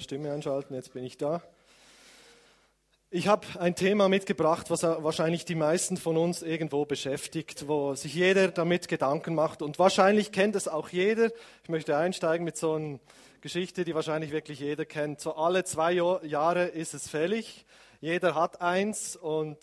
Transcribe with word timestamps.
Stimme 0.00 0.32
einschalten, 0.32 0.74
jetzt 0.74 0.92
bin 0.92 1.04
ich 1.04 1.16
da. 1.16 1.42
Ich 3.10 3.28
habe 3.28 3.46
ein 3.60 3.76
Thema 3.76 4.08
mitgebracht, 4.08 4.70
was 4.70 4.82
wahrscheinlich 4.82 5.44
die 5.44 5.54
meisten 5.54 5.96
von 5.96 6.16
uns 6.16 6.42
irgendwo 6.42 6.84
beschäftigt, 6.84 7.68
wo 7.68 7.94
sich 7.94 8.12
jeder 8.12 8.48
damit 8.48 8.88
Gedanken 8.88 9.36
macht. 9.36 9.62
Und 9.62 9.78
wahrscheinlich 9.78 10.32
kennt 10.32 10.56
es 10.56 10.66
auch 10.66 10.88
jeder. 10.88 11.30
Ich 11.62 11.68
möchte 11.68 11.96
einsteigen 11.96 12.44
mit 12.44 12.56
so 12.56 12.72
einer 12.72 12.98
Geschichte, 13.40 13.84
die 13.84 13.94
wahrscheinlich 13.94 14.32
wirklich 14.32 14.58
jeder 14.58 14.84
kennt. 14.84 15.20
So 15.20 15.36
alle 15.36 15.62
zwei 15.62 15.92
Jahre 15.92 16.64
ist 16.64 16.92
es 16.92 17.08
fällig. 17.08 17.64
Jeder 18.00 18.34
hat 18.34 18.60
eins 18.60 19.14
und 19.14 19.58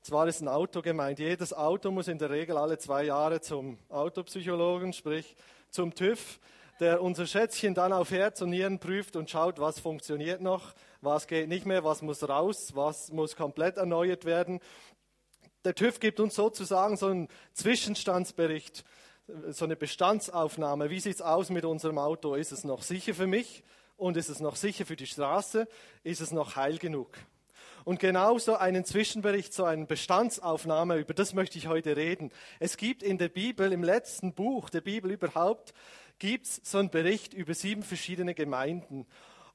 zwar 0.00 0.26
ist 0.26 0.40
ein 0.40 0.48
Auto 0.48 0.80
gemeint. 0.80 1.18
Jedes 1.18 1.52
Auto 1.52 1.90
muss 1.90 2.08
in 2.08 2.18
der 2.18 2.30
Regel 2.30 2.56
alle 2.56 2.78
zwei 2.78 3.04
Jahre 3.04 3.42
zum 3.42 3.76
Autopsychologen, 3.90 4.94
sprich 4.94 5.36
zum 5.68 5.94
TÜV 5.94 6.38
der 6.80 7.02
unser 7.02 7.26
Schätzchen 7.26 7.74
dann 7.74 7.92
auf 7.92 8.10
Herz 8.10 8.40
und 8.40 8.50
Nieren 8.50 8.78
prüft 8.78 9.16
und 9.16 9.30
schaut, 9.30 9.58
was 9.58 9.78
funktioniert 9.78 10.40
noch, 10.40 10.74
was 11.00 11.26
geht 11.26 11.48
nicht 11.48 11.66
mehr, 11.66 11.84
was 11.84 12.02
muss 12.02 12.28
raus, 12.28 12.72
was 12.74 13.10
muss 13.12 13.36
komplett 13.36 13.76
erneuert 13.76 14.24
werden. 14.24 14.60
Der 15.64 15.74
TÜV 15.74 16.00
gibt 16.00 16.20
uns 16.20 16.34
sozusagen 16.34 16.96
so 16.96 17.06
einen 17.06 17.28
Zwischenstandsbericht, 17.54 18.84
so 19.48 19.64
eine 19.64 19.76
Bestandsaufnahme. 19.76 20.90
Wie 20.90 21.00
sieht 21.00 21.14
es 21.14 21.22
aus 21.22 21.48
mit 21.48 21.64
unserem 21.64 21.98
Auto? 21.98 22.34
Ist 22.34 22.52
es 22.52 22.64
noch 22.64 22.82
sicher 22.82 23.14
für 23.14 23.26
mich? 23.26 23.64
Und 23.96 24.16
ist 24.16 24.28
es 24.28 24.40
noch 24.40 24.56
sicher 24.56 24.84
für 24.84 24.96
die 24.96 25.06
Straße? 25.06 25.68
Ist 26.02 26.20
es 26.20 26.32
noch 26.32 26.56
heil 26.56 26.78
genug? 26.78 27.16
Und 27.84 28.00
genauso 28.00 28.56
einen 28.56 28.84
Zwischenbericht, 28.84 29.52
so 29.52 29.64
eine 29.64 29.84
Bestandsaufnahme, 29.84 30.96
über 30.96 31.12
das 31.12 31.34
möchte 31.34 31.58
ich 31.58 31.68
heute 31.68 31.96
reden. 31.96 32.32
Es 32.58 32.76
gibt 32.76 33.02
in 33.02 33.18
der 33.18 33.28
Bibel, 33.28 33.72
im 33.72 33.84
letzten 33.84 34.32
Buch 34.32 34.70
der 34.70 34.80
Bibel 34.80 35.10
überhaupt, 35.10 35.74
gibt 36.24 36.46
es 36.46 36.60
so 36.64 36.78
einen 36.78 36.88
Bericht 36.88 37.34
über 37.34 37.52
sieben 37.52 37.82
verschiedene 37.82 38.34
Gemeinden. 38.34 39.06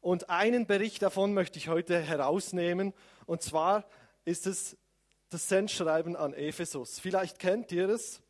Und 0.01 0.29
einen 0.29 0.67
Bericht 0.67 1.01
davon 1.01 1.33
möchte 1.33 1.57
ich 1.57 1.67
heute 1.67 1.99
herausnehmen. 1.99 2.93
Und 3.25 3.41
zwar 3.41 3.89
ist 4.23 4.45
es 4.45 4.77
das 5.31 5.49
Sendschreiben 5.49 6.15
an 6.15 6.35
Ephesus. 6.35 6.99
Vielleicht 6.99 7.39
kennt 7.39 7.71
ihr 7.71 7.89
es, 7.89 8.21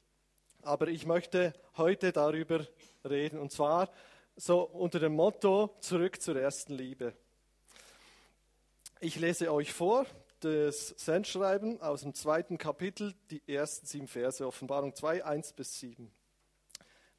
aber 0.61 0.88
ich 0.88 1.05
möchte 1.05 1.52
heute 1.75 2.14
darüber 2.14 2.66
reden. 3.03 3.39
Und 3.39 3.52
zwar 3.52 3.91
so 4.38 4.61
unter 4.61 5.02
dem 5.02 5.16
Motto 5.16 5.75
Zurück 5.81 6.21
zur 6.21 6.38
ersten 6.38 6.75
Liebe. 6.75 7.14
Ich 9.02 9.19
lese 9.19 9.52
euch 9.52 9.73
vor 9.73 10.05
das 10.39 10.95
Sendschreiben 10.95 11.81
aus 11.81 12.03
dem 12.03 12.14
zweiten 12.14 12.58
Kapitel, 12.58 13.14
die 13.31 13.42
ersten 13.53 13.86
sieben 13.86 14.08
Verse, 14.08 14.47
Offenbarung 14.47 14.95
2, 14.95 15.25
1 15.25 15.52
bis 15.52 15.77
7 15.81 16.09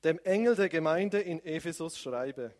dem 0.04 0.18
Engel 0.20 0.56
der 0.56 0.68
Gemeinde 0.68 1.20
in 1.20 1.44
Ephesus 1.44 1.98
schreibe. 1.98 2.54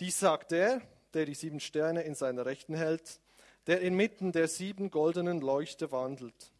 Dies 0.00 0.18
sagt 0.18 0.52
er, 0.52 0.80
der 1.12 1.26
die 1.26 1.34
sieben 1.34 1.60
Sterne 1.60 2.02
in 2.02 2.14
seiner 2.14 2.46
Rechten 2.46 2.74
hält, 2.74 3.20
der 3.66 3.80
inmitten 3.80 4.32
der 4.32 4.48
sieben 4.48 4.90
goldenen 4.90 5.40
Leuchte 5.40 5.92
wandelt. 5.92 6.52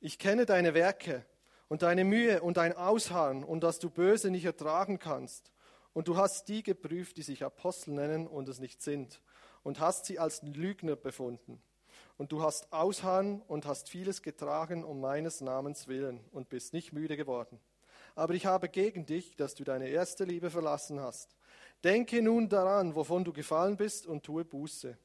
Ich 0.00 0.18
kenne 0.18 0.46
deine 0.46 0.74
Werke 0.74 1.24
und 1.68 1.82
deine 1.82 2.04
Mühe 2.04 2.42
und 2.42 2.58
dein 2.58 2.76
Ausharren 2.76 3.42
und 3.42 3.62
dass 3.62 3.78
du 3.78 3.90
Böse 3.90 4.30
nicht 4.30 4.44
ertragen 4.44 4.98
kannst. 4.98 5.50
Und 5.92 6.08
du 6.08 6.16
hast 6.16 6.48
die 6.48 6.62
geprüft, 6.62 7.16
die 7.16 7.22
sich 7.22 7.42
Apostel 7.42 7.94
nennen 7.94 8.26
und 8.26 8.48
es 8.48 8.58
nicht 8.58 8.82
sind, 8.82 9.22
und 9.62 9.80
hast 9.80 10.04
sie 10.04 10.18
als 10.18 10.42
Lügner 10.42 10.94
befunden. 10.94 11.62
Und 12.18 12.32
du 12.32 12.42
hast 12.42 12.72
Ausharren 12.72 13.40
und 13.48 13.64
hast 13.64 13.88
vieles 13.88 14.22
getragen 14.22 14.84
um 14.84 15.00
meines 15.00 15.40
Namens 15.40 15.88
willen 15.88 16.20
und 16.32 16.50
bist 16.50 16.72
nicht 16.72 16.92
müde 16.92 17.16
geworden. 17.16 17.58
Aber 18.16 18.32
ich 18.32 18.46
habe 18.46 18.70
gegen 18.70 19.04
dich, 19.04 19.36
dass 19.36 19.54
du 19.54 19.62
deine 19.62 19.88
erste 19.88 20.24
Liebe 20.24 20.50
verlassen 20.50 21.00
hast. 21.00 21.36
Denke 21.84 22.22
nun 22.22 22.48
daran, 22.48 22.94
wovon 22.96 23.24
du 23.24 23.32
gefallen 23.32 23.76
bist, 23.76 24.06
und 24.06 24.24
tue 24.24 24.44
Buße. 24.44 24.96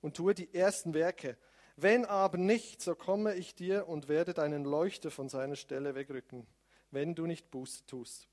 Und 0.00 0.16
tue 0.16 0.34
die 0.34 0.52
ersten 0.54 0.94
Werke. 0.94 1.36
Wenn 1.76 2.06
aber 2.06 2.38
nicht, 2.38 2.80
so 2.80 2.94
komme 2.94 3.34
ich 3.34 3.54
dir 3.54 3.86
und 3.86 4.08
werde 4.08 4.32
deinen 4.32 4.64
Leuchter 4.64 5.10
von 5.10 5.28
seiner 5.28 5.56
Stelle 5.56 5.94
wegrücken, 5.94 6.46
wenn 6.90 7.14
du 7.14 7.26
nicht 7.26 7.50
Buße 7.50 7.84
tust. 7.84 8.28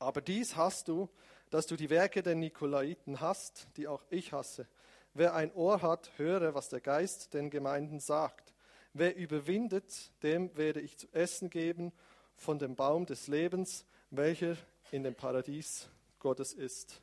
Aber 0.00 0.20
dies 0.20 0.56
hast 0.56 0.88
du, 0.88 1.08
dass 1.50 1.68
du 1.68 1.76
die 1.76 1.90
Werke 1.90 2.24
der 2.24 2.34
Nikolaiten 2.34 3.20
hast, 3.20 3.68
die 3.76 3.86
auch 3.86 4.02
ich 4.10 4.32
hasse. 4.32 4.66
Wer 5.12 5.34
ein 5.34 5.52
Ohr 5.54 5.80
hat, 5.80 6.10
höre, 6.16 6.54
was 6.54 6.70
der 6.70 6.80
Geist 6.80 7.34
den 7.34 7.50
Gemeinden 7.50 8.00
sagt. 8.00 8.52
Wer 8.92 9.14
überwindet, 9.14 10.10
dem 10.24 10.56
werde 10.56 10.80
ich 10.80 10.96
zu 10.98 11.06
essen 11.12 11.50
geben 11.50 11.92
von 12.36 12.58
dem 12.58 12.76
Baum 12.76 13.06
des 13.06 13.28
Lebens, 13.28 13.84
welcher 14.10 14.56
in 14.90 15.02
dem 15.02 15.14
Paradies 15.14 15.88
Gottes 16.18 16.52
ist. 16.52 17.00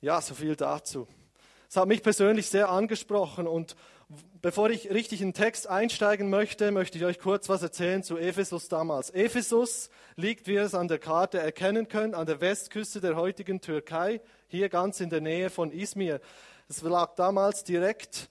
Ja, 0.00 0.20
so 0.20 0.34
viel 0.34 0.56
dazu. 0.56 1.06
Es 1.68 1.76
hat 1.76 1.86
mich 1.86 2.02
persönlich 2.02 2.48
sehr 2.48 2.68
angesprochen 2.68 3.46
und 3.46 3.76
bevor 4.42 4.70
ich 4.70 4.90
richtig 4.90 5.20
in 5.20 5.28
den 5.28 5.34
Text 5.34 5.68
einsteigen 5.68 6.30
möchte, 6.30 6.72
möchte 6.72 6.98
ich 6.98 7.04
euch 7.04 7.18
kurz 7.18 7.48
was 7.48 7.62
erzählen 7.62 8.02
zu 8.02 8.18
Ephesus 8.18 8.68
damals. 8.68 9.10
Ephesus 9.10 9.90
liegt, 10.16 10.48
wie 10.48 10.54
ihr 10.54 10.62
es 10.62 10.74
an 10.74 10.88
der 10.88 10.98
Karte 10.98 11.38
erkennen 11.38 11.86
könnt, 11.86 12.14
an 12.14 12.26
der 12.26 12.40
Westküste 12.40 13.00
der 13.00 13.14
heutigen 13.16 13.60
Türkei, 13.60 14.20
hier 14.48 14.68
ganz 14.68 15.00
in 15.00 15.10
der 15.10 15.20
Nähe 15.20 15.50
von 15.50 15.70
Izmir. 15.70 16.20
Es 16.68 16.82
lag 16.82 17.14
damals 17.14 17.62
direkt 17.62 18.28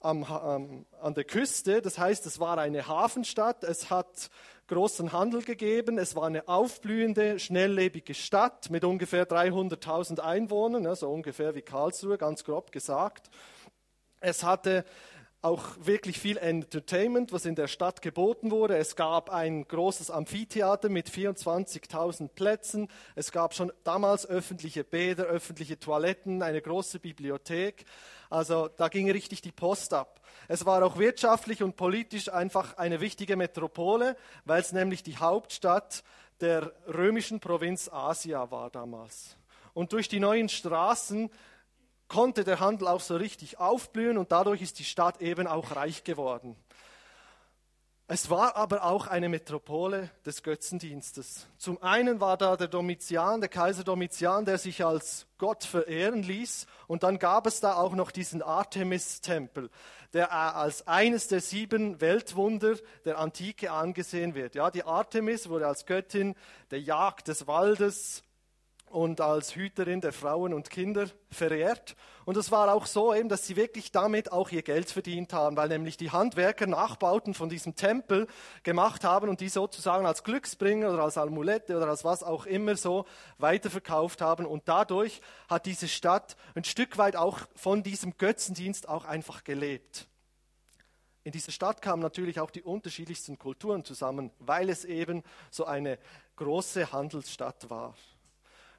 am, 0.00 0.26
ähm, 0.44 0.86
an 1.00 1.14
der 1.14 1.24
Küste, 1.24 1.82
das 1.82 1.98
heißt, 1.98 2.26
es 2.26 2.40
war 2.40 2.58
eine 2.58 2.88
Hafenstadt, 2.88 3.62
es 3.62 3.90
hat 3.90 4.30
großen 4.70 5.12
Handel 5.12 5.42
gegeben. 5.42 5.98
Es 5.98 6.16
war 6.16 6.26
eine 6.26 6.48
aufblühende, 6.48 7.38
schnelllebige 7.38 8.14
Stadt 8.14 8.70
mit 8.70 8.84
ungefähr 8.84 9.28
300.000 9.28 10.20
Einwohnern, 10.20 10.84
so 10.84 10.88
also 10.88 11.10
ungefähr 11.10 11.54
wie 11.54 11.62
Karlsruhe, 11.62 12.16
ganz 12.16 12.44
grob 12.44 12.72
gesagt. 12.72 13.28
Es 14.20 14.44
hatte 14.44 14.84
auch 15.42 15.64
wirklich 15.80 16.20
viel 16.20 16.36
Entertainment, 16.36 17.32
was 17.32 17.46
in 17.46 17.54
der 17.54 17.66
Stadt 17.66 18.02
geboten 18.02 18.50
wurde. 18.50 18.76
Es 18.76 18.94
gab 18.94 19.30
ein 19.30 19.66
großes 19.66 20.10
Amphitheater 20.10 20.88
mit 20.88 21.08
24.000 21.08 22.28
Plätzen. 22.28 22.88
Es 23.14 23.32
gab 23.32 23.54
schon 23.54 23.72
damals 23.82 24.26
öffentliche 24.26 24.84
Bäder, 24.84 25.24
öffentliche 25.24 25.78
Toiletten, 25.78 26.42
eine 26.42 26.60
große 26.60 27.00
Bibliothek. 27.00 27.86
Also 28.30 28.68
da 28.68 28.88
ging 28.88 29.10
richtig 29.10 29.42
die 29.42 29.52
Post 29.52 29.92
ab. 29.92 30.20
Es 30.46 30.64
war 30.64 30.82
auch 30.84 30.98
wirtschaftlich 30.98 31.62
und 31.62 31.76
politisch 31.76 32.32
einfach 32.32 32.78
eine 32.78 33.00
wichtige 33.00 33.36
Metropole, 33.36 34.16
weil 34.44 34.60
es 34.60 34.72
nämlich 34.72 35.02
die 35.02 35.16
Hauptstadt 35.16 36.04
der 36.40 36.72
römischen 36.86 37.40
Provinz 37.40 37.88
Asia 37.92 38.50
war 38.50 38.70
damals. 38.70 39.36
Und 39.74 39.92
durch 39.92 40.08
die 40.08 40.20
neuen 40.20 40.48
Straßen 40.48 41.30
konnte 42.08 42.44
der 42.44 42.60
Handel 42.60 42.88
auch 42.88 43.00
so 43.00 43.16
richtig 43.16 43.58
aufblühen 43.58 44.16
und 44.16 44.32
dadurch 44.32 44.62
ist 44.62 44.78
die 44.78 44.84
Stadt 44.84 45.20
eben 45.20 45.46
auch 45.46 45.76
reich 45.76 46.04
geworden. 46.04 46.56
Es 48.12 48.28
war 48.28 48.56
aber 48.56 48.82
auch 48.82 49.06
eine 49.06 49.28
Metropole 49.28 50.10
des 50.26 50.42
Götzendienstes. 50.42 51.46
Zum 51.58 51.80
einen 51.80 52.18
war 52.18 52.36
da 52.36 52.56
der 52.56 52.66
Domitian, 52.66 53.38
der 53.38 53.48
Kaiser 53.48 53.84
Domitian, 53.84 54.44
der 54.44 54.58
sich 54.58 54.84
als 54.84 55.28
Gott 55.38 55.62
verehren 55.62 56.24
ließ. 56.24 56.66
Und 56.88 57.04
dann 57.04 57.20
gab 57.20 57.46
es 57.46 57.60
da 57.60 57.74
auch 57.74 57.94
noch 57.94 58.10
diesen 58.10 58.42
Artemis-Tempel, 58.42 59.70
der 60.12 60.32
als 60.32 60.88
eines 60.88 61.28
der 61.28 61.40
sieben 61.40 62.00
Weltwunder 62.00 62.74
der 63.04 63.18
Antike 63.18 63.70
angesehen 63.70 64.34
wird. 64.34 64.56
Ja, 64.56 64.72
die 64.72 64.82
Artemis 64.82 65.48
wurde 65.48 65.68
als 65.68 65.86
Göttin 65.86 66.34
der 66.72 66.80
Jagd 66.80 67.28
des 67.28 67.46
Waldes 67.46 68.24
und 68.90 69.20
als 69.20 69.54
Hüterin 69.54 70.00
der 70.00 70.12
Frauen 70.12 70.52
und 70.52 70.68
Kinder 70.68 71.06
verehrt. 71.30 71.94
Und 72.24 72.36
es 72.36 72.50
war 72.50 72.74
auch 72.74 72.86
so 72.86 73.14
eben, 73.14 73.28
dass 73.28 73.46
sie 73.46 73.56
wirklich 73.56 73.92
damit 73.92 74.32
auch 74.32 74.50
ihr 74.50 74.62
Geld 74.62 74.90
verdient 74.90 75.32
haben, 75.32 75.56
weil 75.56 75.68
nämlich 75.68 75.96
die 75.96 76.10
Handwerker 76.10 76.66
Nachbauten 76.66 77.32
von 77.32 77.48
diesem 77.48 77.76
Tempel 77.76 78.26
gemacht 78.64 79.04
haben 79.04 79.28
und 79.28 79.40
die 79.40 79.48
sozusagen 79.48 80.06
als 80.06 80.24
Glücksbringer 80.24 80.92
oder 80.92 81.04
als 81.04 81.16
Amulette 81.16 81.76
oder 81.76 81.88
als 81.88 82.04
was 82.04 82.24
auch 82.24 82.46
immer 82.46 82.76
so 82.76 83.06
weiterverkauft 83.38 84.20
haben. 84.20 84.44
Und 84.44 84.64
dadurch 84.66 85.20
hat 85.48 85.66
diese 85.66 85.86
Stadt 85.88 86.36
ein 86.56 86.64
Stück 86.64 86.98
weit 86.98 87.14
auch 87.14 87.38
von 87.54 87.84
diesem 87.84 88.16
Götzendienst 88.16 88.88
auch 88.88 89.04
einfach 89.04 89.44
gelebt. 89.44 90.08
In 91.22 91.32
dieser 91.32 91.52
Stadt 91.52 91.80
kamen 91.80 92.02
natürlich 92.02 92.40
auch 92.40 92.50
die 92.50 92.62
unterschiedlichsten 92.62 93.38
Kulturen 93.38 93.84
zusammen, 93.84 94.32
weil 94.40 94.68
es 94.68 94.84
eben 94.84 95.22
so 95.50 95.64
eine 95.64 95.98
große 96.36 96.92
Handelsstadt 96.92 97.70
war. 97.70 97.94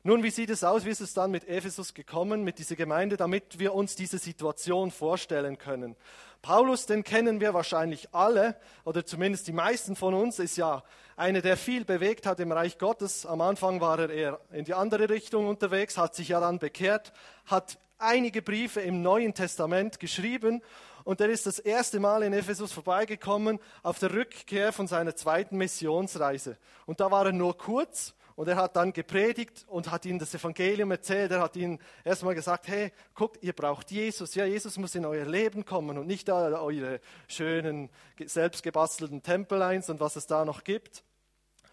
Nun, 0.03 0.24
wie 0.24 0.31
sieht 0.31 0.50
es 0.50 0.63
aus? 0.63 0.83
Wie 0.83 0.89
ist 0.89 1.00
es 1.00 1.13
dann 1.13 1.30
mit 1.30 1.48
Ephesus 1.48 1.94
gekommen, 1.94 2.44
mit 2.44 2.57
dieser 2.57 2.75
Gemeinde, 2.75 3.18
damit 3.18 3.59
wir 3.59 3.75
uns 3.75 3.95
diese 3.95 4.18
Situation 4.18 4.89
vorstellen 4.89 5.59
können? 5.59 5.95
Paulus, 6.42 6.88
den 6.88 7.03
kennen 7.03 7.39
wir 7.39 7.53
wahrscheinlich 7.53 8.12
alle, 8.12 8.56
oder 8.83 9.06
zumindest 9.06 9.48
die 9.48 9.51
meisten 9.51 9.95
von 9.95 10.15
uns, 10.15 10.39
ist 10.39 10.57
ja 10.57 10.81
einer, 11.15 11.42
der 11.42 11.56
viel 11.56 11.86
bewegt 11.86 12.25
hat 12.25 12.39
im 12.39 12.51
Reich 12.51 12.80
Gottes. 12.80 13.27
Am 13.27 13.42
Anfang 13.42 13.80
war 13.80 14.00
er 14.00 14.09
eher 14.09 14.39
in 14.51 14.65
die 14.65 14.74
andere 14.74 15.07
Richtung 15.07 15.48
unterwegs, 15.48 16.00
hat 16.00 16.15
sich 16.15 16.30
ja 16.30 16.39
dann 16.39 16.57
bekehrt, 16.57 17.13
hat 17.45 17.77
einige 18.00 18.42
Briefe 18.42 18.81
im 18.81 19.03
Neuen 19.03 19.36
Testament 19.36 20.00
geschrieben 20.00 20.63
und 21.03 21.21
er 21.21 21.30
ist 21.30 21.45
das 21.45 21.59
erste 21.59 22.00
Mal 22.00 22.24
in 22.24 22.33
Ephesus 22.33 22.71
vorbeigekommen 22.71 23.59
auf 23.83 24.00
der 24.00 24.12
Rückkehr 24.12 24.74
von 24.74 24.88
seiner 24.88 25.15
zweiten 25.15 25.57
Missionsreise. 25.57 26.57
Und 26.88 27.00
da 27.00 27.12
war 27.12 27.27
er 27.27 27.33
nur 27.33 27.56
kurz 27.56 28.15
Und 28.36 28.48
er 28.48 28.56
hat 28.56 28.75
dann 28.75 28.94
gepredigt 28.94 29.66
und 29.68 29.92
hat 29.92 30.06
ihnen 30.06 30.19
das 30.19 30.33
Evangelium 30.33 30.92
erzählt. 30.92 31.31
Er 31.31 31.42
hat 31.42 31.56
ihnen 31.56 31.80
erstmal 32.04 32.36
gesagt, 32.36 32.68
hey, 32.68 32.92
guckt, 33.13 33.44
ihr 33.44 33.54
braucht 33.54 33.92
Jesus. 33.92 34.36
Ja, 34.36 34.45
Jesus 34.45 34.78
muss 34.78 34.95
in 34.95 35.06
euer 35.06 35.25
Leben 35.25 35.66
kommen 35.66 35.98
und 35.98 36.07
nicht 36.07 36.30
eure 36.30 37.00
schönen, 37.28 37.89
selbstgebastelten 38.24 39.22
Tempeleins 39.24 39.89
und 39.89 40.00
was 40.00 40.16
es 40.16 40.28
da 40.28 40.45
noch 40.45 40.63
gibt. 40.63 41.04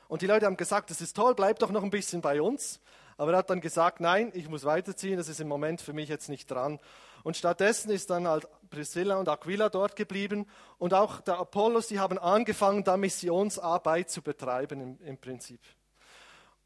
Und 0.09 0.23
die 0.23 0.27
Leute 0.27 0.47
haben 0.47 0.57
gesagt, 0.57 0.91
das 0.91 1.01
ist 1.01 1.15
toll, 1.15 1.35
bleibt 1.35 1.63
doch 1.63 1.71
noch 1.71 1.83
ein 1.83 1.91
bisschen 1.91 2.21
bei 2.21 2.41
uns. 2.41 2.81
Aber 3.19 3.33
er 3.33 3.39
hat 3.39 3.51
dann 3.51 3.61
gesagt, 3.61 4.01
nein, 4.01 4.31
ich 4.33 4.49
muss 4.49 4.65
weiterziehen, 4.65 5.17
das 5.17 5.29
ist 5.29 5.41
im 5.41 5.49
Moment 5.49 5.81
für 5.81 5.93
mich 5.93 6.09
jetzt 6.09 6.29
nicht 6.29 6.51
dran. 6.51 6.79
Und 7.25 7.37
stattdessen 7.37 7.91
ist 7.91 8.11
dann 8.11 8.29
halt 8.29 8.47
Priscilla 8.71 9.17
und 9.17 9.29
Aquila 9.29 9.69
dort 9.69 9.97
geblieben 9.97 10.47
und 10.79 10.95
auch 10.95 11.21
der 11.21 11.39
Apollos, 11.39 11.89
die 11.89 11.99
haben 11.99 12.19
angefangen, 12.19 12.85
da 12.85 12.97
Missionsarbeit 12.97 14.09
zu 14.09 14.23
betreiben 14.23 14.81
im, 14.81 15.01
im 15.05 15.19
Prinzip. 15.19 15.61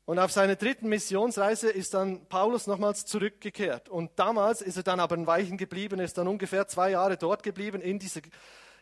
Und 0.05 0.19
auf 0.19 0.33
seiner 0.33 0.57
dritten 0.57 0.89
Missionsreise 0.89 1.71
ist 1.71 1.95
dann 1.95 2.27
Paulus 2.27 2.67
nochmals 2.67 3.07
zurückgekehrt. 3.07 3.89
Und 3.89 4.11
damals 4.17 4.61
ist 4.61 4.77
er 4.77 4.83
dann 4.83 4.99
aber 4.99 5.17
ein 5.17 5.29
Weichen 5.29 5.57
geblieben, 5.57 6.01
ist 6.01 6.19
dann 6.19 6.27
ungefähr 6.27 6.67
zwei 6.67 6.91
Jahre 6.91 7.17
dort 7.17 7.43
geblieben 7.45 7.81
in 7.81 8.01
dieser 8.01 8.21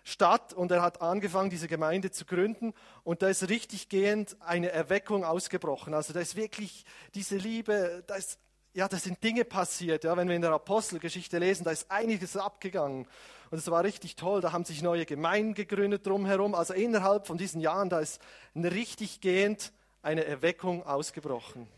Stadt 0.03 0.55
und 0.55 0.71
er 0.71 0.81
hat 0.81 1.03
angefangen, 1.03 1.51
diese 1.51 1.69
Gemeinde 1.69 2.11
zu 2.11 2.25
gründen 2.25 2.73
und 3.05 3.21
da 3.21 3.29
ist 3.29 3.51
richtig 3.51 3.91
gehend 3.91 4.35
eine 4.41 4.71
Erweckung 4.71 5.25
ausgebrochen. 5.25 5.93
Also 5.93 6.15
da 6.15 6.21
ist 6.21 6.37
wirklich 6.37 6.87
diese 7.15 7.37
Liebe, 7.37 8.03
da 8.07 8.15
ist, 8.15 8.39
ja, 8.73 8.89
da 8.89 8.97
sind 8.97 9.23
Dinge 9.23 9.45
passiert. 9.45 10.05
Ja, 10.05 10.17
wenn 10.17 10.29
wir 10.29 10.37
in 10.37 10.43
der 10.43 10.53
Apostelgeschichte 10.53 11.39
lesen, 11.39 11.65
da 11.65 11.71
ist 11.71 11.91
einiges 11.91 12.37
abgegangen 12.39 13.07
und 13.51 13.59
es 13.59 13.71
war 13.71 13.85
richtig 13.85 14.17
toll. 14.17 14.41
Da 14.41 14.53
haben 14.53 14.65
sich 14.65 14.81
neue 14.81 15.05
Gemeinden 15.05 15.53
gegründet 15.53 16.07
drumherum. 16.07 16.55
Also 16.55 16.73
innerhalb 16.73 17.27
von 17.27 17.37
diesen 17.37 17.61
Jahren, 17.61 17.91
da 17.91 18.01
ist 18.01 18.21
richtig 18.55 19.21
gehend 19.21 19.73
eine 20.03 20.25
Erweckung 20.25 20.85
ausgebrochen. 20.87 21.69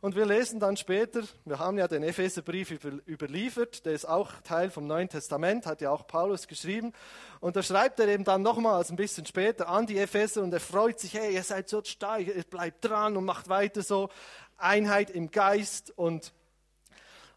Und 0.00 0.14
wir 0.14 0.26
lesen 0.26 0.60
dann 0.60 0.76
später, 0.76 1.22
wir 1.44 1.58
haben 1.58 1.76
ja 1.76 1.88
den 1.88 2.04
Epheserbrief 2.04 2.70
überliefert, 3.08 3.84
der 3.84 3.94
ist 3.94 4.04
auch 4.04 4.30
Teil 4.44 4.70
vom 4.70 4.86
Neuen 4.86 5.08
Testament, 5.08 5.66
hat 5.66 5.80
ja 5.80 5.90
auch 5.90 6.06
Paulus 6.06 6.46
geschrieben. 6.46 6.92
Und 7.40 7.56
da 7.56 7.64
schreibt 7.64 7.98
er 7.98 8.06
eben 8.06 8.22
dann 8.22 8.42
nochmals 8.42 8.90
ein 8.90 8.96
bisschen 8.96 9.26
später 9.26 9.68
an 9.68 9.86
die 9.86 9.98
Epheser 9.98 10.42
und 10.44 10.52
er 10.52 10.60
freut 10.60 11.00
sich, 11.00 11.14
hey, 11.14 11.34
ihr 11.34 11.42
seid 11.42 11.68
so 11.68 11.82
stark, 11.82 12.28
ihr 12.28 12.44
bleibt 12.44 12.84
dran 12.84 13.16
und 13.16 13.24
macht 13.24 13.48
weiter 13.48 13.82
so. 13.82 14.08
Einheit 14.56 15.10
im 15.10 15.30
Geist 15.30 15.92
und, 15.96 16.32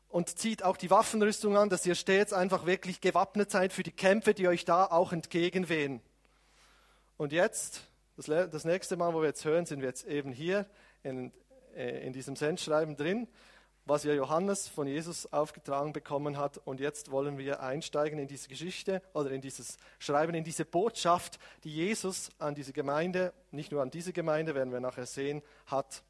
und 0.10 0.38
zieht 0.38 0.64
auch 0.64 0.78
die 0.78 0.92
Waffenrüstung 0.92 1.58
an, 1.58 1.70
dass 1.70 1.86
ihr 1.86 1.96
stets 1.96 2.32
einfach 2.32 2.66
wirklich 2.68 3.02
gewappnet 3.02 3.50
seid 3.50 3.74
für 3.74 3.84
die 3.84 3.92
Kämpfe, 3.92 4.36
die 4.36 4.48
euch 4.48 4.66
da 4.66 4.86
auch 4.86 5.14
entgegenwehen. 5.14 6.02
Und 7.18 7.32
jetzt, 7.32 7.91
das, 8.28 8.50
das 8.50 8.66
nächste 8.66 8.98
Mal, 8.98 9.14
wo 9.14 9.22
wir 9.22 9.28
jetzt 9.28 9.46
hören, 9.46 9.66
sind 9.66 9.82
wir 9.82 9.88
jetzt 9.88 10.06
eben 10.06 10.32
hier 10.32 10.66
in 11.04 11.32
äh, 11.76 12.06
in 12.06 12.14
diesem 12.14 12.36
Sendschreiben 12.36 12.96
drin, 12.96 13.28
was 13.86 14.04
ja 14.04 14.14
Johannes 14.14 14.68
von 14.68 14.88
Jesus 14.88 15.32
aufgetragen 15.32 15.94
bekommen 15.94 16.38
hat. 16.38 16.58
Und 16.66 16.80
jetzt 16.80 17.12
wollen 17.12 17.38
wir 17.38 17.62
einsteigen 17.62 18.20
in 18.20 18.28
diese 18.28 18.50
Geschichte 18.50 19.02
oder 19.14 19.32
in 19.32 19.42
dieses 19.42 19.78
Schreiben, 19.98 20.34
in 20.34 20.44
diese 20.44 20.66
Botschaft, 20.66 21.40
die 21.64 21.74
Jesus 21.74 22.30
an 22.40 22.56
diese 22.56 22.74
Gemeinde, 22.74 23.34
nicht 23.52 23.72
nur 23.72 23.82
an 23.82 23.90
diese 23.90 24.14
Gemeinde, 24.14 24.54
werden 24.54 24.74
wir 24.74 24.80
nachher 24.80 25.06
sehen, 25.06 25.42
hat. 25.66 26.04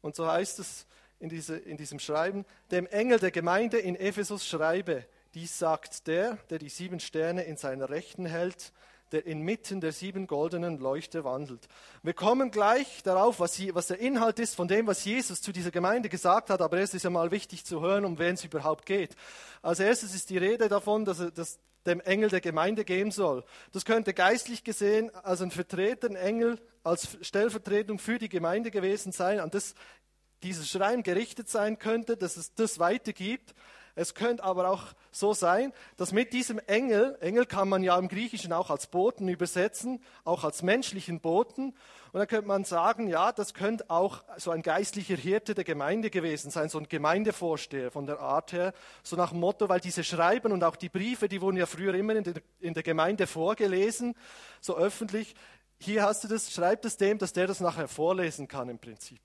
Und 0.00 0.14
so 0.14 0.26
heißt 0.26 0.60
es 0.60 0.86
in, 1.18 1.28
diese, 1.28 1.56
in 1.56 1.76
diesem 1.76 1.98
Schreiben, 1.98 2.44
dem 2.70 2.86
Engel 2.86 3.18
der 3.18 3.32
Gemeinde 3.32 3.78
in 3.78 3.96
Ephesus 3.96 4.46
schreibe, 4.46 5.04
dies 5.34 5.58
sagt 5.58 6.06
der, 6.06 6.38
der 6.50 6.58
die 6.58 6.68
sieben 6.68 7.00
Sterne 7.00 7.42
in 7.42 7.56
seiner 7.56 7.90
Rechten 7.90 8.26
hält 8.26 8.72
der 9.12 9.26
inmitten 9.26 9.80
der 9.80 9.92
sieben 9.92 10.26
goldenen 10.26 10.78
Leuchte 10.78 11.24
wandelt. 11.24 11.68
Wir 12.02 12.14
kommen 12.14 12.50
gleich 12.50 13.02
darauf, 13.02 13.40
was, 13.40 13.54
hier, 13.54 13.74
was 13.74 13.86
der 13.86 13.98
Inhalt 13.98 14.38
ist 14.38 14.54
von 14.54 14.68
dem, 14.68 14.86
was 14.86 15.04
Jesus 15.04 15.40
zu 15.40 15.52
dieser 15.52 15.70
Gemeinde 15.70 16.08
gesagt 16.08 16.50
hat, 16.50 16.60
aber 16.60 16.78
es 16.78 16.94
ist 16.94 17.04
ja 17.04 17.10
mal 17.10 17.30
wichtig 17.30 17.64
zu 17.64 17.80
hören, 17.80 18.04
um 18.04 18.18
wen 18.18 18.34
es 18.34 18.44
überhaupt 18.44 18.86
geht. 18.86 19.14
Als 19.62 19.80
erstes 19.80 20.14
ist 20.14 20.30
die 20.30 20.38
Rede 20.38 20.68
davon, 20.68 21.04
dass, 21.04 21.20
er, 21.20 21.30
dass 21.30 21.58
dem 21.86 22.00
Engel 22.00 22.30
der 22.30 22.40
Gemeinde 22.40 22.84
geben 22.84 23.12
soll. 23.12 23.44
Das 23.72 23.84
könnte 23.84 24.12
geistlich 24.12 24.64
gesehen 24.64 25.14
als 25.14 25.40
ein 25.40 25.50
Vertreter, 25.50 26.08
ein 26.08 26.16
Engel, 26.16 26.60
als 26.82 27.16
Stellvertretung 27.20 27.98
für 27.98 28.18
die 28.18 28.28
Gemeinde 28.28 28.70
gewesen 28.70 29.12
sein, 29.12 29.40
an 29.40 29.50
das 29.50 29.74
dieses 30.42 30.68
Schrein 30.68 31.02
gerichtet 31.02 31.48
sein 31.48 31.78
könnte, 31.78 32.16
dass 32.16 32.36
es 32.36 32.54
das 32.54 32.78
weitergibt. 32.78 33.54
Es 33.98 34.12
könnte 34.14 34.44
aber 34.44 34.68
auch 34.68 34.82
so 35.10 35.32
sein, 35.32 35.72
dass 35.96 36.12
mit 36.12 36.34
diesem 36.34 36.58
Engel, 36.58 37.16
Engel 37.20 37.46
kann 37.46 37.66
man 37.66 37.82
ja 37.82 37.98
im 37.98 38.08
Griechischen 38.08 38.52
auch 38.52 38.68
als 38.68 38.88
Boten 38.88 39.26
übersetzen, 39.26 40.02
auch 40.24 40.44
als 40.44 40.62
menschlichen 40.62 41.20
Boten. 41.20 41.74
Und 42.12 42.20
dann 42.20 42.28
könnte 42.28 42.46
man 42.46 42.64
sagen, 42.64 43.08
ja, 43.08 43.32
das 43.32 43.54
könnte 43.54 43.88
auch 43.88 44.22
so 44.36 44.50
ein 44.50 44.60
geistlicher 44.60 45.16
Hirte 45.16 45.54
der 45.54 45.64
Gemeinde 45.64 46.10
gewesen 46.10 46.50
sein, 46.50 46.68
so 46.68 46.78
ein 46.78 46.90
Gemeindevorsteher 46.90 47.90
von 47.90 48.06
der 48.06 48.20
Art 48.20 48.52
her, 48.52 48.74
so 49.02 49.16
nach 49.16 49.30
dem 49.30 49.40
Motto, 49.40 49.70
weil 49.70 49.80
diese 49.80 50.04
Schreiben 50.04 50.52
und 50.52 50.62
auch 50.62 50.76
die 50.76 50.90
Briefe, 50.90 51.26
die 51.26 51.40
wurden 51.40 51.56
ja 51.56 51.64
früher 51.64 51.94
immer 51.94 52.16
in 52.16 52.24
der, 52.24 52.34
in 52.60 52.74
der 52.74 52.82
Gemeinde 52.82 53.26
vorgelesen, 53.26 54.14
so 54.60 54.76
öffentlich. 54.76 55.34
Hier 55.78 56.02
hast 56.02 56.22
du 56.22 56.28
das, 56.28 56.52
schreibt 56.52 56.84
es 56.84 56.98
dem, 56.98 57.16
dass 57.16 57.32
der 57.32 57.46
das 57.46 57.60
nachher 57.60 57.88
vorlesen 57.88 58.46
kann 58.46 58.68
im 58.68 58.78
Prinzip 58.78 59.22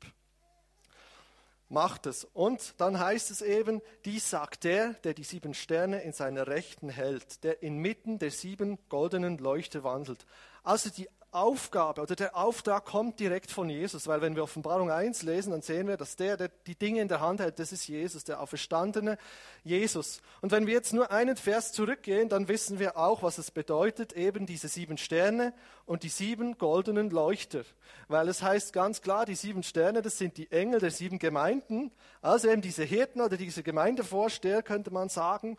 macht 1.71 2.05
es. 2.05 2.25
Und 2.25 2.75
dann 2.77 2.99
heißt 2.99 3.31
es 3.31 3.41
eben, 3.41 3.81
dies 4.05 4.29
sagt 4.29 4.63
der, 4.63 4.93
der 5.03 5.13
die 5.13 5.23
sieben 5.23 5.53
Sterne 5.53 6.01
in 6.01 6.13
seiner 6.13 6.47
Rechten 6.47 6.89
hält, 6.89 7.43
der 7.43 7.63
inmitten 7.63 8.19
der 8.19 8.31
sieben 8.31 8.77
goldenen 8.89 9.37
Leuchte 9.37 9.83
wandelt. 9.83 10.25
Also 10.63 10.89
die 10.89 11.07
Aufgabe 11.33 12.01
oder 12.01 12.15
der 12.15 12.35
Auftrag 12.35 12.83
kommt 12.83 13.19
direkt 13.19 13.51
von 13.51 13.69
Jesus, 13.69 14.05
weil 14.05 14.21
wenn 14.21 14.35
wir 14.35 14.43
Offenbarung 14.43 14.91
1 14.91 15.23
lesen, 15.23 15.51
dann 15.51 15.61
sehen 15.61 15.87
wir, 15.87 15.95
dass 15.95 16.17
der, 16.17 16.35
der 16.35 16.49
die 16.67 16.75
Dinge 16.75 16.99
in 17.01 17.07
der 17.07 17.21
Hand 17.21 17.39
hält, 17.39 17.57
das 17.57 17.71
ist 17.71 17.87
Jesus, 17.87 18.25
der 18.25 18.41
auferstandene 18.41 19.17
Jesus. 19.63 20.21
Und 20.41 20.51
wenn 20.51 20.67
wir 20.67 20.73
jetzt 20.73 20.91
nur 20.91 21.09
einen 21.09 21.37
Vers 21.37 21.71
zurückgehen, 21.71 22.27
dann 22.27 22.49
wissen 22.49 22.79
wir 22.79 22.97
auch, 22.97 23.23
was 23.23 23.37
es 23.37 23.49
bedeutet, 23.49 24.11
eben 24.13 24.45
diese 24.45 24.67
sieben 24.67 24.97
Sterne 24.97 25.53
und 25.85 26.03
die 26.03 26.09
sieben 26.09 26.57
goldenen 26.57 27.09
Leuchter. 27.09 27.63
Weil 28.09 28.27
es 28.27 28.41
heißt 28.41 28.73
ganz 28.73 29.01
klar, 29.01 29.25
die 29.25 29.35
sieben 29.35 29.63
Sterne, 29.63 30.01
das 30.01 30.17
sind 30.17 30.35
die 30.35 30.51
Engel 30.51 30.81
der 30.81 30.91
sieben 30.91 31.17
Gemeinden, 31.17 31.91
also 32.21 32.49
eben 32.49 32.61
diese 32.61 32.83
Hirten 32.83 33.21
oder 33.21 33.37
diese 33.37 33.63
Gemeindevorsteher, 33.63 34.63
könnte 34.63 34.91
man 34.91 35.07
sagen. 35.07 35.57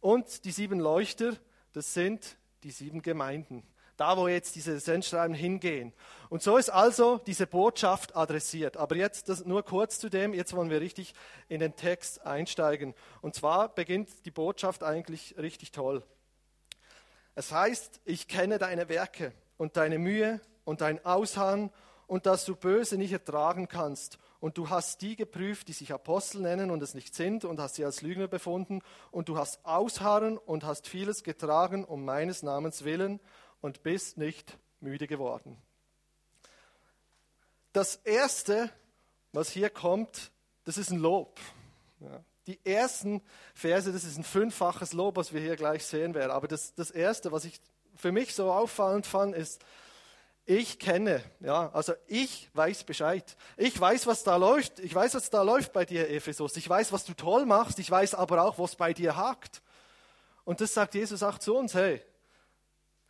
Und 0.00 0.44
die 0.44 0.52
sieben 0.52 0.78
Leuchter, 0.78 1.32
das 1.72 1.92
sind 1.92 2.36
die 2.62 2.70
sieben 2.70 3.02
Gemeinden 3.02 3.64
da 3.98 4.16
wo 4.16 4.28
jetzt 4.28 4.54
diese 4.54 4.78
Sendschreiben 4.78 5.34
hingehen. 5.34 5.92
Und 6.30 6.42
so 6.42 6.56
ist 6.56 6.70
also 6.70 7.18
diese 7.26 7.46
Botschaft 7.46 8.16
adressiert. 8.16 8.76
Aber 8.76 8.96
jetzt 8.96 9.28
das 9.28 9.44
nur 9.44 9.64
kurz 9.64 9.98
zu 9.98 10.08
dem, 10.08 10.32
jetzt 10.32 10.54
wollen 10.54 10.70
wir 10.70 10.80
richtig 10.80 11.14
in 11.48 11.60
den 11.60 11.74
Text 11.74 12.24
einsteigen. 12.24 12.94
Und 13.20 13.34
zwar 13.34 13.74
beginnt 13.74 14.08
die 14.24 14.30
Botschaft 14.30 14.84
eigentlich 14.84 15.36
richtig 15.36 15.72
toll. 15.72 16.02
Es 17.34 17.50
heißt, 17.52 18.00
ich 18.04 18.28
kenne 18.28 18.58
deine 18.58 18.88
Werke 18.88 19.32
und 19.56 19.76
deine 19.76 19.98
Mühe 19.98 20.40
und 20.64 20.80
dein 20.80 21.04
Ausharren 21.04 21.70
und 22.06 22.26
dass 22.26 22.44
du 22.44 22.54
Böse 22.54 22.98
nicht 22.98 23.12
ertragen 23.12 23.68
kannst. 23.68 24.18
Und 24.40 24.56
du 24.56 24.70
hast 24.70 25.02
die 25.02 25.16
geprüft, 25.16 25.66
die 25.66 25.72
sich 25.72 25.92
Apostel 25.92 26.42
nennen 26.42 26.70
und 26.70 26.80
es 26.82 26.94
nicht 26.94 27.16
sind, 27.16 27.44
und 27.44 27.58
hast 27.58 27.74
sie 27.74 27.84
als 27.84 28.02
Lügner 28.02 28.28
befunden. 28.28 28.82
Und 29.10 29.28
du 29.28 29.36
hast 29.36 29.64
Ausharren 29.64 30.38
und 30.38 30.62
hast 30.62 30.86
vieles 30.86 31.24
getragen 31.24 31.84
um 31.84 32.04
meines 32.04 32.44
Namens 32.44 32.84
willen 32.84 33.18
und 33.60 33.82
bist 33.82 34.18
nicht 34.18 34.58
müde 34.80 35.06
geworden. 35.06 35.56
Das 37.72 37.96
Erste, 37.96 38.70
was 39.32 39.50
hier 39.50 39.70
kommt, 39.70 40.30
das 40.64 40.78
ist 40.78 40.90
ein 40.90 40.98
Lob. 40.98 41.38
Ja. 42.00 42.22
Die 42.46 42.58
ersten 42.64 43.22
Verse, 43.54 43.92
das 43.92 44.04
ist 44.04 44.16
ein 44.16 44.24
fünffaches 44.24 44.94
Lob, 44.94 45.16
was 45.16 45.32
wir 45.32 45.40
hier 45.40 45.56
gleich 45.56 45.84
sehen 45.84 46.14
werden. 46.14 46.30
Aber 46.30 46.48
das, 46.48 46.74
das 46.74 46.90
Erste, 46.90 47.30
was 47.30 47.44
ich 47.44 47.60
für 47.94 48.10
mich 48.10 48.34
so 48.34 48.50
auffallend 48.50 49.06
fand, 49.06 49.34
ist, 49.34 49.62
ich 50.46 50.78
kenne, 50.78 51.22
ja, 51.40 51.70
also 51.74 51.92
ich 52.06 52.48
weiß 52.54 52.84
Bescheid. 52.84 53.36
Ich 53.58 53.78
weiß, 53.78 54.06
was 54.06 54.24
da 54.24 54.36
läuft. 54.36 54.78
Ich 54.78 54.94
weiß, 54.94 55.14
was 55.14 55.28
da 55.28 55.42
läuft 55.42 55.74
bei 55.74 55.84
dir, 55.84 56.08
Ephesus. 56.08 56.56
Ich 56.56 56.66
weiß, 56.66 56.90
was 56.90 57.04
du 57.04 57.12
toll 57.12 57.44
machst. 57.44 57.78
Ich 57.78 57.90
weiß 57.90 58.14
aber 58.14 58.42
auch, 58.42 58.58
was 58.58 58.74
bei 58.74 58.94
dir 58.94 59.14
hakt. 59.14 59.60
Und 60.46 60.62
das 60.62 60.72
sagt 60.72 60.94
Jesus 60.94 61.22
auch 61.22 61.36
zu 61.36 61.54
uns, 61.54 61.74
hey, 61.74 62.02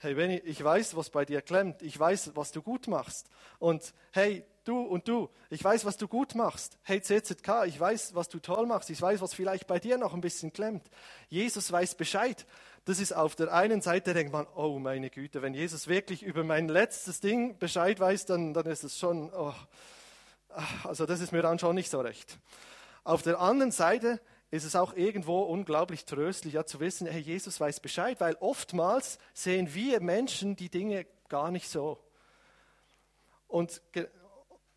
Hey 0.01 0.15
Benny, 0.15 0.37
ich 0.45 0.63
weiß, 0.63 0.95
was 0.95 1.11
bei 1.11 1.25
dir 1.25 1.43
klemmt. 1.43 1.83
Ich 1.83 1.99
weiß, 1.99 2.31
was 2.37 2.53
du 2.53 2.63
gut 2.63 2.87
machst. 2.87 3.29
Und 3.59 3.93
hey, 4.13 4.45
du 4.63 4.81
und 4.81 5.09
du, 5.09 5.29
ich 5.51 5.65
weiß, 5.65 5.85
was 5.85 5.97
du 5.97 6.07
gut 6.07 6.37
machst. 6.37 6.79
Hey 6.85 7.03
CZK, 7.03 7.65
ich 7.67 7.81
weiß, 7.81 8.15
was 8.15 8.29
du 8.29 8.39
toll 8.39 8.65
machst. 8.67 8.91
Ich 8.91 9.03
weiß, 9.03 9.21
was 9.21 9.35
vielleicht 9.35 9.67
bei 9.67 9.81
dir 9.81 9.99
noch 9.99 10.15
ein 10.15 10.21
bisschen 10.21 10.53
klemmt. 10.53 10.89
Jesus 11.31 11.73
weiß 11.73 11.97
Bescheid. 11.97 12.47
Das 12.85 13.01
ist 13.01 13.11
auf 13.11 13.35
der 13.35 13.53
einen 13.53 13.83
Seite, 13.83 14.15
denkt 14.15 14.33
man, 14.33 14.47
oh 14.55 14.79
meine 14.79 15.11
Güte, 15.11 15.43
wenn 15.43 15.53
Jesus 15.53 15.89
wirklich 15.89 16.23
über 16.23 16.45
mein 16.45 16.69
letztes 16.69 17.19
Ding 17.19 17.59
Bescheid 17.59 17.99
weiß, 17.99 18.27
dann, 18.27 18.55
dann 18.55 18.67
ist 18.67 18.85
es 18.85 19.01
schon, 19.01 19.33
oh, 19.35 19.53
also 20.85 21.07
das 21.07 21.19
ist 21.19 21.33
mir 21.33 21.43
dann 21.43 21.59
schon 21.59 21.75
nicht 21.75 21.91
so 21.91 22.01
recht. 22.01 22.39
Auf 23.03 23.23
der 23.23 23.41
anderen 23.41 23.73
Seite 23.73 24.21
ist 24.51 24.65
es 24.65 24.77
auch 24.77 24.95
irgendwo 24.95 25.41
unglaublich 25.43 26.05
tröstlich, 26.05 26.55
ja, 26.55 26.65
zu 26.65 26.81
wissen, 26.81 27.07
hey, 27.07 27.21
Jesus 27.21 27.61
weiß 27.61 27.81
Bescheid, 27.81 28.21
weil 28.21 28.37
oftmals 28.41 29.19
sehen 29.35 29.75
wir 29.75 30.01
Menschen 30.01 30.57
die 30.57 30.71
Dinge 30.71 31.07
gar 31.29 31.51
nicht 31.51 31.69
so. 31.69 31.99
Und 33.47 33.83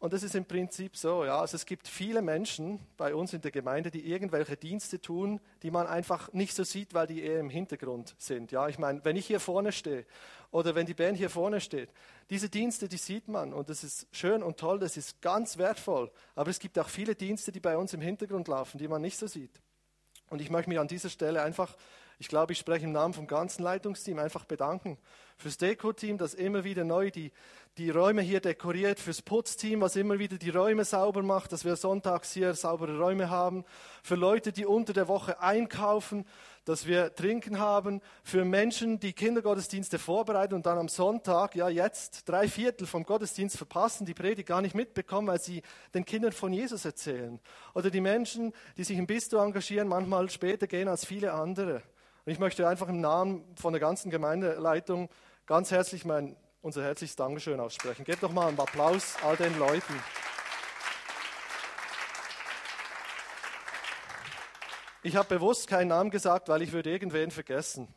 Und 0.02 0.14
das 0.14 0.24
ist 0.24 0.34
im 0.34 0.46
Prinzip 0.46 0.98
so, 0.98 1.26
ja. 1.26 1.40
Also 1.40 1.56
es 1.56 1.64
gibt 1.64 1.88
viele 1.88 2.24
Menschen 2.24 2.80
bei 2.98 3.14
uns 3.14 3.34
in 3.34 3.42
der 3.42 3.52
Gemeinde, 3.52 3.92
die 3.92 4.12
irgendwelche 4.12 4.58
Dienste 4.58 5.00
tun, 5.00 5.40
die 5.62 5.70
man 5.70 5.86
einfach 5.86 6.34
nicht 6.34 6.56
so 6.56 6.64
sieht, 6.64 6.96
weil 6.96 7.06
die 7.06 7.22
eher 7.22 7.40
im 7.40 7.52
Hintergrund 7.52 8.16
sind. 8.18 8.52
Ja, 8.52 8.68
ich 8.68 8.80
meine, 8.80 9.06
wenn 9.06 9.16
ich 9.16 9.28
hier 9.28 9.40
vorne 9.40 9.72
stehe 9.72 10.08
oder 10.50 10.74
wenn 10.74 10.88
die 10.88 10.96
Band 10.96 11.20
hier 11.20 11.30
vorne 11.30 11.62
steht, 11.62 11.90
diese 12.32 12.50
Dienste, 12.50 12.90
die 12.90 12.98
sieht 12.98 13.28
man 13.28 13.54
und 13.54 13.70
das 13.70 13.84
ist 13.84 14.08
schön 14.12 14.42
und 14.42 14.58
toll, 14.58 14.80
das 14.80 14.98
ist 14.98 15.22
ganz 15.22 15.60
wertvoll. 15.60 16.10
Aber 16.34 16.50
es 16.50 16.58
gibt 16.58 16.80
auch 16.80 16.90
viele 16.90 17.14
Dienste, 17.14 17.52
die 17.52 17.60
bei 17.60 17.78
uns 17.78 17.94
im 17.94 18.02
Hintergrund 18.02 18.48
laufen, 18.48 18.80
die 18.80 18.88
man 18.88 19.04
nicht 19.04 19.20
so 19.20 19.28
sieht. 19.28 19.62
Und 20.32 20.42
ich 20.42 20.50
möchte 20.50 20.70
mich 20.70 20.80
an 20.80 20.88
dieser 20.88 21.10
Stelle 21.10 21.44
einfach 21.44 21.78
ich 22.22 22.28
glaube, 22.28 22.54
ich 22.54 22.60
spreche 22.60 22.86
im 22.86 22.92
Namen 22.92 23.16
vom 23.16 23.26
ganzen 23.26 23.64
Leitungsteam 23.64 24.20
einfach 24.20 24.46
bedanken. 24.46 25.00
Fürs 25.38 25.58
Deko-Team, 25.58 26.20
das 26.20 26.36
immer 26.36 26.64
wieder 26.64 26.84
neu 26.84 27.10
die, 27.10 27.32
die 27.78 27.90
Räume 27.90 28.22
hier 28.22 28.42
dekoriert, 28.42 29.00
fürs 29.00 29.22
Putzteam, 29.22 29.82
was 29.82 29.96
immer 29.96 30.20
wieder 30.20 30.38
die 30.38 30.50
Räume 30.50 30.84
sauber 30.84 31.24
macht, 31.24 31.54
dass 31.54 31.64
wir 31.64 31.78
sonntags 31.78 32.34
hier 32.34 32.54
saubere 32.54 32.98
Räume 32.98 33.30
haben, 33.30 33.64
für 34.04 34.16
Leute, 34.16 34.52
die 34.52 34.66
unter 34.66 34.92
der 34.92 35.08
Woche 35.08 35.40
einkaufen, 35.42 36.26
dass 36.66 36.86
wir 36.86 37.16
Trinken 37.16 37.60
haben, 37.60 38.02
für 38.24 38.44
Menschen, 38.44 39.00
die 39.00 39.14
Kindergottesdienste 39.14 40.00
vorbereiten 40.00 40.54
und 40.54 40.66
dann 40.66 40.78
am 40.78 40.90
Sonntag, 40.90 41.56
ja 41.56 41.70
jetzt, 41.70 42.28
drei 42.28 42.48
Viertel 42.50 42.86
vom 42.86 43.04
Gottesdienst 43.04 43.58
verpassen, 43.58 44.06
die 44.06 44.14
Predigt 44.14 44.50
gar 44.50 44.62
nicht 44.62 44.76
mitbekommen, 44.76 45.30
weil 45.30 45.40
sie 45.40 45.62
den 45.94 46.06
Kindern 46.06 46.34
von 46.34 46.52
Jesus 46.52 46.84
erzählen. 46.84 47.40
Oder 47.74 47.90
die 47.90 48.02
Menschen, 48.02 48.54
die 48.78 48.84
sich 48.84 48.98
im 48.98 49.08
Bistro 49.08 49.38
engagieren, 49.38 49.88
manchmal 49.88 50.30
später 50.30 50.68
gehen 50.68 50.90
als 50.90 51.06
viele 51.06 51.34
andere. 51.34 51.82
Und 52.26 52.34
ich 52.34 52.40
möchte 52.40 52.68
einfach 52.68 52.90
im 52.90 53.02
Namen 53.02 53.44
von 53.56 53.74
der 53.74 53.80
ganzen 53.80 54.12
Gemeindeleitung 54.12 55.10
ganz 55.48 55.72
herzlich 55.72 56.06
mein, 56.06 56.36
unser 56.62 56.84
herzliches 56.84 57.16
Dankeschön 57.16 57.60
aussprechen. 57.60 58.04
Gebt 58.06 58.24
doch 58.24 58.32
mal 58.32 58.48
einen 58.48 58.60
Applaus 58.60 59.16
all 59.24 59.36
den 59.38 59.58
Leuten. 59.58 59.94
Ich 65.04 65.16
habe 65.16 65.28
bewusst 65.30 65.68
keinen 65.68 65.88
Namen 65.88 66.12
gesagt, 66.12 66.50
weil 66.50 66.62
ich 66.62 66.72
würde 66.72 66.92
irgendwen 66.92 67.32
vergessen. 67.32 67.88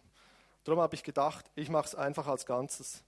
Darum 0.64 0.80
habe 0.80 0.94
ich 0.94 1.02
gedacht, 1.02 1.44
ich 1.54 1.68
mache 1.68 1.86
es 1.86 1.94
einfach 1.94 2.26
als 2.26 2.46
Ganzes. 2.46 3.02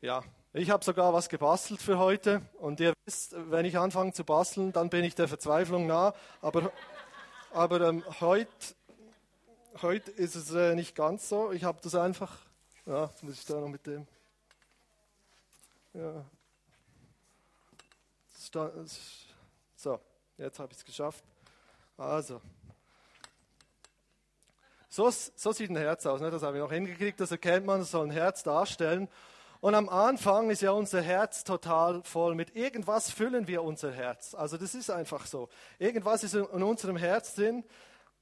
Ja, 0.00 0.22
ich 0.52 0.70
habe 0.70 0.84
sogar 0.84 1.12
was 1.12 1.28
gebastelt 1.28 1.80
für 1.80 1.98
heute. 1.98 2.42
Und 2.58 2.80
ihr 2.80 2.92
wisst, 3.04 3.34
wenn 3.50 3.64
ich 3.64 3.78
anfange 3.78 4.12
zu 4.12 4.24
basteln, 4.24 4.72
dann 4.72 4.90
bin 4.90 5.04
ich 5.04 5.14
der 5.14 5.28
Verzweiflung 5.28 5.86
nah. 5.86 6.14
Aber, 6.40 6.72
aber 7.52 7.80
ähm, 7.82 8.04
heute 8.20 8.74
Heute 9.80 10.10
ist 10.10 10.34
es 10.34 10.52
äh, 10.52 10.74
nicht 10.74 10.94
ganz 10.94 11.30
so. 11.30 11.50
Ich 11.50 11.64
habe 11.64 11.78
das 11.82 11.94
einfach. 11.94 12.36
Ja, 12.84 13.10
muss 13.22 13.34
ich 13.34 13.44
da 13.44 13.60
noch 13.60 13.68
mit 13.68 13.86
dem. 13.86 14.06
Ja. 15.94 16.24
So, 19.76 20.00
jetzt 20.36 20.58
habe 20.58 20.72
ich 20.72 20.78
es 20.78 20.84
geschafft. 20.84 21.24
Also. 21.96 22.40
So, 24.88 25.10
so 25.10 25.52
sieht 25.52 25.70
ein 25.70 25.76
Herz 25.76 26.04
aus. 26.06 26.20
Ne? 26.20 26.30
Das 26.30 26.42
habe 26.42 26.56
ich 26.56 26.62
noch 26.62 26.72
hingekriegt. 26.72 27.20
Das 27.20 27.30
erkennt 27.30 27.66
man. 27.66 27.80
Das 27.80 27.92
soll 27.92 28.06
ein 28.06 28.10
Herz 28.10 28.42
darstellen. 28.42 29.08
Und 29.60 29.76
am 29.76 29.88
Anfang 29.88 30.50
ist 30.50 30.60
ja 30.60 30.72
unser 30.72 31.00
Herz 31.00 31.44
total 31.44 32.02
voll. 32.02 32.34
Mit 32.34 32.56
irgendwas 32.56 33.10
füllen 33.10 33.46
wir 33.46 33.62
unser 33.62 33.92
Herz. 33.92 34.34
Also 34.34 34.56
das 34.56 34.74
ist 34.74 34.90
einfach 34.90 35.26
so. 35.26 35.48
Irgendwas 35.78 36.24
ist 36.24 36.34
in 36.34 36.44
unserem 36.44 36.96
Herz 36.96 37.36
drin 37.36 37.64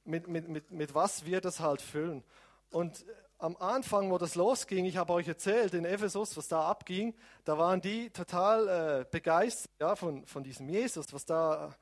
mit, 0.05 0.27
mit, 0.27 0.47
mit, 0.47 0.71
mit 0.71 0.93
was 0.93 1.25
wir 1.25 1.41
das 1.41 1.59
halt 1.59 1.81
füllen. 1.81 2.23
Und 2.69 3.03
am 3.41 3.57
Anfang, 3.57 4.11
wo 4.11 4.19
das 4.19 4.35
losging, 4.35 4.85
ich 4.85 4.97
habe 4.97 5.13
euch 5.13 5.27
erzählt, 5.27 5.73
in 5.73 5.83
Ephesus, 5.83 6.37
was 6.37 6.47
da 6.47 6.61
abging, 6.61 7.15
da 7.43 7.57
waren 7.57 7.81
die 7.81 8.11
total 8.11 8.67
äh, 9.01 9.05
begeistert 9.09 9.71
ja, 9.79 9.95
von, 9.95 10.25
von 10.27 10.43
diesem 10.43 10.69
Jesus, 10.69 11.11
was 11.11 11.25
da 11.25 11.75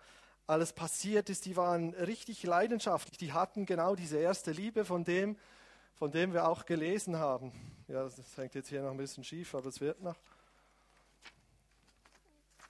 alles 0.48 0.72
passiert 0.72 1.30
ist. 1.30 1.46
Die 1.46 1.58
waren 1.58 1.94
richtig 1.96 2.44
leidenschaftlich, 2.44 3.18
die 3.18 3.34
hatten 3.34 3.66
genau 3.66 3.96
diese 3.96 4.18
erste 4.18 4.52
Liebe, 4.52 4.86
von 4.86 5.04
dem, 5.04 5.38
von 5.96 6.12
dem 6.12 6.32
wir 6.32 6.48
auch 6.48 6.66
gelesen 6.66 7.18
haben. 7.18 7.52
Ja, 7.90 8.04
das 8.04 8.38
hängt 8.38 8.56
jetzt 8.56 8.70
hier 8.70 8.82
noch 8.82 8.92
ein 8.92 8.98
bisschen 8.98 9.26
schief, 9.26 9.54
aber 9.54 9.68
es 9.68 9.82
wird 9.82 10.02
noch. 10.02 10.16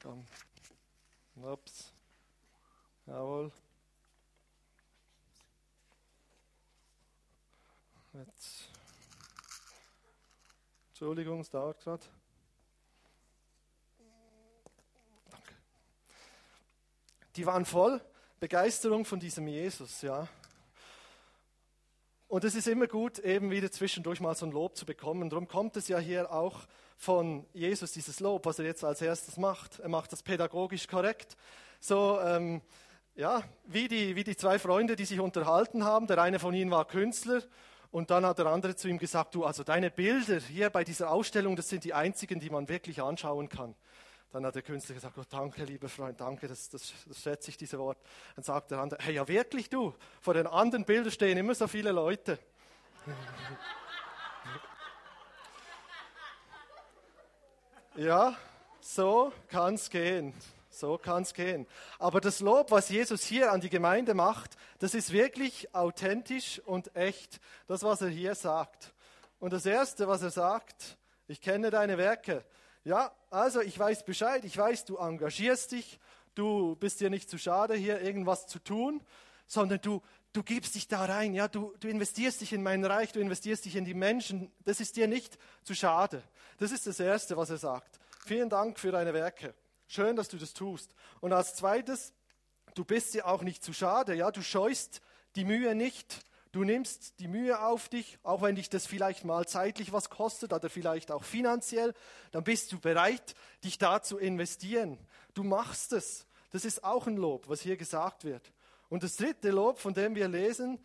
Komm. 0.01 0.25
Ups. 1.35 1.93
Jawohl. 3.05 3.51
Jetzt. 8.13 8.78
Entschuldigung, 10.99 11.39
es 11.39 11.49
dauert 11.49 11.79
gerade. 11.79 12.03
Danke. 15.31 15.53
Die 17.37 17.45
waren 17.45 17.63
voll 17.63 18.01
Begeisterung 18.41 19.05
von 19.05 19.17
diesem 19.17 19.47
Jesus, 19.47 20.01
ja. 20.01 20.27
Und 22.27 22.43
es 22.43 22.53
ist 22.53 22.67
immer 22.67 22.87
gut, 22.87 23.17
eben 23.19 23.49
wieder 23.49 23.71
zwischendurch 23.71 24.19
mal 24.19 24.35
so 24.35 24.45
ein 24.45 24.51
Lob 24.51 24.75
zu 24.75 24.85
bekommen. 24.85 25.29
Darum 25.29 25.47
kommt 25.47 25.77
es 25.77 25.87
ja 25.87 25.99
hier 25.99 26.33
auch 26.33 26.67
von 26.97 27.45
Jesus, 27.53 27.93
dieses 27.93 28.19
Lob, 28.19 28.45
was 28.45 28.59
er 28.59 28.65
jetzt 28.65 28.83
als 28.83 29.01
erstes 29.01 29.37
macht. 29.37 29.79
Er 29.79 29.87
macht 29.87 30.11
das 30.11 30.21
pädagogisch 30.21 30.89
korrekt. 30.89 31.37
So, 31.79 32.19
ähm, 32.19 32.61
ja, 33.15 33.41
wie 33.63 33.87
die, 33.87 34.17
wie 34.17 34.25
die 34.25 34.35
zwei 34.35 34.59
Freunde, 34.59 34.97
die 34.97 35.05
sich 35.05 35.21
unterhalten 35.21 35.85
haben. 35.85 36.07
Der 36.07 36.21
eine 36.21 36.39
von 36.39 36.53
ihnen 36.53 36.71
war 36.71 36.83
Künstler 36.83 37.41
und 37.91 38.11
dann 38.11 38.25
hat 38.25 38.37
der 38.37 38.45
andere 38.45 38.75
zu 38.75 38.87
ihm 38.87 38.99
gesagt, 38.99 39.35
du, 39.35 39.45
also 39.45 39.63
deine 39.63 39.89
Bilder 39.89 40.39
hier 40.39 40.69
bei 40.69 40.83
dieser 40.83 41.09
Ausstellung, 41.09 41.55
das 41.55 41.69
sind 41.69 41.83
die 41.83 41.93
einzigen, 41.93 42.39
die 42.39 42.49
man 42.49 42.69
wirklich 42.69 43.01
anschauen 43.01 43.49
kann. 43.49 43.75
Dann 44.31 44.45
hat 44.45 44.53
der 44.53 44.61
Künstler 44.61 44.93
gesagt, 44.93 45.17
oh, 45.17 45.23
danke, 45.27 45.63
lieber 45.63 45.89
Freund, 45.89 46.21
danke, 46.21 46.47
das, 46.47 46.69
das, 46.69 46.93
das 47.07 47.19
schätze 47.19 47.49
ich, 47.49 47.57
diese 47.57 47.79
Wort. 47.79 47.97
Dann 48.35 48.43
sagt 48.43 48.69
der 48.69 48.77
andere, 48.77 49.03
hey, 49.03 49.15
ja 49.15 49.27
wirklich 49.27 49.71
du, 49.71 49.95
vor 50.21 50.35
den 50.35 50.45
anderen 50.45 50.85
Bildern 50.85 51.11
stehen 51.11 51.35
immer 51.37 51.55
so 51.55 51.67
viele 51.67 51.91
Leute. 51.91 52.37
ja, 57.95 58.37
so 58.81 59.33
kann 59.47 59.73
es 59.73 59.89
gehen. 59.89 60.35
So 60.79 60.97
kann 60.97 61.23
es 61.23 61.33
gehen. 61.33 61.67
Aber 61.99 62.21
das 62.21 62.39
Lob, 62.39 62.71
was 62.71 62.87
Jesus 62.87 63.23
hier 63.23 63.51
an 63.51 63.59
die 63.59 63.69
Gemeinde 63.69 64.13
macht, 64.13 64.55
das 64.79 64.93
ist 64.93 65.11
wirklich 65.11 65.75
authentisch 65.75 66.61
und 66.65 66.95
echt. 66.95 67.41
Das, 67.67 67.83
was 67.83 68.01
er 68.01 68.07
hier 68.07 68.33
sagt. 68.33 68.93
Und 69.39 69.51
das 69.51 69.65
Erste, 69.65 70.07
was 70.07 70.21
er 70.21 70.31
sagt, 70.31 70.97
ich 71.27 71.41
kenne 71.41 71.69
deine 71.69 71.97
Werke. 71.97 72.45
Ja, 72.85 73.11
also 73.29 73.61
ich 73.61 73.77
weiß 73.77 74.05
Bescheid, 74.05 74.45
ich 74.45 74.57
weiß, 74.57 74.85
du 74.85 74.97
engagierst 74.97 75.73
dich, 75.73 75.99
du 76.33 76.75
bist 76.77 77.01
dir 77.01 77.09
nicht 77.09 77.29
zu 77.29 77.37
schade, 77.37 77.75
hier 77.75 78.01
irgendwas 78.01 78.47
zu 78.47 78.59
tun, 78.59 79.01
sondern 79.47 79.81
du, 79.81 80.01
du 80.31 80.43
gibst 80.43 80.75
dich 80.75 80.87
da 80.87 81.05
rein, 81.05 81.33
ja, 81.33 81.49
du, 81.49 81.75
du 81.79 81.89
investierst 81.89 82.39
dich 82.39 82.53
in 82.53 82.63
mein 82.63 82.85
Reich, 82.85 83.11
du 83.11 83.19
investierst 83.19 83.65
dich 83.65 83.75
in 83.75 83.83
die 83.83 83.93
Menschen, 83.93 84.49
das 84.63 84.79
ist 84.79 84.95
dir 84.95 85.07
nicht 85.07 85.37
zu 85.63 85.75
schade. 85.75 86.23
Das 86.57 86.71
ist 86.71 86.87
das 86.87 86.99
Erste, 86.99 87.35
was 87.35 87.49
er 87.49 87.57
sagt. 87.57 87.99
Vielen 88.25 88.49
Dank 88.49 88.79
für 88.79 88.91
deine 88.91 89.13
Werke. 89.13 89.53
Schön, 89.91 90.15
dass 90.15 90.29
du 90.29 90.37
das 90.37 90.53
tust. 90.53 90.93
Und 91.19 91.33
als 91.33 91.55
zweites, 91.55 92.13
du 92.75 92.85
bist 92.85 93.15
dir 93.15 93.27
auch 93.27 93.41
nicht 93.41 93.63
zu 93.63 93.73
schade, 93.73 94.13
ja, 94.13 94.29
du 94.29 94.43
scheust 94.43 95.01
die 95.35 95.45
Mühe 95.45 95.73
nicht. 95.73 96.23
Du 96.51 96.63
nimmst 96.63 97.19
die 97.19 97.27
Mühe 97.27 97.59
auf 97.59 97.89
dich, 97.89 98.19
auch 98.21 98.43
wenn 98.43 98.55
dich 98.55 98.69
das 98.69 98.85
vielleicht 98.85 99.25
mal 99.25 99.47
zeitlich 99.47 99.91
was 99.91 100.11
kostet 100.11 100.53
oder 100.53 100.69
vielleicht 100.69 101.11
auch 101.11 101.23
finanziell, 101.23 101.95
dann 102.31 102.43
bist 102.43 102.71
du 102.71 102.79
bereit, 102.79 103.33
dich 103.63 103.79
da 103.79 104.01
zu 104.01 104.19
investieren. 104.19 104.99
Du 105.33 105.43
machst 105.43 105.91
es. 105.91 106.27
Das 106.51 106.65
ist 106.65 106.83
auch 106.83 107.07
ein 107.07 107.17
Lob, 107.17 107.49
was 107.49 107.61
hier 107.61 107.77
gesagt 107.77 108.25
wird. 108.25 108.51
Und 108.89 109.03
das 109.03 109.15
dritte 109.15 109.49
Lob, 109.49 109.79
von 109.79 109.95
dem 109.95 110.13
wir 110.13 110.27
lesen, 110.27 110.79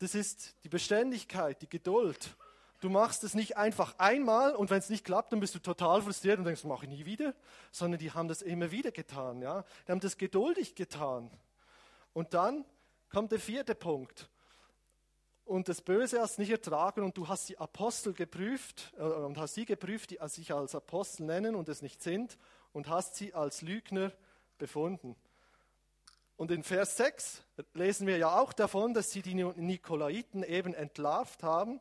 das 0.00 0.14
ist 0.14 0.54
die 0.64 0.70
Beständigkeit, 0.70 1.60
die 1.62 1.68
Geduld. 1.68 2.36
Du 2.80 2.88
machst 2.88 3.24
es 3.24 3.34
nicht 3.34 3.58
einfach 3.58 3.94
einmal 3.98 4.54
und 4.54 4.70
wenn 4.70 4.78
es 4.78 4.88
nicht 4.88 5.04
klappt, 5.04 5.32
dann 5.32 5.40
bist 5.40 5.54
du 5.54 5.58
total 5.58 6.00
frustriert 6.00 6.38
und 6.38 6.46
denkst, 6.46 6.64
mache 6.64 6.86
ich 6.86 6.90
nie 6.90 7.04
wieder, 7.04 7.34
sondern 7.70 7.98
die 7.98 8.10
haben 8.10 8.26
das 8.26 8.40
immer 8.40 8.70
wieder 8.70 8.90
getan. 8.90 9.42
Ja? 9.42 9.64
Die 9.86 9.92
haben 9.92 10.00
das 10.00 10.16
geduldig 10.16 10.74
getan. 10.74 11.30
Und 12.14 12.32
dann 12.32 12.64
kommt 13.10 13.32
der 13.32 13.38
vierte 13.38 13.74
Punkt. 13.74 14.30
Und 15.44 15.68
das 15.68 15.82
Böse 15.82 16.20
hast 16.20 16.38
nicht 16.38 16.50
ertragen 16.50 17.02
und 17.02 17.16
du 17.16 17.28
hast 17.28 17.48
die 17.48 17.58
Apostel 17.58 18.14
geprüft 18.14 18.92
äh, 18.96 19.02
und 19.02 19.36
hast 19.36 19.54
sie 19.54 19.66
geprüft, 19.66 20.12
die 20.12 20.18
sich 20.28 20.54
als 20.54 20.74
Apostel 20.74 21.26
nennen 21.26 21.56
und 21.56 21.68
es 21.68 21.82
nicht 21.82 22.02
sind 22.02 22.38
und 22.72 22.88
hast 22.88 23.16
sie 23.16 23.34
als 23.34 23.60
Lügner 23.60 24.12
befunden. 24.58 25.16
Und 26.36 26.50
in 26.50 26.62
Vers 26.62 26.96
6 26.96 27.42
lesen 27.74 28.06
wir 28.06 28.16
ja 28.16 28.38
auch 28.38 28.54
davon, 28.54 28.94
dass 28.94 29.10
sie 29.10 29.20
die 29.20 29.34
Nikolaiten 29.34 30.42
eben 30.42 30.72
entlarvt 30.72 31.42
haben 31.42 31.80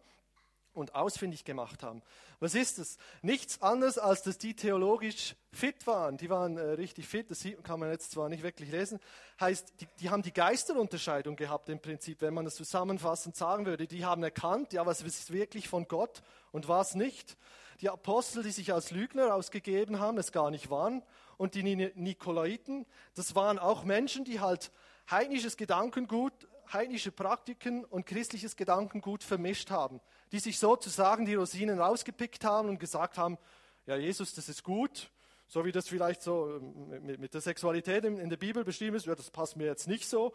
und 0.79 0.95
ausfindig 0.95 1.43
gemacht 1.45 1.83
haben. 1.83 2.01
Was 2.39 2.55
ist 2.55 2.79
es? 2.79 2.97
Nichts 3.21 3.61
anderes, 3.61 3.97
als 3.97 4.23
dass 4.23 4.37
die 4.37 4.53
theologisch 4.53 5.35
fit 5.51 5.85
waren. 5.87 6.17
Die 6.17 6.29
waren 6.29 6.57
äh, 6.57 6.61
richtig 6.61 7.07
fit, 7.07 7.29
das 7.29 7.45
kann 7.63 7.79
man 7.79 7.91
jetzt 7.91 8.11
zwar 8.11 8.29
nicht 8.29 8.43
wirklich 8.43 8.71
lesen. 8.71 8.99
Heißt, 9.39 9.73
die, 9.81 9.87
die, 9.99 10.09
haben 10.09 10.21
die 10.21 10.33
Geisterunterscheidung 10.33 11.35
gehabt 11.35 11.69
im 11.69 11.79
Prinzip, 11.79 12.21
wenn 12.21 12.33
man 12.33 12.45
das 12.45 12.55
zusammenfassend 12.55 13.35
sagen 13.35 13.65
würde. 13.65 13.87
Die 13.87 14.05
haben 14.05 14.23
erkannt, 14.23 14.73
ja, 14.73 14.85
was 14.85 15.01
ist 15.01 15.33
wirklich 15.33 15.67
von 15.67 15.87
Gott 15.87 16.21
und 16.51 16.67
was 16.67 16.95
nicht. 16.95 17.37
die 17.81 17.89
Apostel, 17.89 18.43
die 18.43 18.51
sich 18.51 18.73
als 18.73 18.91
Lügner 18.91 19.33
ausgegeben 19.35 19.99
haben, 19.99 20.17
es 20.17 20.31
gar 20.31 20.51
nicht 20.51 20.69
waren. 20.69 21.03
Und 21.37 21.55
die 21.55 21.63
Nikolaiten, 21.63 22.85
das 23.15 23.35
waren 23.35 23.59
auch 23.59 23.83
Menschen, 23.83 24.25
die 24.25 24.39
halt 24.39 24.71
heidnisches 25.09 25.57
Gedankengut, 25.57 26.33
heidnische 26.73 27.11
Praktiken 27.11 27.85
und 27.85 28.05
christliches 28.05 28.55
Gedankengut 28.55 29.23
vermischt 29.23 29.71
haben. 29.71 29.99
Die 30.31 30.39
sich 30.39 30.59
sozusagen 30.59 31.25
die 31.25 31.35
Rosinen 31.35 31.79
rausgepickt 31.79 32.43
haben 32.43 32.69
und 32.69 32.79
gesagt 32.79 33.17
haben, 33.17 33.37
ja 33.85 33.95
Jesus, 33.95 34.33
das 34.33 34.49
ist 34.49 34.63
gut, 34.63 35.11
so 35.47 35.65
wie 35.65 35.71
das 35.71 35.87
vielleicht 35.87 36.21
so 36.21 36.57
ähm, 36.57 37.17
mit 37.19 37.33
der 37.33 37.41
Sexualität 37.41 38.05
in 38.05 38.29
der 38.29 38.37
Bibel 38.37 38.63
beschrieben 38.63 38.95
ist, 38.95 39.07
ja, 39.07 39.15
das 39.15 39.31
passt 39.31 39.55
mir 39.57 39.65
jetzt 39.65 39.87
nicht 39.87 40.07
so. 40.07 40.33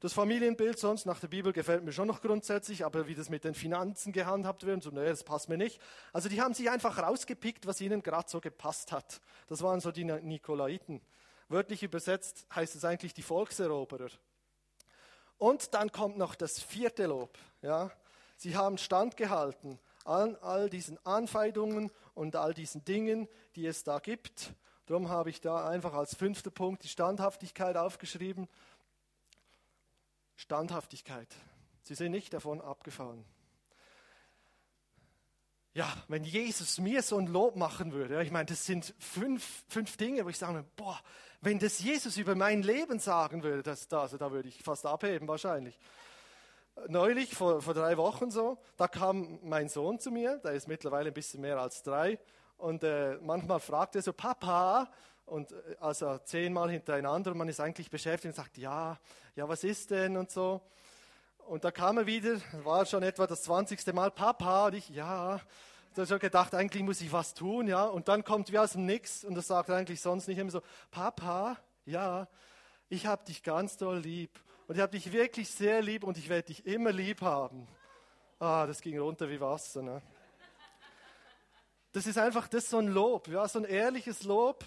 Das 0.00 0.12
Familienbild 0.12 0.78
sonst 0.78 1.06
nach 1.06 1.20
der 1.20 1.28
Bibel 1.28 1.52
gefällt 1.52 1.84
mir 1.84 1.92
schon 1.92 2.08
noch 2.08 2.20
grundsätzlich, 2.20 2.84
aber 2.84 3.06
wie 3.06 3.14
das 3.14 3.30
mit 3.30 3.44
den 3.44 3.54
Finanzen 3.54 4.12
gehandhabt 4.12 4.66
wird, 4.66 4.82
so, 4.82 4.90
nee, 4.90 5.06
das 5.06 5.24
passt 5.24 5.48
mir 5.48 5.56
nicht. 5.56 5.80
Also 6.12 6.28
die 6.28 6.42
haben 6.42 6.52
sich 6.52 6.68
einfach 6.70 6.98
rausgepickt, 6.98 7.66
was 7.66 7.80
ihnen 7.80 8.02
gerade 8.02 8.28
so 8.28 8.40
gepasst 8.40 8.92
hat. 8.92 9.20
Das 9.46 9.62
waren 9.62 9.80
so 9.80 9.92
die 9.92 10.04
Nikolaiten. 10.04 11.00
Wörtlich 11.48 11.82
übersetzt 11.82 12.46
heißt 12.54 12.74
es 12.74 12.84
eigentlich 12.84 13.14
die 13.14 13.22
Volkseroberer. 13.22 14.08
Und 15.44 15.74
dann 15.74 15.92
kommt 15.92 16.16
noch 16.16 16.36
das 16.36 16.58
vierte 16.58 17.04
Lob. 17.04 17.36
Ja? 17.60 17.90
Sie 18.38 18.56
haben 18.56 18.78
standgehalten 18.78 19.78
an 20.06 20.36
all 20.36 20.70
diesen 20.70 20.96
Anfeindungen 21.04 21.90
und 22.14 22.34
all 22.34 22.54
diesen 22.54 22.82
Dingen, 22.86 23.28
die 23.54 23.66
es 23.66 23.84
da 23.84 23.98
gibt. 23.98 24.54
Darum 24.86 25.10
habe 25.10 25.28
ich 25.28 25.42
da 25.42 25.68
einfach 25.68 25.92
als 25.92 26.14
fünfter 26.14 26.50
Punkt 26.50 26.82
die 26.82 26.88
Standhaftigkeit 26.88 27.76
aufgeschrieben. 27.76 28.48
Standhaftigkeit. 30.34 31.28
Sie 31.82 31.94
sind 31.94 32.12
nicht 32.12 32.32
davon 32.32 32.62
abgefallen. 32.62 33.26
Ja, 35.74 35.92
wenn 36.08 36.24
Jesus 36.24 36.78
mir 36.78 37.02
so 37.02 37.18
ein 37.18 37.26
Lob 37.26 37.56
machen 37.56 37.92
würde, 37.92 38.22
ich 38.22 38.30
meine, 38.30 38.46
das 38.46 38.64
sind 38.64 38.94
fünf, 38.98 39.64
fünf 39.68 39.98
Dinge, 39.98 40.24
wo 40.24 40.30
ich 40.30 40.38
sage, 40.38 40.64
boah, 40.76 40.98
wenn 41.44 41.58
das 41.58 41.78
Jesus 41.78 42.16
über 42.16 42.34
mein 42.34 42.62
Leben 42.62 42.98
sagen 42.98 43.42
würde, 43.42 43.62
das, 43.62 43.88
da, 43.88 44.00
also 44.02 44.16
da 44.16 44.32
würde 44.32 44.48
ich 44.48 44.62
fast 44.62 44.86
abheben 44.86 45.28
wahrscheinlich. 45.28 45.78
Neulich, 46.88 47.34
vor, 47.34 47.62
vor 47.62 47.74
drei 47.74 47.96
Wochen 47.96 48.30
so, 48.30 48.58
da 48.76 48.88
kam 48.88 49.38
mein 49.42 49.68
Sohn 49.68 50.00
zu 50.00 50.10
mir, 50.10 50.38
der 50.38 50.52
ist 50.52 50.66
mittlerweile 50.66 51.08
ein 51.10 51.14
bisschen 51.14 51.40
mehr 51.40 51.58
als 51.58 51.82
drei, 51.82 52.18
und 52.56 52.82
äh, 52.82 53.16
manchmal 53.20 53.60
fragt 53.60 53.94
er 53.96 54.02
so, 54.02 54.12
Papa, 54.12 54.90
und 55.26 55.52
äh, 55.52 55.76
also 55.80 56.18
zehnmal 56.18 56.70
hintereinander, 56.70 57.32
und 57.32 57.38
man 57.38 57.48
ist 57.48 57.60
eigentlich 57.60 57.90
beschäftigt 57.90 58.32
und 58.32 58.36
sagt, 58.36 58.58
ja, 58.58 58.98
ja, 59.36 59.48
was 59.48 59.64
ist 59.64 59.90
denn 59.90 60.16
und 60.16 60.30
so. 60.30 60.60
Und 61.46 61.64
da 61.64 61.70
kam 61.70 61.98
er 61.98 62.06
wieder, 62.06 62.40
war 62.64 62.86
schon 62.86 63.02
etwa 63.02 63.26
das 63.26 63.42
zwanzigste 63.42 63.92
Mal, 63.92 64.10
Papa, 64.10 64.66
und 64.66 64.74
ich, 64.74 64.88
ja, 64.88 65.40
habe 65.98 66.06
schon 66.06 66.18
gedacht, 66.18 66.54
eigentlich 66.54 66.82
muss 66.82 67.00
ich 67.00 67.12
was 67.12 67.34
tun, 67.34 67.68
ja. 67.68 67.84
Und 67.84 68.08
dann 68.08 68.24
kommt 68.24 68.50
wie 68.50 68.58
aus 68.58 68.72
dem 68.72 68.86
Nix, 68.86 69.24
und 69.24 69.34
das 69.34 69.46
sagt 69.46 69.70
eigentlich 69.70 70.00
sonst 70.00 70.28
nicht 70.28 70.38
immer 70.38 70.50
so, 70.50 70.62
Papa, 70.90 71.56
ja, 71.86 72.28
ich 72.88 73.06
habe 73.06 73.24
dich 73.24 73.42
ganz 73.42 73.76
doll 73.76 73.98
lieb. 73.98 74.40
Und 74.66 74.76
ich 74.76 74.80
habe 74.80 74.92
dich 74.92 75.12
wirklich 75.12 75.50
sehr 75.50 75.82
lieb 75.82 76.04
und 76.04 76.16
ich 76.16 76.28
werde 76.28 76.46
dich 76.46 76.66
immer 76.66 76.90
lieb 76.90 77.20
haben. 77.20 77.68
Ah, 78.38 78.66
das 78.66 78.80
ging 78.80 78.98
runter 78.98 79.28
wie 79.28 79.40
Wasser, 79.40 79.82
ne? 79.82 80.02
Das 81.92 82.06
ist 82.06 82.18
einfach, 82.18 82.48
das 82.48 82.70
so 82.70 82.78
ein 82.78 82.88
Lob, 82.88 83.28
ja, 83.28 83.46
so 83.46 83.60
ein 83.60 83.64
ehrliches 83.64 84.24
Lob, 84.24 84.64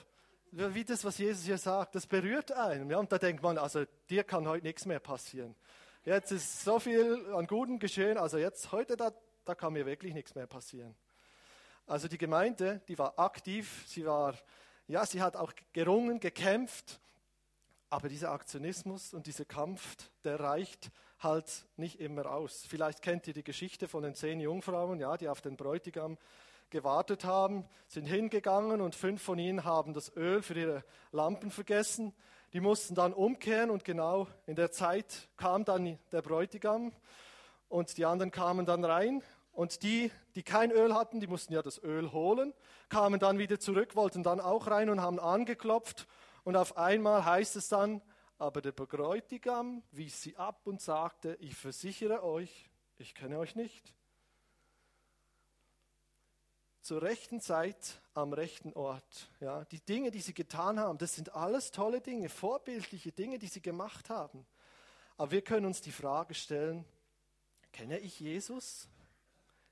wie 0.52 0.86
das, 0.86 1.04
was 1.04 1.18
Jesus 1.18 1.44
hier 1.44 1.58
sagt, 1.58 1.96
das 1.96 2.08
berührt 2.08 2.54
einen. 2.54 2.90
Ja, 2.90 3.00
und 3.00 3.12
da 3.12 3.18
denkt 3.18 3.44
man, 3.44 3.58
also 3.58 3.84
dir 4.10 4.24
kann 4.24 4.48
heute 4.48 4.66
nichts 4.66 4.86
mehr 4.86 5.00
passieren. 5.00 5.54
Jetzt 6.06 6.32
ist 6.32 6.64
so 6.64 6.80
viel 6.80 7.34
an 7.34 7.46
Gutem 7.48 7.80
geschehen, 7.80 8.18
also 8.18 8.38
jetzt, 8.38 8.72
heute, 8.72 8.96
da, 8.96 9.12
da 9.44 9.56
kann 9.56 9.74
mir 9.74 9.86
wirklich 9.86 10.14
nichts 10.14 10.36
mehr 10.36 10.48
passieren. 10.48 10.96
Also 11.88 12.10
die 12.10 12.18
Gemeinde, 12.18 12.82
die 12.90 12.98
war 12.98 13.18
aktiv, 13.18 13.86
sie 13.88 14.06
war, 14.06 14.36
ja, 14.88 15.06
sie 15.06 15.22
hat 15.22 15.38
auch 15.38 15.54
gerungen, 15.72 16.20
gekämpft, 16.20 17.00
aber 17.90 18.10
dieser 18.10 18.32
Aktionismus 18.32 19.14
und 19.14 19.26
dieser 19.26 19.46
Kampf, 19.46 19.96
der 20.26 20.38
reicht 20.42 20.92
halt 21.20 21.66
nicht 21.78 22.02
immer 22.02 22.26
aus. 22.30 22.66
Vielleicht 22.68 23.02
kennt 23.02 23.26
ihr 23.28 23.34
die 23.34 23.44
Geschichte 23.44 23.88
von 23.88 24.04
den 24.04 24.16
zehn 24.16 24.42
Jungfrauen, 24.42 25.00
ja, 25.00 25.16
die 25.16 25.30
auf 25.30 25.40
den 25.40 25.56
Bräutigam 25.56 26.18
gewartet 26.70 27.24
haben, 27.24 27.66
sind 27.88 28.06
hingegangen 28.06 28.82
und 28.82 28.94
fünf 28.94 29.24
von 29.24 29.40
ihnen 29.40 29.64
haben 29.64 29.94
das 29.94 30.14
Öl 30.18 30.42
für 30.42 30.60
ihre 30.60 30.84
Lampen 31.14 31.52
vergessen. 31.52 32.14
Die 32.52 32.60
mussten 32.60 32.96
dann 32.96 33.14
umkehren 33.14 33.70
und 33.70 33.86
genau 33.86 34.28
in 34.46 34.58
der 34.58 34.72
Zeit 34.72 35.30
kam 35.38 35.64
dann 35.64 35.98
der 36.12 36.22
Bräutigam 36.22 36.92
und 37.70 37.98
die 37.98 38.04
anderen 38.04 38.32
kamen 38.32 38.66
dann 38.66 38.84
rein 38.84 39.24
und 39.58 39.82
die, 39.82 40.12
die 40.36 40.44
kein 40.44 40.70
Öl 40.70 40.94
hatten, 40.94 41.20
die 41.20 41.26
mussten 41.26 41.52
ja 41.52 41.64
das 41.64 41.82
Öl 41.82 42.12
holen, 42.12 42.54
kamen 42.90 43.20
dann 43.20 43.40
wieder 43.40 43.60
zurück, 43.60 43.96
wollten 43.96 44.22
dann 44.22 44.40
auch 44.40 44.68
rein 44.68 44.88
und 44.88 45.02
haben 45.02 45.20
angeklopft 45.20 46.06
und 46.44 46.56
auf 46.56 46.78
einmal 46.78 47.26
heißt 47.26 47.56
es 47.56 47.68
dann, 47.68 48.04
aber 48.38 48.62
der 48.62 48.72
Bräutigam 48.72 49.82
wies 49.90 50.22
sie 50.22 50.38
ab 50.38 50.68
und 50.68 50.80
sagte, 50.80 51.38
ich 51.40 51.56
versichere 51.56 52.24
euch, 52.24 52.70
ich 53.00 53.16
kenne 53.16 53.40
euch 53.40 53.56
nicht 53.56 53.96
zur 56.84 57.02
rechten 57.02 57.42
Zeit 57.42 58.00
am 58.14 58.34
rechten 58.34 58.74
Ort. 58.74 59.32
Ja, 59.40 59.66
die 59.66 59.82
Dinge, 59.82 60.12
die 60.12 60.22
sie 60.22 60.36
getan 60.36 60.80
haben, 60.80 61.00
das 61.00 61.16
sind 61.16 61.34
alles 61.34 61.72
tolle 61.72 62.00
Dinge, 62.00 62.30
vorbildliche 62.30 63.12
Dinge, 63.12 63.40
die 63.40 63.48
sie 63.48 63.62
gemacht 63.62 64.12
haben. 64.12 64.46
Aber 65.18 65.32
wir 65.32 65.42
können 65.42 65.66
uns 65.66 65.82
die 65.82 65.92
Frage 65.92 66.36
stellen, 66.36 66.86
kenne 67.74 67.98
ich 67.98 68.20
Jesus? 68.20 68.88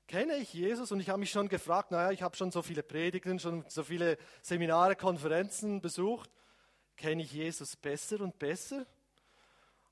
Kenne 0.06 0.36
ich 0.36 0.52
Jesus? 0.52 0.92
Und 0.92 1.00
ich 1.00 1.08
habe 1.08 1.18
mich 1.18 1.30
schon 1.30 1.48
gefragt, 1.48 1.90
naja, 1.90 2.12
ich 2.12 2.22
habe 2.22 2.36
schon 2.36 2.50
so 2.50 2.62
viele 2.62 2.82
Predigten, 2.82 3.38
schon 3.38 3.64
so 3.68 3.82
viele 3.82 4.16
Seminare, 4.42 4.96
Konferenzen 4.96 5.80
besucht. 5.80 6.30
Kenne 6.96 7.22
ich 7.22 7.32
Jesus 7.32 7.76
besser 7.76 8.20
und 8.20 8.38
besser? 8.38 8.86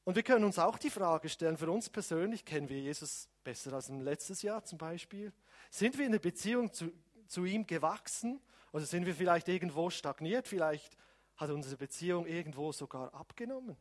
Und 0.05 0.17
wir 0.17 0.23
können 0.23 0.45
uns 0.45 0.59
auch 0.59 0.79
die 0.79 0.91
Frage 0.91 1.29
stellen, 1.29 1.57
für 1.57 1.71
uns 1.71 1.89
persönlich, 1.89 2.45
kennen 2.45 2.69
wir 2.69 2.79
Jesus 2.79 3.29
besser 3.43 3.73
als 3.73 3.89
im 3.89 4.01
letztes 4.01 4.43
Jahr 4.43 4.65
zum 4.65 4.79
Beispiel? 4.79 5.33
Sind 5.71 5.99
wir 5.99 6.07
in 6.07 6.13
der 6.13 6.19
Beziehung 6.19 6.73
zu 6.73 6.93
zu 7.27 7.45
ihm 7.45 7.67
gewachsen 7.67 8.41
oder 8.73 8.85
sind 8.85 9.07
wir 9.07 9.15
vielleicht 9.15 9.49
irgendwo 9.49 9.91
stagniert? 9.91 10.49
Vielleicht 10.49 10.97
hat 11.37 11.51
unsere 11.51 11.77
Beziehung 11.77 12.27
irgendwo 12.27 12.73
sogar 12.73 13.13
abgenommen. 13.15 13.77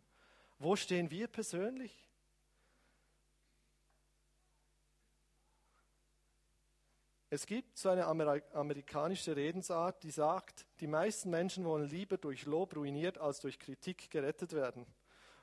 Wo 0.59 0.75
stehen 0.75 1.11
wir 1.11 1.27
persönlich? 1.27 2.02
Es 7.33 7.47
gibt 7.47 7.79
so 7.79 7.89
eine 7.89 8.05
amerikanische 8.05 9.35
Redensart, 9.35 10.03
die 10.03 10.11
sagt, 10.11 10.67
die 10.79 10.85
meisten 10.85 11.31
Menschen 11.31 11.65
wollen 11.65 11.89
lieber 11.89 12.19
durch 12.19 12.45
Lob 12.45 12.75
ruiniert 12.75 13.17
als 13.17 13.39
durch 13.39 13.57
Kritik 13.57 14.11
gerettet 14.11 14.53
werden. 14.53 14.85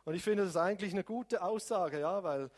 Und 0.05 0.15
ich 0.15 0.23
finde 0.23 0.45
das 0.45 0.57
eigentlich 0.57 0.93
eine 0.93 1.03
gute 1.03 1.43
Aussage, 1.43 1.99
ja, 1.99 2.23
weil 2.23 2.49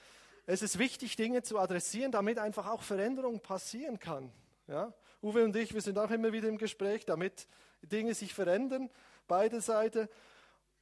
es 0.45 0.61
ist 0.61 0.79
wichtig, 0.79 1.16
Dinge 1.16 1.42
zu 1.42 1.59
adressieren, 1.59 2.12
damit 2.12 2.38
einfach 2.38 2.66
auch 2.66 2.83
Veränderung 2.83 3.40
passieren 3.40 3.99
kann. 3.99 4.31
Ja? 4.66 4.92
Uwe 5.23 5.45
und 5.45 5.57
ich, 5.57 5.73
wir 5.73 5.81
sind 5.81 5.99
auch 5.99 6.11
immer 6.11 6.35
wieder 6.35 6.49
im 6.51 6.59
Gespräch, 6.59 7.07
damit 7.07 7.49
Dinge 7.81 8.12
sich 8.12 8.35
verändern, 8.35 8.90
beide 9.29 9.62
Seiten. 9.62 10.11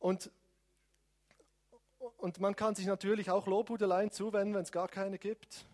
Und, 0.00 0.28
und 2.16 2.40
man 2.40 2.56
kann 2.56 2.74
sich 2.74 2.86
natürlich 2.86 3.30
auch 3.30 3.46
Lobhudeleien 3.46 4.10
zuwenden, 4.10 4.54
wenn 4.54 4.64
es 4.64 4.72
gar 4.72 4.88
keine 4.88 5.18
gibt 5.18 5.66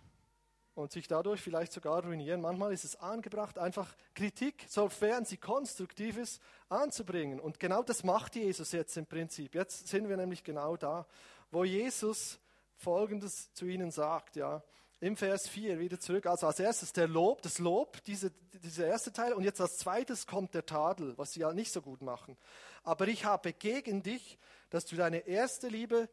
und 0.77 0.93
sich 0.93 1.09
dadurch 1.09 1.41
vielleicht 1.41 1.73
sogar 1.73 2.05
ruinieren. 2.05 2.41
Manchmal 2.41 2.73
ist 2.73 2.85
es 2.85 2.97
angebracht, 2.97 3.59
einfach 3.59 3.97
Kritik, 4.15 4.67
sofern 4.69 5.25
sie 5.25 5.39
konstruktiv 5.39 6.19
ist, 6.19 6.41
anzubringen. 6.69 7.41
Und 7.41 7.59
genau 7.59 7.83
das 7.83 8.05
macht 8.05 8.37
Jesus 8.37 8.73
jetzt 8.73 8.97
im 8.97 9.07
Prinzip. 9.07 9.55
Jetzt 9.55 9.89
sind 9.89 10.09
wir 10.09 10.17
nämlich 10.17 10.45
genau 10.45 10.77
da, 10.77 11.07
wo 11.51 11.65
Jesus 11.65 12.39
Folgendes 12.77 13.53
zu 13.55 13.67
ihnen 13.67 13.91
sagt. 13.91 14.37
Ja 14.37 14.62
im 15.01 15.17
Vers 15.17 15.49
4 15.49 15.79
wieder 15.79 16.01
zurück. 16.01 16.27
Also 16.27 16.47
als 16.47 16.59
erstes 16.59 16.93
der 16.93 17.07
Lob, 17.07 17.43
das 17.43 17.59
Lob, 17.59 18.03
diese, 18.05 18.31
dieser 18.31 18.87
erste 18.87 19.12
Teil. 19.12 19.35
Und 19.35 19.45
jetzt 19.45 19.61
als 19.61 19.77
zweites 19.79 20.27
kommt 20.27 20.55
der 20.55 20.65
Tadel, 20.65 21.17
was 21.19 21.33
sie 21.33 21.41
ja 21.41 21.53
nicht 21.53 21.73
so 21.73 21.83
gut 21.83 22.03
machen. 22.03 22.37
Aber 22.83 23.07
ich 23.09 23.25
habe 23.25 23.53
gegen 23.53 24.03
dich, 24.03 24.39
dass 24.71 24.87
du 24.87 24.97
deine 24.97 25.19
erste 25.27 25.69
Liebe 25.69 26.09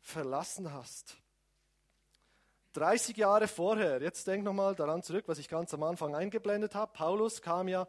verlassen 0.00 0.72
hast. 0.72 1.16
30 2.72 3.16
Jahre 3.16 3.48
vorher, 3.48 4.00
jetzt 4.00 4.26
denk 4.26 4.44
nochmal 4.44 4.74
daran 4.74 5.02
zurück, 5.02 5.24
was 5.26 5.38
ich 5.38 5.48
ganz 5.48 5.74
am 5.74 5.82
Anfang 5.82 6.14
eingeblendet 6.14 6.74
habe. 6.74 6.92
Paulus 6.92 7.42
kam 7.42 7.68
ja 7.68 7.86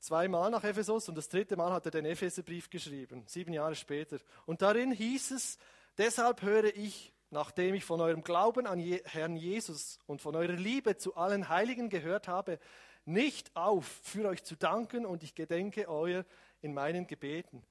zweimal 0.00 0.50
nach 0.50 0.64
Ephesus 0.64 1.08
und 1.08 1.16
das 1.16 1.28
dritte 1.28 1.56
Mal 1.56 1.72
hat 1.72 1.86
er 1.86 1.92
den 1.92 2.04
Epheserbrief 2.04 2.68
geschrieben, 2.68 3.24
sieben 3.26 3.52
Jahre 3.52 3.74
später. 3.74 4.18
Und 4.46 4.62
darin 4.62 4.92
hieß 4.92 5.30
es, 5.30 5.58
deshalb 5.96 6.42
höre 6.42 6.76
ich 6.76 7.14
nachdem 7.34 7.74
ich 7.74 7.84
von 7.84 8.00
eurem 8.00 8.22
Glauben 8.22 8.66
an 8.66 8.80
Herrn 8.80 9.36
Jesus 9.36 9.98
und 10.06 10.22
von 10.22 10.36
eurer 10.36 10.52
Liebe 10.52 10.96
zu 10.96 11.16
allen 11.16 11.48
Heiligen 11.48 11.90
gehört 11.90 12.28
habe, 12.28 12.58
nicht 13.04 13.54
auf, 13.54 13.86
für 14.02 14.28
euch 14.28 14.44
zu 14.44 14.56
danken 14.56 15.04
und 15.04 15.22
ich 15.22 15.34
gedenke 15.34 15.88
euer 15.88 16.24
in 16.62 16.72
meinen 16.72 17.06
Gebeten. 17.06 17.62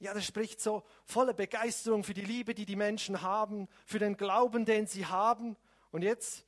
Ja, 0.00 0.12
das 0.12 0.26
spricht 0.26 0.60
so 0.60 0.82
voller 1.04 1.32
Begeisterung 1.32 2.04
für 2.04 2.12
die 2.12 2.22
Liebe, 2.22 2.54
die 2.54 2.66
die 2.66 2.76
Menschen 2.76 3.22
haben, 3.22 3.68
für 3.86 4.00
den 4.00 4.16
Glauben, 4.16 4.64
den 4.66 4.86
sie 4.86 5.06
haben. 5.06 5.56
Und 5.94 6.02
jetzt, 6.02 6.44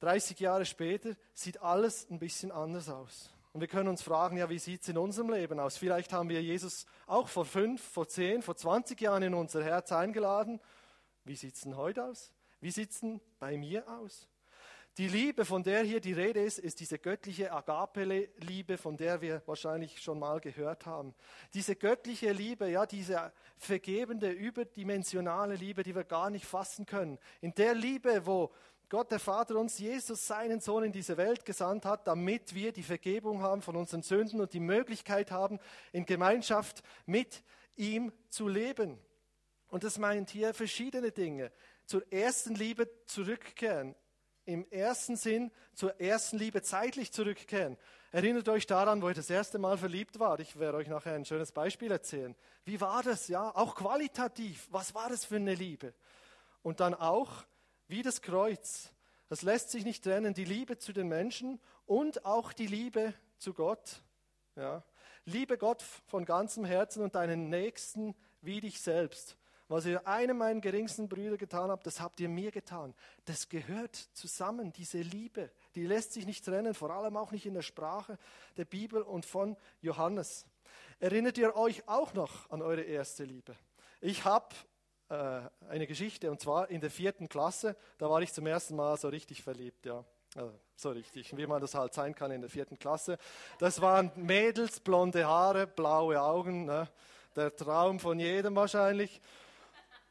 30 0.00 0.40
Jahre 0.40 0.64
später, 0.64 1.16
sieht 1.34 1.60
alles 1.60 2.08
ein 2.08 2.18
bisschen 2.18 2.50
anders 2.50 2.88
aus. 2.88 3.30
Und 3.52 3.60
wir 3.60 3.68
können 3.68 3.90
uns 3.90 4.00
fragen, 4.00 4.38
ja, 4.38 4.48
wie 4.48 4.58
sieht 4.58 4.80
es 4.80 4.88
in 4.88 4.96
unserem 4.96 5.28
Leben 5.28 5.60
aus? 5.60 5.76
Vielleicht 5.76 6.14
haben 6.14 6.30
wir 6.30 6.42
Jesus 6.42 6.86
auch 7.06 7.28
vor 7.28 7.44
fünf, 7.44 7.82
vor 7.82 8.08
zehn, 8.08 8.40
vor 8.40 8.56
20 8.56 8.98
Jahren 8.98 9.22
in 9.22 9.34
unser 9.34 9.62
Herz 9.62 9.92
eingeladen. 9.92 10.62
Wie 11.24 11.36
sieht 11.36 11.56
es 11.56 11.60
denn 11.60 11.76
heute 11.76 12.06
aus? 12.06 12.32
Wie 12.62 12.70
sieht 12.70 12.92
es 12.92 13.00
denn 13.00 13.20
bei 13.38 13.58
mir 13.58 13.86
aus? 13.86 14.28
Die 14.96 15.08
Liebe, 15.08 15.44
von 15.44 15.64
der 15.64 15.82
hier 15.82 16.00
die 16.00 16.12
Rede 16.12 16.40
ist, 16.40 16.60
ist 16.60 16.78
diese 16.78 17.00
göttliche 17.00 17.52
Agape-Liebe, 17.52 18.78
von 18.78 18.96
der 18.96 19.20
wir 19.20 19.42
wahrscheinlich 19.44 20.00
schon 20.00 20.20
mal 20.20 20.38
gehört 20.38 20.86
haben. 20.86 21.16
Diese 21.52 21.74
göttliche 21.74 22.30
Liebe, 22.30 22.70
ja, 22.70 22.86
diese 22.86 23.32
vergebende, 23.56 24.30
überdimensionale 24.30 25.56
Liebe, 25.56 25.82
die 25.82 25.96
wir 25.96 26.04
gar 26.04 26.30
nicht 26.30 26.46
fassen 26.46 26.86
können. 26.86 27.18
In 27.40 27.52
der 27.56 27.74
Liebe, 27.74 28.24
wo 28.24 28.52
Gott 28.88 29.10
der 29.10 29.18
Vater 29.18 29.56
uns 29.56 29.80
Jesus, 29.80 30.28
seinen 30.28 30.60
Sohn, 30.60 30.84
in 30.84 30.92
diese 30.92 31.16
Welt 31.16 31.44
gesandt 31.44 31.86
hat, 31.86 32.06
damit 32.06 32.54
wir 32.54 32.70
die 32.70 32.84
Vergebung 32.84 33.42
haben 33.42 33.62
von 33.62 33.74
unseren 33.74 34.02
Sünden 34.02 34.40
und 34.40 34.52
die 34.52 34.60
Möglichkeit 34.60 35.32
haben, 35.32 35.58
in 35.90 36.06
Gemeinschaft 36.06 36.84
mit 37.04 37.42
ihm 37.74 38.12
zu 38.28 38.46
leben. 38.46 39.00
Und 39.66 39.82
das 39.82 39.98
meint 39.98 40.30
hier 40.30 40.54
verschiedene 40.54 41.10
Dinge. 41.10 41.50
Zur 41.84 42.04
ersten 42.12 42.54
Liebe 42.54 42.88
zurückkehren, 43.06 43.96
im 44.46 44.70
ersten 44.70 45.16
Sinn 45.16 45.50
zur 45.74 46.00
ersten 46.00 46.38
Liebe 46.38 46.62
zeitlich 46.62 47.12
zurückkehren. 47.12 47.76
Erinnert 48.12 48.48
euch 48.48 48.66
daran, 48.66 49.02
wo 49.02 49.08
ich 49.08 49.16
das 49.16 49.30
erste 49.30 49.58
Mal 49.58 49.76
verliebt 49.76 50.20
war. 50.20 50.38
Ich 50.38 50.58
werde 50.58 50.78
euch 50.78 50.88
nachher 50.88 51.14
ein 51.14 51.24
schönes 51.24 51.52
Beispiel 51.52 51.90
erzählen. 51.90 52.36
Wie 52.64 52.80
war 52.80 53.02
das, 53.02 53.28
ja? 53.28 53.50
Auch 53.54 53.74
qualitativ. 53.74 54.68
Was 54.70 54.94
war 54.94 55.08
das 55.08 55.24
für 55.24 55.36
eine 55.36 55.54
Liebe? 55.54 55.94
Und 56.62 56.80
dann 56.80 56.94
auch, 56.94 57.44
wie 57.88 58.02
das 58.02 58.22
Kreuz. 58.22 58.90
Das 59.28 59.42
lässt 59.42 59.70
sich 59.70 59.84
nicht 59.84 60.04
trennen, 60.04 60.34
die 60.34 60.44
Liebe 60.44 60.78
zu 60.78 60.92
den 60.92 61.08
Menschen 61.08 61.60
und 61.86 62.24
auch 62.24 62.52
die 62.52 62.66
Liebe 62.66 63.14
zu 63.38 63.52
Gott. 63.52 64.02
Ja? 64.54 64.84
Liebe 65.24 65.58
Gott 65.58 65.82
von 66.06 66.24
ganzem 66.24 66.64
Herzen 66.64 67.02
und 67.02 67.14
deinen 67.14 67.48
Nächsten 67.48 68.14
wie 68.42 68.60
dich 68.60 68.80
selbst. 68.80 69.36
Was 69.68 69.86
ihr 69.86 70.06
einem 70.06 70.38
meinen 70.38 70.60
geringsten 70.60 71.08
Brüder 71.08 71.38
getan 71.38 71.70
habt, 71.70 71.86
das 71.86 72.00
habt 72.00 72.20
ihr 72.20 72.28
mir 72.28 72.50
getan. 72.50 72.94
Das 73.24 73.48
gehört 73.48 73.96
zusammen, 73.96 74.72
diese 74.72 74.98
Liebe. 74.98 75.50
Die 75.74 75.86
lässt 75.86 76.12
sich 76.12 76.26
nicht 76.26 76.44
trennen, 76.44 76.74
vor 76.74 76.90
allem 76.90 77.16
auch 77.16 77.32
nicht 77.32 77.46
in 77.46 77.54
der 77.54 77.62
Sprache 77.62 78.18
der 78.56 78.66
Bibel 78.66 79.00
und 79.00 79.24
von 79.24 79.56
Johannes. 79.80 80.46
Erinnert 81.00 81.38
ihr 81.38 81.56
euch 81.56 81.88
auch 81.88 82.12
noch 82.12 82.50
an 82.50 82.60
eure 82.60 82.82
erste 82.82 83.24
Liebe? 83.24 83.56
Ich 84.00 84.24
habe 84.24 84.54
äh, 85.08 85.40
eine 85.68 85.86
Geschichte 85.86 86.30
und 86.30 86.40
zwar 86.40 86.68
in 86.68 86.80
der 86.82 86.90
vierten 86.90 87.28
Klasse, 87.28 87.76
da 87.98 88.10
war 88.10 88.20
ich 88.20 88.32
zum 88.32 88.46
ersten 88.46 88.76
Mal 88.76 88.98
so 88.98 89.08
richtig 89.08 89.42
verliebt, 89.42 89.86
ja. 89.86 90.04
Also, 90.36 90.52
so 90.76 90.90
richtig, 90.90 91.36
wie 91.36 91.46
man 91.46 91.60
das 91.60 91.74
halt 91.74 91.94
sein 91.94 92.14
kann 92.14 92.32
in 92.32 92.40
der 92.40 92.50
vierten 92.50 92.78
Klasse. 92.78 93.18
Das 93.58 93.80
waren 93.80 94.10
Mädels, 94.16 94.80
blonde 94.80 95.24
Haare, 95.26 95.68
blaue 95.68 96.20
Augen, 96.20 96.64
ne? 96.64 96.88
der 97.36 97.54
Traum 97.54 98.00
von 98.00 98.18
jedem 98.18 98.56
wahrscheinlich. 98.56 99.20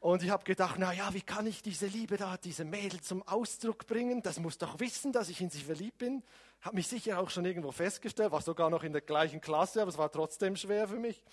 Und 0.04 0.22
ich 0.22 0.28
habe 0.28 0.44
gedacht, 0.44 0.74
na 0.78 0.92
ja, 0.92 1.14
wie 1.14 1.22
kann 1.22 1.46
ich 1.46 1.62
diese 1.62 1.86
Liebe 1.86 2.18
da, 2.18 2.36
diese 2.36 2.66
Mädel 2.66 3.00
zum 3.00 3.26
Ausdruck 3.26 3.86
bringen? 3.86 4.22
Das 4.22 4.38
muss 4.38 4.58
doch 4.58 4.78
wissen, 4.78 5.12
dass 5.12 5.30
ich 5.30 5.40
in 5.40 5.48
sie 5.48 5.62
verliebt 5.62 5.96
bin. 5.96 6.22
Habe 6.60 6.76
mich 6.76 6.88
sicher 6.88 7.18
auch 7.18 7.30
schon 7.30 7.46
irgendwo 7.46 7.72
festgestellt, 7.72 8.30
war 8.30 8.42
sogar 8.42 8.68
noch 8.68 8.84
in 8.84 8.92
der 8.92 9.00
gleichen 9.00 9.40
Klasse, 9.40 9.80
aber 9.80 9.88
es 9.88 9.96
war 9.96 10.12
trotzdem 10.12 10.56
schwer 10.56 10.88
für 10.88 10.98
mich. 10.98 11.24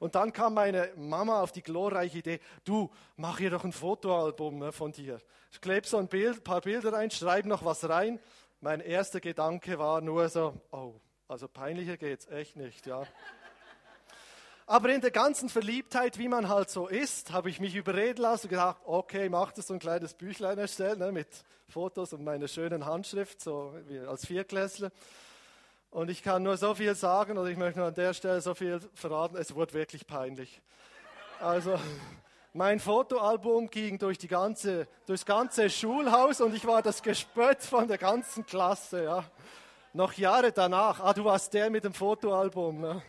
Und 0.00 0.16
dann 0.16 0.34
kam 0.34 0.52
meine 0.52 0.92
Mama 0.96 1.40
auf 1.40 1.50
die 1.52 1.62
glorreiche 1.62 2.18
Idee, 2.18 2.40
du, 2.64 2.90
mach 3.16 3.38
hier 3.38 3.48
doch 3.48 3.64
ein 3.64 3.72
Fotoalbum 3.72 4.58
ne, 4.58 4.70
von 4.70 4.92
dir. 4.92 5.18
Ich 5.50 5.62
klebe 5.62 5.86
so 5.86 5.96
ein 5.96 6.08
Bild, 6.08 6.44
paar 6.44 6.60
Bilder 6.60 6.92
rein, 6.92 7.10
schreibe 7.10 7.48
noch 7.48 7.64
was 7.64 7.88
rein. 7.88 8.20
Mein 8.60 8.80
erster 8.80 9.20
Gedanke 9.20 9.78
war 9.78 10.02
nur 10.02 10.28
so, 10.28 10.52
oh, 10.72 10.92
also 11.26 11.48
peinlicher 11.48 11.96
geht's 11.96 12.26
echt 12.26 12.54
nicht, 12.54 12.84
ja. 12.84 13.06
Aber 14.70 14.90
in 14.90 15.00
der 15.00 15.10
ganzen 15.10 15.48
Verliebtheit, 15.48 16.16
wie 16.16 16.28
man 16.28 16.48
halt 16.48 16.70
so 16.70 16.86
ist, 16.86 17.32
habe 17.32 17.50
ich 17.50 17.58
mich 17.58 17.74
überreden 17.74 18.22
lassen 18.22 18.46
und 18.46 18.50
gedacht, 18.50 18.76
okay, 18.84 19.28
mach 19.28 19.50
das 19.50 19.66
so 19.66 19.74
ein 19.74 19.80
kleines 19.80 20.14
Büchlein 20.14 20.58
erstellen 20.58 21.00
ne, 21.00 21.10
mit 21.10 21.26
Fotos 21.66 22.12
und 22.12 22.22
meiner 22.22 22.46
schönen 22.46 22.86
Handschrift, 22.86 23.40
so 23.40 23.74
wie 23.88 23.98
als 23.98 24.26
Vierklässler. 24.26 24.92
Und 25.90 26.08
ich 26.08 26.22
kann 26.22 26.44
nur 26.44 26.56
so 26.56 26.72
viel 26.76 26.94
sagen, 26.94 27.36
oder 27.36 27.50
ich 27.50 27.58
möchte 27.58 27.80
nur 27.80 27.88
an 27.88 27.96
der 27.96 28.14
Stelle 28.14 28.40
so 28.40 28.54
viel 28.54 28.78
verraten, 28.94 29.38
es 29.38 29.56
wurde 29.56 29.74
wirklich 29.74 30.06
peinlich. 30.06 30.62
Also, 31.40 31.76
mein 32.52 32.78
Fotoalbum 32.78 33.70
ging 33.70 33.98
durch 33.98 34.18
die 34.18 34.28
ganze, 34.28 34.86
durchs 35.04 35.26
ganze 35.26 35.68
Schulhaus 35.68 36.40
und 36.40 36.54
ich 36.54 36.64
war 36.64 36.80
das 36.80 37.02
Gespött 37.02 37.60
von 37.64 37.88
der 37.88 37.98
ganzen 37.98 38.46
Klasse, 38.46 39.02
ja. 39.02 39.24
Noch 39.94 40.12
Jahre 40.12 40.52
danach, 40.52 41.00
ah, 41.00 41.12
du 41.12 41.24
warst 41.24 41.52
der 41.54 41.70
mit 41.70 41.82
dem 41.82 41.92
Fotoalbum, 41.92 42.80
ne? 42.80 43.02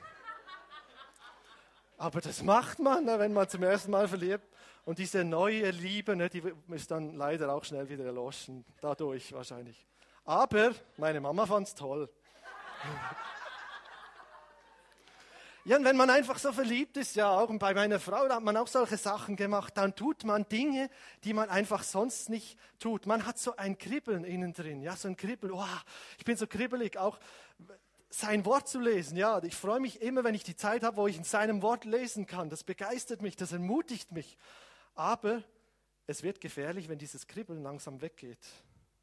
Aber 2.01 2.19
das 2.19 2.41
macht 2.41 2.79
man, 2.79 3.05
ne, 3.05 3.19
wenn 3.19 3.31
man 3.31 3.47
zum 3.47 3.61
ersten 3.61 3.91
Mal 3.91 4.07
verliebt. 4.07 4.43
Und 4.85 4.97
diese 4.97 5.23
neue 5.23 5.69
Liebe, 5.69 6.15
ne, 6.15 6.31
die 6.31 6.41
ist 6.69 6.89
dann 6.89 7.15
leider 7.15 7.53
auch 7.53 7.63
schnell 7.63 7.87
wieder 7.89 8.05
erloschen, 8.05 8.65
dadurch 8.81 9.31
wahrscheinlich. 9.33 9.85
Aber 10.25 10.71
meine 10.97 11.21
Mama 11.21 11.45
fand 11.45 11.67
es 11.67 11.75
toll. 11.75 12.09
Ja, 15.63 15.77
und 15.77 15.85
wenn 15.85 15.95
man 15.95 16.09
einfach 16.09 16.39
so 16.39 16.51
verliebt 16.51 16.97
ist, 16.97 17.15
ja, 17.15 17.29
auch 17.29 17.47
bei 17.59 17.75
meiner 17.75 17.99
Frau, 17.99 18.27
da 18.27 18.37
hat 18.37 18.43
man 18.43 18.57
auch 18.57 18.65
solche 18.65 18.97
Sachen 18.97 19.35
gemacht, 19.35 19.77
dann 19.77 19.95
tut 19.95 20.23
man 20.23 20.49
Dinge, 20.49 20.89
die 21.23 21.33
man 21.33 21.49
einfach 21.49 21.83
sonst 21.83 22.29
nicht 22.29 22.57
tut. 22.79 23.05
Man 23.05 23.27
hat 23.27 23.37
so 23.37 23.55
ein 23.57 23.77
Kribbeln 23.77 24.23
innen 24.23 24.53
drin, 24.53 24.81
ja, 24.81 24.95
so 24.95 25.07
ein 25.07 25.15
Kribbeln, 25.15 25.53
oh, 25.53 25.63
ich 26.17 26.25
bin 26.25 26.35
so 26.35 26.47
kribbelig, 26.47 26.97
auch 26.97 27.19
sein 28.13 28.45
Wort 28.45 28.67
zu 28.67 28.79
lesen. 28.79 29.17
Ja, 29.17 29.41
ich 29.43 29.55
freue 29.55 29.79
mich 29.79 30.01
immer, 30.01 30.23
wenn 30.23 30.35
ich 30.35 30.43
die 30.43 30.55
Zeit 30.55 30.83
habe, 30.83 30.97
wo 30.97 31.07
ich 31.07 31.17
in 31.17 31.23
seinem 31.23 31.61
Wort 31.61 31.85
lesen 31.85 32.25
kann. 32.25 32.49
Das 32.49 32.63
begeistert 32.63 33.21
mich, 33.21 33.35
das 33.35 33.51
ermutigt 33.51 34.11
mich. 34.11 34.37
Aber 34.95 35.43
es 36.07 36.21
wird 36.21 36.41
gefährlich, 36.41 36.89
wenn 36.89 36.99
dieses 36.99 37.27
Kribbeln 37.27 37.63
langsam 37.63 38.01
weggeht. 38.01 38.45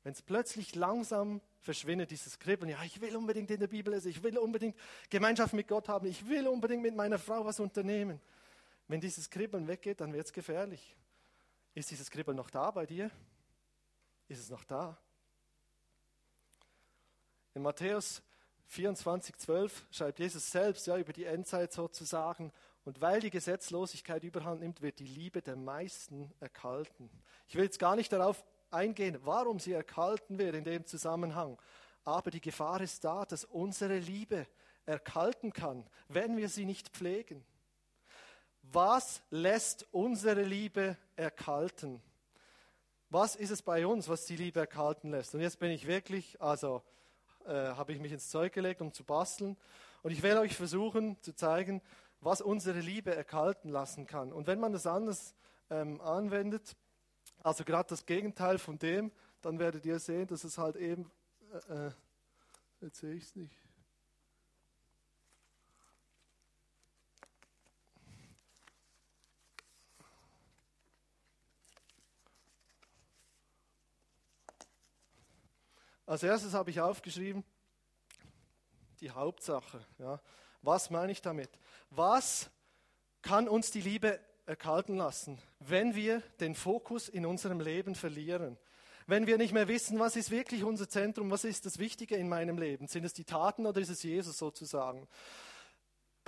Wenn 0.04 0.12
es 0.12 0.22
plötzlich 0.22 0.74
langsam 0.74 1.40
verschwindet, 1.60 2.10
dieses 2.10 2.38
Kribbeln. 2.38 2.70
Ja, 2.70 2.82
ich 2.84 3.00
will 3.00 3.16
unbedingt 3.16 3.50
in 3.50 3.60
der 3.60 3.66
Bibel 3.66 3.92
lesen, 3.92 4.08
ich 4.08 4.22
will 4.22 4.38
unbedingt 4.38 4.76
Gemeinschaft 5.10 5.54
mit 5.54 5.68
Gott 5.68 5.88
haben, 5.88 6.06
ich 6.06 6.28
will 6.28 6.46
unbedingt 6.46 6.82
mit 6.82 6.94
meiner 6.94 7.18
Frau 7.18 7.44
was 7.44 7.60
unternehmen. 7.60 8.20
Wenn 8.86 9.00
dieses 9.00 9.28
Kribbeln 9.28 9.66
weggeht, 9.66 10.00
dann 10.00 10.12
wird 10.12 10.26
es 10.26 10.32
gefährlich. 10.32 10.96
Ist 11.74 11.90
dieses 11.90 12.10
Kribbeln 12.10 12.36
noch 12.36 12.50
da 12.50 12.70
bei 12.70 12.86
dir? 12.86 13.10
Ist 14.28 14.40
es 14.40 14.50
noch 14.50 14.64
da? 14.64 14.98
In 17.54 17.62
Matthäus 17.62 18.22
24,12 18.70 19.70
schreibt 19.90 20.18
Jesus 20.18 20.50
selbst 20.50 20.86
ja 20.86 20.98
über 20.98 21.12
die 21.12 21.24
Endzeit 21.24 21.72
sozusagen. 21.72 22.52
Und 22.84 23.00
weil 23.00 23.20
die 23.20 23.30
Gesetzlosigkeit 23.30 24.24
überhand 24.24 24.60
nimmt, 24.60 24.82
wird 24.82 24.98
die 24.98 25.06
Liebe 25.06 25.42
der 25.42 25.56
meisten 25.56 26.32
erkalten. 26.40 27.10
Ich 27.48 27.54
will 27.54 27.64
jetzt 27.64 27.78
gar 27.78 27.96
nicht 27.96 28.12
darauf 28.12 28.44
eingehen, 28.70 29.18
warum 29.24 29.58
sie 29.58 29.72
erkalten 29.72 30.38
wird 30.38 30.54
in 30.54 30.64
dem 30.64 30.86
Zusammenhang. 30.86 31.58
Aber 32.04 32.30
die 32.30 32.40
Gefahr 32.40 32.80
ist 32.80 33.04
da, 33.04 33.24
dass 33.24 33.44
unsere 33.44 33.98
Liebe 33.98 34.46
erkalten 34.86 35.52
kann, 35.52 35.86
wenn 36.08 36.36
wir 36.36 36.48
sie 36.48 36.64
nicht 36.64 36.88
pflegen. 36.88 37.44
Was 38.62 39.22
lässt 39.30 39.86
unsere 39.92 40.42
Liebe 40.42 40.96
erkalten? 41.16 42.02
Was 43.10 43.36
ist 43.36 43.50
es 43.50 43.62
bei 43.62 43.86
uns, 43.86 44.08
was 44.08 44.26
die 44.26 44.36
Liebe 44.36 44.60
erkalten 44.60 45.10
lässt? 45.10 45.34
Und 45.34 45.40
jetzt 45.40 45.58
bin 45.58 45.70
ich 45.70 45.86
wirklich, 45.86 46.40
also 46.40 46.82
äh, 47.46 47.52
habe 47.52 47.92
ich 47.92 48.00
mich 48.00 48.12
ins 48.12 48.30
Zeug 48.30 48.52
gelegt, 48.52 48.80
um 48.80 48.92
zu 48.92 49.04
basteln. 49.04 49.56
Und 50.02 50.12
ich 50.12 50.22
werde 50.22 50.40
euch 50.40 50.56
versuchen 50.56 51.20
zu 51.22 51.34
zeigen, 51.34 51.82
was 52.20 52.40
unsere 52.40 52.80
Liebe 52.80 53.14
erkalten 53.14 53.70
lassen 53.70 54.06
kann. 54.06 54.32
Und 54.32 54.46
wenn 54.46 54.60
man 54.60 54.72
das 54.72 54.86
anders 54.86 55.34
ähm, 55.70 56.00
anwendet, 56.00 56.76
also 57.42 57.64
gerade 57.64 57.88
das 57.88 58.06
Gegenteil 58.06 58.58
von 58.58 58.78
dem, 58.78 59.12
dann 59.42 59.58
werdet 59.58 59.86
ihr 59.86 59.98
sehen, 59.98 60.26
dass 60.26 60.44
es 60.44 60.58
halt 60.58 60.76
eben, 60.76 61.10
äh, 61.68 61.86
äh 61.86 61.90
jetzt 62.80 62.98
sehe 62.98 63.14
ich 63.14 63.24
es 63.24 63.36
nicht. 63.36 63.67
Als 76.08 76.22
erstes 76.22 76.54
habe 76.54 76.70
ich 76.70 76.80
aufgeschrieben, 76.80 77.44
die 79.00 79.10
Hauptsache. 79.10 79.84
Ja. 79.98 80.22
Was 80.62 80.88
meine 80.88 81.12
ich 81.12 81.20
damit? 81.20 81.50
Was 81.90 82.48
kann 83.20 83.46
uns 83.46 83.70
die 83.70 83.82
Liebe 83.82 84.18
erkalten 84.46 84.96
lassen, 84.96 85.38
wenn 85.58 85.94
wir 85.94 86.22
den 86.40 86.54
Fokus 86.54 87.10
in 87.10 87.26
unserem 87.26 87.60
Leben 87.60 87.94
verlieren? 87.94 88.56
Wenn 89.06 89.26
wir 89.26 89.36
nicht 89.36 89.52
mehr 89.52 89.68
wissen, 89.68 89.98
was 89.98 90.16
ist 90.16 90.30
wirklich 90.30 90.64
unser 90.64 90.88
Zentrum, 90.88 91.30
was 91.30 91.44
ist 91.44 91.66
das 91.66 91.78
Wichtige 91.78 92.16
in 92.16 92.30
meinem 92.30 92.56
Leben? 92.56 92.88
Sind 92.88 93.04
es 93.04 93.12
die 93.12 93.24
Taten 93.24 93.66
oder 93.66 93.78
ist 93.78 93.90
es 93.90 94.02
Jesus 94.02 94.38
sozusagen? 94.38 95.06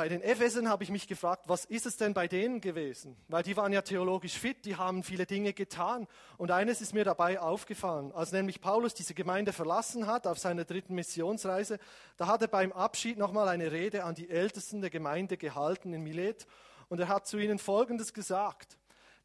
Bei 0.00 0.08
den 0.08 0.22
Ephesern 0.22 0.70
habe 0.70 0.82
ich 0.82 0.88
mich 0.88 1.08
gefragt, 1.08 1.44
was 1.46 1.66
ist 1.66 1.84
es 1.84 1.98
denn 1.98 2.14
bei 2.14 2.26
denen 2.26 2.62
gewesen? 2.62 3.18
Weil 3.28 3.42
die 3.42 3.54
waren 3.58 3.70
ja 3.70 3.82
theologisch 3.82 4.38
fit, 4.38 4.64
die 4.64 4.76
haben 4.76 5.02
viele 5.02 5.26
Dinge 5.26 5.52
getan. 5.52 6.08
Und 6.38 6.50
eines 6.50 6.80
ist 6.80 6.94
mir 6.94 7.04
dabei 7.04 7.38
aufgefallen. 7.38 8.10
Als 8.12 8.32
nämlich 8.32 8.62
Paulus 8.62 8.94
diese 8.94 9.12
Gemeinde 9.12 9.52
verlassen 9.52 10.06
hat 10.06 10.26
auf 10.26 10.38
seiner 10.38 10.64
dritten 10.64 10.94
Missionsreise, 10.94 11.78
da 12.16 12.28
hat 12.28 12.40
er 12.40 12.48
beim 12.48 12.72
Abschied 12.72 13.18
nochmal 13.18 13.46
eine 13.48 13.72
Rede 13.72 14.04
an 14.04 14.14
die 14.14 14.30
Ältesten 14.30 14.80
der 14.80 14.88
Gemeinde 14.88 15.36
gehalten 15.36 15.92
in 15.92 16.02
Milet. 16.02 16.46
Und 16.88 16.98
er 16.98 17.08
hat 17.08 17.26
zu 17.26 17.36
ihnen 17.36 17.58
Folgendes 17.58 18.14
gesagt. 18.14 18.78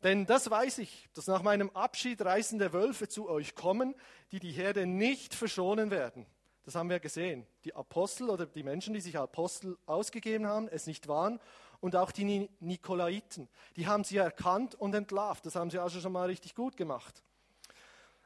Denn 0.03 0.25
das 0.25 0.49
weiß 0.49 0.79
ich, 0.79 1.07
dass 1.13 1.27
nach 1.27 1.41
meinem 1.41 1.69
Abschied 1.69 2.21
reißende 2.21 2.73
Wölfe 2.73 3.07
zu 3.07 3.29
euch 3.29 3.55
kommen, 3.55 3.95
die 4.33 4.41
die 4.41 4.51
Herde 4.51 4.85
nicht 4.85 5.35
verschonen 5.35 5.89
werden. 5.89 6.25
Das 6.65 6.73
haben 6.73 6.89
wir 6.89 6.99
gesehen. 6.99 7.45
Die 7.63 7.75
Apostel 7.75 8.29
oder 8.29 8.47
die 8.47 8.63
Menschen, 8.63 8.95
die 8.95 9.01
sich 9.01 9.17
Apostel 9.17 9.77
ausgegeben 9.85 10.47
haben, 10.47 10.67
es 10.67 10.87
nicht 10.87 11.07
waren. 11.07 11.39
Und 11.79 11.95
auch 11.95 12.11
die 12.11 12.49
Nikolaiten. 12.59 13.47
Die 13.75 13.85
haben 13.85 14.03
sie 14.03 14.17
erkannt 14.17 14.73
und 14.73 14.95
entlarvt. 14.95 15.45
Das 15.45 15.55
haben 15.55 15.69
sie 15.69 15.77
also 15.77 15.99
schon 15.99 16.11
mal 16.11 16.25
richtig 16.25 16.55
gut 16.55 16.75
gemacht. 16.75 17.23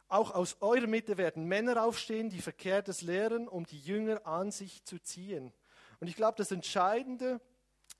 Auch 0.07 0.33
aus 0.33 0.57
eurer 0.61 0.87
Mitte 0.87 1.17
werden 1.17 1.45
Männer 1.45 1.83
aufstehen, 1.83 2.29
die 2.29 2.41
Verkehrtes 2.41 3.01
lehren, 3.01 3.47
um 3.47 3.65
die 3.65 3.79
Jünger 3.79 4.25
an 4.25 4.51
sich 4.51 4.85
zu 4.85 4.99
ziehen. 4.99 5.51
Und 5.99 6.07
ich 6.07 6.15
glaube, 6.15 6.37
das 6.37 6.51
Entscheidende 6.51 7.41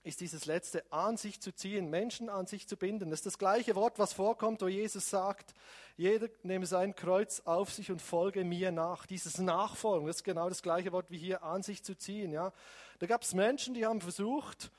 ist 0.03 0.21
dieses 0.21 0.45
letzte 0.45 0.83
an 0.91 1.17
sich 1.17 1.41
zu 1.41 1.53
ziehen, 1.53 1.89
Menschen 1.89 2.29
an 2.29 2.47
sich 2.47 2.67
zu 2.67 2.77
binden. 2.77 3.09
Das 3.09 3.19
ist 3.19 3.25
das 3.25 3.37
gleiche 3.37 3.75
Wort, 3.75 3.99
was 3.99 4.13
vorkommt, 4.13 4.61
wo 4.61 4.67
Jesus 4.67 5.09
sagt, 5.09 5.53
jeder 5.97 6.29
nehme 6.43 6.65
sein 6.65 6.95
Kreuz 6.95 7.41
auf 7.41 7.71
sich 7.73 7.91
und 7.91 8.01
folge 8.01 8.45
mir 8.45 8.71
nach. 8.71 9.05
Dieses 9.05 9.39
Nachfolgen, 9.39 10.07
das 10.07 10.17
ist 10.17 10.23
genau 10.23 10.47
das 10.47 10.61
gleiche 10.61 10.91
Wort 10.93 11.11
wie 11.11 11.17
hier 11.17 11.43
an 11.43 11.63
sich 11.63 11.83
zu 11.83 11.97
ziehen. 11.97 12.31
Ja. 12.31 12.53
Da 12.99 13.07
gab 13.07 13.23
es 13.23 13.33
Menschen, 13.33 13.73
die 13.73 13.85
haben 13.85 13.99
versucht, 13.99 14.71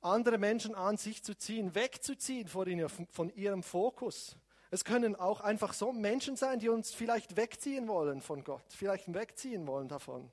andere 0.00 0.38
Menschen 0.38 0.74
an 0.74 0.96
sich 0.96 1.22
zu 1.22 1.36
ziehen, 1.36 1.74
wegzuziehen 1.74 2.48
von, 2.48 2.90
von 3.10 3.30
ihrem 3.34 3.62
Fokus. 3.62 4.36
Es 4.70 4.84
können 4.84 5.14
auch 5.14 5.40
einfach 5.40 5.72
so 5.72 5.92
Menschen 5.92 6.36
sein, 6.36 6.58
die 6.58 6.68
uns 6.68 6.92
vielleicht 6.92 7.36
wegziehen 7.36 7.86
wollen 7.86 8.20
von 8.20 8.42
Gott, 8.42 8.64
vielleicht 8.70 9.14
wegziehen 9.14 9.68
wollen 9.68 9.88
davon. 9.88 10.30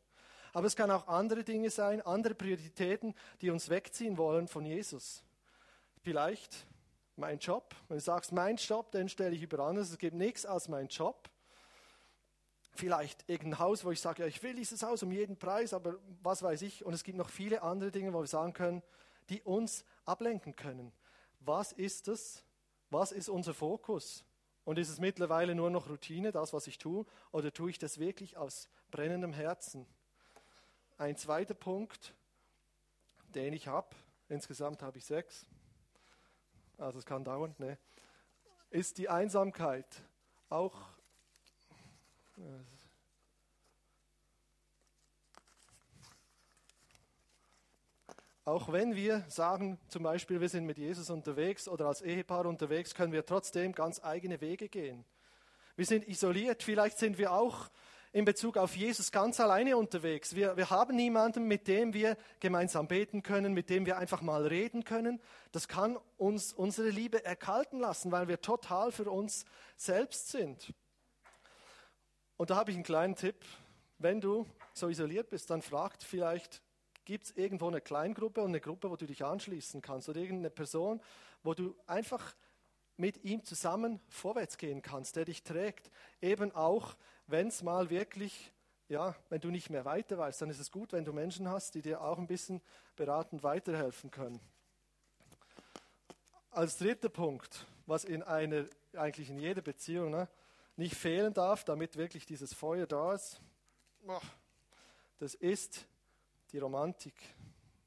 Aber 0.54 0.68
es 0.68 0.76
kann 0.76 0.92
auch 0.92 1.08
andere 1.08 1.44
Dinge 1.44 1.70
sein, 1.70 2.02
andere 2.02 2.36
Prioritäten, 2.36 3.16
die 3.42 3.50
uns 3.50 3.70
wegziehen 3.70 4.18
wollen 4.18 4.48
von 4.48 4.66
Jesus. 4.66 5.24
Vielleicht 6.02 6.68
mein 7.16 7.40
Job. 7.40 7.76
Wenn 7.88 7.98
du 7.98 8.04
sagst, 8.04 8.32
mein 8.32 8.58
Job, 8.58 8.92
den 8.92 9.08
stelle 9.08 9.36
ich 9.36 9.44
über 9.44 9.60
anderes. 9.60 9.92
Es 9.92 9.98
gibt 9.98 10.16
nichts 10.16 10.46
als 10.46 10.68
mein 10.68 10.88
Job. 10.88 11.30
Vielleicht 12.74 13.30
irgendein 13.30 13.60
Haus, 13.60 13.86
wo 13.86 13.92
ich 13.92 14.00
sage, 14.00 14.24
ja, 14.24 14.28
ich 14.28 14.42
will 14.44 14.56
dieses 14.56 14.82
Haus 14.84 15.04
um 15.04 15.12
jeden 15.12 15.38
Preis, 15.38 15.74
aber 15.74 15.96
was 16.24 16.42
weiß 16.42 16.62
ich. 16.64 16.84
Und 16.86 16.94
es 16.94 17.04
gibt 17.04 17.18
noch 17.18 17.30
viele 17.30 17.62
andere 17.62 17.92
Dinge, 17.92 18.14
wo 18.14 18.22
wir 18.22 18.28
sagen 18.28 18.54
können, 18.54 18.82
die 19.30 19.42
uns 19.42 19.86
ablenken 20.06 20.56
können. 20.56 20.92
Was 21.40 21.72
ist 21.72 22.08
es? 22.08 22.44
Was 22.90 23.12
ist 23.12 23.30
unser 23.30 23.54
Fokus? 23.54 24.24
Und 24.64 24.78
ist 24.78 24.90
es 24.90 25.00
mittlerweile 25.00 25.56
nur 25.56 25.70
noch 25.70 25.90
Routine, 25.90 26.32
das, 26.32 26.54
was 26.54 26.68
ich 26.68 26.78
tue, 26.78 27.06
oder 27.32 27.52
tue 27.52 27.70
ich 27.70 27.80
das 27.80 28.00
wirklich 28.00 28.38
aus 28.38 28.70
brennendem 28.90 29.34
Herzen? 29.34 29.86
Ein 31.02 31.18
zweiter 31.18 31.56
Punkt, 31.56 32.14
den 33.34 33.54
ich 33.54 33.68
habe, 33.68 33.96
insgesamt 34.30 34.84
habe 34.84 35.00
ich 35.00 35.06
sechs, 35.06 35.48
also 36.78 37.00
es 37.00 37.08
kann 37.08 37.24
dauern, 37.24 37.56
ne, 37.58 37.80
ist 38.70 39.00
die 39.00 39.10
Einsamkeit. 39.10 39.88
Auch 40.48 40.78
Auch 48.46 48.72
wenn 48.72 48.96
wir 48.96 49.26
sagen, 49.28 49.80
zum 49.88 50.04
Beispiel, 50.04 50.40
wir 50.40 50.50
sind 50.50 50.68
mit 50.68 50.78
Jesus 50.78 51.10
unterwegs 51.10 51.68
oder 51.68 51.88
als 51.88 52.04
Ehepaar 52.04 52.46
unterwegs, 52.46 52.94
können 52.94 53.12
wir 53.12 53.26
trotzdem 53.26 53.72
ganz 53.74 54.04
eigene 54.04 54.40
Wege 54.40 54.70
gehen. 54.70 55.04
Wir 55.76 55.86
sind 55.88 56.08
isoliert, 56.08 56.62
vielleicht 56.62 57.00
sind 57.00 57.18
wir 57.18 57.32
auch 57.32 57.72
in 58.13 58.26
Bezug 58.26 58.58
auf 58.58 58.76
Jesus 58.76 59.12
ganz 59.12 59.39
alleine 59.39 59.78
unterwegs. 59.78 60.36
Wir, 60.36 60.58
wir 60.58 60.69
haben 60.69 60.95
niemanden, 60.95 61.45
mit 61.45 61.67
dem 61.67 61.93
wir 61.93 62.17
gemeinsam 62.39 62.88
beten 62.88 63.24
können, 63.24 63.54
mit 63.54 63.69
dem 63.69 63.86
wir 63.86 63.97
einfach 63.97 64.21
mal 64.21 64.45
reden 64.45 64.84
können. 64.84 65.21
Das 65.52 65.67
kann 65.67 65.97
uns 66.17 66.52
unsere 66.52 66.89
Liebe 66.89 67.24
erkalten 67.24 67.80
lassen, 67.80 68.12
weil 68.12 68.28
wir 68.28 68.41
total 68.41 68.91
für 68.91 69.10
uns 69.10 69.45
selbst 69.78 70.30
sind. 70.30 70.74
Und 72.36 72.50
da 72.50 72.56
habe 72.58 72.71
ich 72.71 72.76
einen 72.76 72.84
kleinen 72.84 73.15
Tipp. 73.15 73.36
Wenn 73.97 74.19
du 74.19 74.45
so 74.74 74.89
isoliert 74.89 75.30
bist, 75.30 75.50
dann 75.50 75.62
fragt 75.62 76.04
vielleicht, 76.04 76.62
gibt 77.06 77.26
es 77.26 77.32
irgendwo 77.38 77.67
eine 77.67 77.82
Kleingruppe 77.82 78.41
und 78.41 78.50
eine 78.50 78.60
Gruppe, 78.60 78.89
wo 78.89 78.95
du 78.95 79.06
dich 79.06 79.24
anschließen 79.24 79.82
kannst 79.82 80.10
oder 80.10 80.19
irgendeine 80.19 80.50
Person, 80.50 81.02
wo 81.43 81.54
du 81.54 81.76
einfach 81.88 82.36
mit 83.02 83.26
ihm 83.26 83.44
zusammen 83.44 84.00
vorwärts 84.08 84.58
gehen 84.58 84.82
kannst, 84.82 85.16
der 85.16 85.26
dich 85.26 85.44
trägt. 85.44 85.92
Eben 86.22 86.54
auch, 86.54 86.96
wenn 87.28 87.48
es 87.48 87.64
mal 87.64 87.90
wirklich, 87.90 88.54
ja, 88.88 89.16
wenn 89.30 89.42
du 89.42 89.50
nicht 89.50 89.70
mehr 89.70 89.84
weiter 89.84 90.18
weißt, 90.18 90.42
dann 90.42 90.52
ist 90.52 90.60
es 90.60 90.72
gut, 90.72 90.94
wenn 90.94 91.04
du 91.04 91.12
Menschen 91.12 91.50
hast, 91.50 91.76
die 91.76 91.82
dir 91.82 92.02
auch 92.02 92.20
ein 92.20 92.28
bisschen 92.28 92.62
beratend 92.96 93.44
weiterhelfen 93.44 94.12
können. 94.12 94.40
Als 96.52 96.78
dritter 96.78 97.10
Punkt, 97.10 97.66
was 97.88 98.04
in 98.06 98.22
einer, 98.22 98.66
eigentlich 98.94 99.30
in 99.30 99.40
jeder 99.40 99.62
Beziehung 99.62 100.12
ne, 100.12 100.30
nicht 100.76 100.96
fehlen 100.96 101.34
darf, 101.34 101.64
damit 101.64 101.98
wirklich 101.98 102.26
dieses 102.26 102.54
Feuer 102.54 102.86
da 102.86 103.14
ist, 103.14 103.42
das 105.18 105.34
ist 105.34 105.88
die 106.52 106.60
Romantik. 106.60 107.16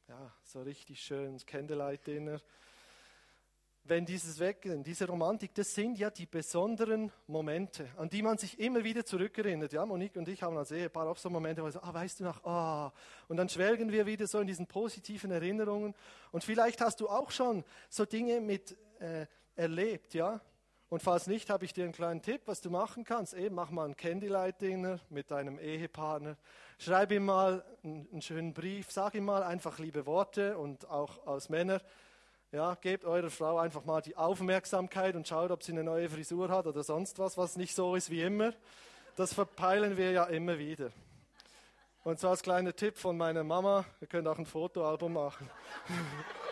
Ja, 0.08 0.32
so 0.42 0.62
richtig 0.62 1.00
schön, 1.02 1.38
Candlelight-Dinner, 1.38 2.40
wenn 3.86 4.06
dieses 4.06 4.38
Weggehen, 4.38 4.82
diese 4.82 5.06
Romantik, 5.06 5.54
das 5.54 5.74
sind 5.74 5.98
ja 5.98 6.08
die 6.08 6.24
besonderen 6.24 7.12
Momente, 7.26 7.86
an 7.98 8.08
die 8.08 8.22
man 8.22 8.38
sich 8.38 8.58
immer 8.58 8.82
wieder 8.82 9.04
zurückerinnert. 9.04 9.72
Ja, 9.74 9.84
Monique 9.84 10.16
und 10.16 10.26
ich 10.28 10.42
haben 10.42 10.56
als 10.56 10.70
Ehepaar 10.70 11.06
auch 11.06 11.18
so 11.18 11.28
Momente, 11.28 11.60
wo 11.60 11.66
wir 11.66 11.72
so, 11.72 11.82
ah, 11.82 11.92
weißt 11.92 12.20
du 12.20 12.24
noch, 12.24 12.42
ah, 12.44 12.92
und 13.28 13.36
dann 13.36 13.48
schwelgen 13.48 13.92
wir 13.92 14.06
wieder 14.06 14.26
so 14.26 14.40
in 14.40 14.46
diesen 14.46 14.66
positiven 14.66 15.30
Erinnerungen. 15.30 15.94
Und 16.32 16.42
vielleicht 16.42 16.80
hast 16.80 17.00
du 17.00 17.08
auch 17.08 17.30
schon 17.30 17.62
so 17.90 18.06
Dinge 18.06 18.40
mit 18.40 18.74
äh, 19.00 19.26
erlebt, 19.54 20.14
ja. 20.14 20.40
Und 20.88 21.02
falls 21.02 21.26
nicht, 21.26 21.50
habe 21.50 21.64
ich 21.64 21.72
dir 21.72 21.84
einen 21.84 21.92
kleinen 21.92 22.22
Tipp, 22.22 22.42
was 22.46 22.60
du 22.60 22.70
machen 22.70 23.04
kannst. 23.04 23.34
Eben, 23.34 23.56
mach 23.56 23.70
mal 23.70 23.88
ein 23.88 23.96
Candlelight-Dinner 23.96 25.00
mit 25.10 25.30
deinem 25.30 25.58
Ehepartner. 25.58 26.36
Schreib 26.78 27.10
ihm 27.10 27.24
mal 27.24 27.64
einen, 27.82 28.08
einen 28.12 28.22
schönen 28.22 28.54
Brief, 28.54 28.90
sag 28.92 29.14
ihm 29.14 29.24
mal 29.24 29.42
einfach 29.42 29.78
liebe 29.78 30.06
Worte 30.06 30.56
und 30.56 30.88
auch 30.88 31.26
als 31.26 31.48
Männer 31.48 31.82
ja, 32.54 32.76
gebt 32.76 33.04
eurer 33.04 33.30
Frau 33.30 33.58
einfach 33.58 33.84
mal 33.84 34.00
die 34.00 34.16
Aufmerksamkeit 34.16 35.16
und 35.16 35.26
schaut, 35.26 35.50
ob 35.50 35.64
sie 35.64 35.72
eine 35.72 35.82
neue 35.82 36.08
Frisur 36.08 36.48
hat 36.50 36.68
oder 36.68 36.84
sonst 36.84 37.18
was, 37.18 37.36
was 37.36 37.56
nicht 37.56 37.74
so 37.74 37.96
ist 37.96 38.10
wie 38.10 38.22
immer. 38.22 38.52
Das 39.16 39.34
verpeilen 39.34 39.96
wir 39.96 40.12
ja 40.12 40.24
immer 40.24 40.56
wieder. 40.56 40.92
Und 42.04 42.20
so 42.20 42.28
als 42.28 42.42
kleiner 42.42 42.74
Tipp 42.76 42.96
von 42.96 43.16
meiner 43.16 43.42
Mama, 43.42 43.84
ihr 44.00 44.06
könnt 44.06 44.28
auch 44.28 44.38
ein 44.38 44.46
Fotoalbum 44.46 45.14
machen. 45.14 45.50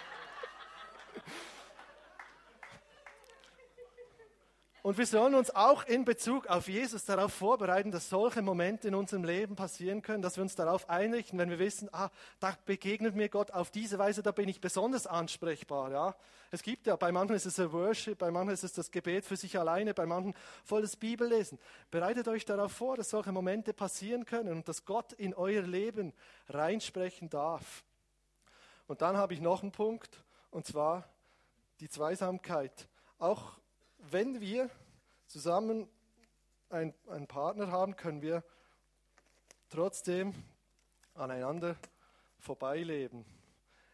Und 4.83 4.99
wir 4.99 5.07
sollen 5.07 5.37
uns 5.37 5.55
auch 5.55 5.85
in 5.85 6.05
Bezug 6.05 6.49
auf 6.49 6.67
Jesus 6.67 7.05
darauf 7.05 7.33
vorbereiten, 7.33 7.93
dass 7.93 8.09
solche 8.09 8.43
Momente 8.43 8.89
in 8.89 8.97
unserem 8.97 9.23
Leben 9.23 9.55
passieren 9.55 10.03
können, 10.03 10.23
dass 10.23 10.37
wir 10.37 10.43
uns 10.43 10.57
darauf 10.57 10.91
einrichten, 10.91 11.39
wenn 11.39 11.51
wir 11.51 11.61
wissen, 11.61 11.89
ah, 11.93 12.11
da 12.41 12.57
begegnet 12.67 13.15
mir 13.15 13.29
Gott 13.29 13.53
auf 13.53 13.71
diese 13.71 14.01
Weise, 14.01 14.25
da 14.25 14.33
bin 14.33 14.49
ich 14.49 14.61
besonders 14.61 15.07
ansprechbar. 15.07 15.93
Ja, 15.93 16.17
es 16.51 16.65
gibt 16.65 16.89
ja, 16.89 16.97
bei 16.97 17.13
manchen 17.13 17.37
ist 17.37 17.47
es 17.47 17.61
ein 17.61 17.71
Worship, 17.71 18.19
bei 18.19 18.33
manchen 18.33 18.55
ist 18.55 18.65
es 18.65 18.73
das 18.73 18.91
Gebet 18.91 19.25
für 19.25 19.37
sich 19.37 19.57
alleine, 19.57 19.95
bei 19.95 20.05
manchen 20.05 20.35
voll 20.65 20.83
das 20.83 20.97
Bibellesen. 20.97 21.61
Bereitet 21.93 22.27
euch 22.27 22.45
darauf 22.45 22.73
vor, 22.73 22.97
dass 22.97 23.11
solche 23.11 23.31
Momente 23.31 23.73
passieren 23.73 24.25
können 24.25 24.51
und 24.51 24.67
dass 24.67 24.85
Gott 24.85 25.13
in 25.13 25.33
euer 25.33 25.63
Leben 25.63 26.13
reinsprechen 26.49 27.31
darf. 27.31 27.85
Und 28.89 29.01
dann 29.01 29.17
habe 29.17 29.33
ich 29.33 29.41
noch 29.41 29.63
einen 29.63 29.71
Punkt, 29.71 30.25
und 30.51 30.67
zwar 30.67 31.09
die 31.79 31.89
Zweisamkeit. 31.89 32.89
Auch 33.21 33.62
wenn 34.11 34.41
wir 34.41 34.69
zusammen 35.27 35.89
ein, 36.71 36.95
einen 37.09 37.27
Partner 37.27 37.71
haben, 37.71 37.97
können 37.97 38.23
wir 38.23 38.43
trotzdem 39.69 40.35
aneinander 41.15 41.77
vorbeileben. 42.39 43.25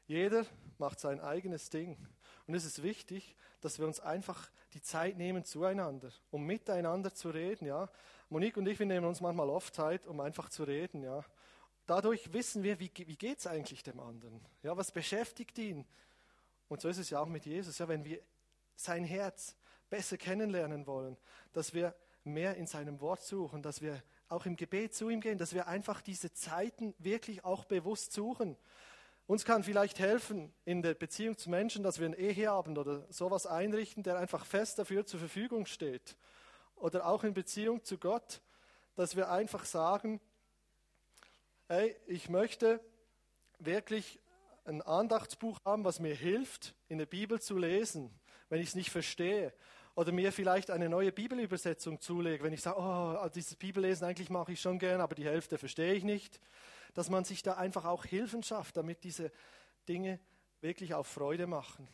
Jeder 0.06 0.46
macht 0.78 1.00
sein 1.00 1.20
eigenes 1.20 1.70
Ding. 1.70 1.96
Und 2.46 2.54
es 2.54 2.64
ist 2.64 2.82
wichtig, 2.82 3.36
dass 3.60 3.78
wir 3.78 3.86
uns 3.86 4.00
einfach 4.00 4.50
die 4.72 4.80
Zeit 4.80 5.16
nehmen 5.16 5.44
zueinander, 5.44 6.10
um 6.30 6.44
miteinander 6.44 7.12
zu 7.12 7.30
reden. 7.30 7.66
Ja? 7.66 7.90
Monique 8.30 8.56
und 8.56 8.66
ich, 8.66 8.78
wir 8.78 8.86
nehmen 8.86 9.06
uns 9.06 9.20
manchmal 9.20 9.50
oft 9.50 9.74
Zeit, 9.74 10.06
um 10.06 10.20
einfach 10.20 10.48
zu 10.48 10.64
reden. 10.64 11.02
Ja? 11.02 11.24
Dadurch 11.86 12.32
wissen 12.32 12.62
wir, 12.62 12.80
wie, 12.80 12.90
wie 12.94 13.16
geht 13.16 13.38
es 13.38 13.46
eigentlich 13.46 13.82
dem 13.82 14.00
anderen? 14.00 14.40
Ja, 14.62 14.76
was 14.76 14.92
beschäftigt 14.92 15.58
ihn? 15.58 15.86
Und 16.68 16.80
so 16.80 16.88
ist 16.88 16.98
es 16.98 17.10
ja 17.10 17.20
auch 17.20 17.28
mit 17.28 17.46
Jesus. 17.46 17.78
Ja, 17.78 17.88
wenn 17.88 18.04
wir 18.04 18.20
sein 18.76 19.04
Herz 19.04 19.56
besser 19.90 20.16
kennenlernen 20.16 20.86
wollen, 20.86 21.16
dass 21.52 21.74
wir 21.74 21.94
mehr 22.24 22.56
in 22.56 22.66
seinem 22.66 23.00
Wort 23.00 23.22
suchen, 23.22 23.62
dass 23.62 23.82
wir 23.82 24.02
auch 24.28 24.44
im 24.46 24.56
Gebet 24.56 24.94
zu 24.94 25.08
ihm 25.08 25.20
gehen, 25.20 25.38
dass 25.38 25.54
wir 25.54 25.66
einfach 25.66 26.00
diese 26.02 26.32
Zeiten 26.32 26.94
wirklich 26.98 27.44
auch 27.44 27.64
bewusst 27.64 28.12
suchen. 28.12 28.56
Uns 29.26 29.44
kann 29.44 29.62
vielleicht 29.62 29.98
helfen 29.98 30.52
in 30.64 30.82
der 30.82 30.94
Beziehung 30.94 31.36
zu 31.36 31.50
Menschen, 31.50 31.82
dass 31.82 31.98
wir 31.98 32.06
einen 32.06 32.14
Eheabend 32.14 32.78
oder 32.78 33.06
sowas 33.10 33.46
einrichten, 33.46 34.02
der 34.02 34.18
einfach 34.18 34.44
fest 34.44 34.78
dafür 34.78 35.04
zur 35.06 35.20
Verfügung 35.20 35.66
steht. 35.66 36.16
Oder 36.76 37.06
auch 37.06 37.24
in 37.24 37.34
Beziehung 37.34 37.84
zu 37.84 37.98
Gott, 37.98 38.40
dass 38.94 39.16
wir 39.16 39.30
einfach 39.30 39.64
sagen, 39.64 40.20
hey, 41.68 41.94
ich 42.06 42.28
möchte 42.28 42.80
wirklich 43.58 44.18
ein 44.64 44.82
Andachtsbuch 44.82 45.58
haben, 45.64 45.84
was 45.84 46.00
mir 46.00 46.14
hilft, 46.14 46.74
in 46.88 46.98
der 46.98 47.06
Bibel 47.06 47.40
zu 47.40 47.56
lesen, 47.58 48.10
wenn 48.48 48.60
ich 48.60 48.68
es 48.68 48.74
nicht 48.74 48.90
verstehe. 48.90 49.52
Oder 49.98 50.12
mir 50.12 50.30
vielleicht 50.30 50.70
eine 50.70 50.88
neue 50.88 51.10
Bibelübersetzung 51.10 52.00
zulege, 52.00 52.44
wenn 52.44 52.52
ich 52.52 52.62
sage, 52.62 52.78
oh, 52.78 53.28
dieses 53.34 53.56
Bibellesen 53.56 54.06
eigentlich 54.06 54.30
mache 54.30 54.52
ich 54.52 54.60
schon 54.60 54.78
gern, 54.78 55.00
aber 55.00 55.14
die 55.14 55.24
Hälfte 55.24 55.58
verstehe 55.58 55.94
ich 55.94 56.04
nicht 56.04 56.40
dass 56.94 57.10
man 57.10 57.24
sich 57.24 57.42
da 57.42 57.54
einfach 57.54 57.84
auch 57.84 58.04
Hilfen 58.04 58.42
schafft, 58.42 58.76
damit 58.76 59.04
diese 59.04 59.30
Dinge 59.88 60.18
wirklich 60.60 60.94
auf 60.94 61.06
Freude 61.06 61.46
machen. 61.46 61.88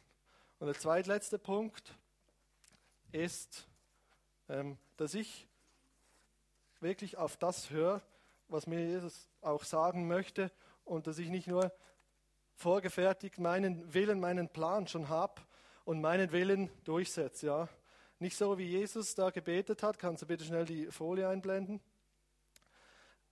Und 0.59 0.67
der 0.67 0.79
zweitletzte 0.79 1.39
Punkt 1.39 1.95
ist, 3.13 3.67
ähm, 4.49 4.79
dass 4.97 5.13
ich 5.13 5.47
wirklich 6.81 7.19
auf 7.19 7.37
das 7.37 7.69
höre, 7.69 8.01
was 8.49 8.67
mir 8.67 8.81
Jesus 8.81 9.29
auch 9.41 9.65
sagen 9.65 10.07
möchte 10.07 10.51
und 10.85 11.07
dass 11.07 11.19
ich 11.19 11.29
nicht 11.29 11.49
nur 11.49 11.73
vorgefertigt 12.55 13.39
meinen 13.39 13.93
Willen, 13.93 14.21
meinen 14.21 14.49
Plan 14.49 14.87
schon 14.87 15.09
habe 15.09 15.43
und 15.85 16.01
meinen 16.01 16.33
Willen 16.33 16.71
durchsetze. 16.85 17.47
Ja? 17.47 17.69
Nicht 18.19 18.37
so, 18.37 18.59
wie 18.59 18.67
Jesus 18.67 19.15
da 19.15 19.31
gebetet 19.31 19.83
hat. 19.83 19.99
Kannst 19.99 20.23
du 20.23 20.27
bitte 20.27 20.45
schnell 20.45 20.65
die 20.65 20.87
Folie 20.87 21.29
einblenden? 21.29 21.81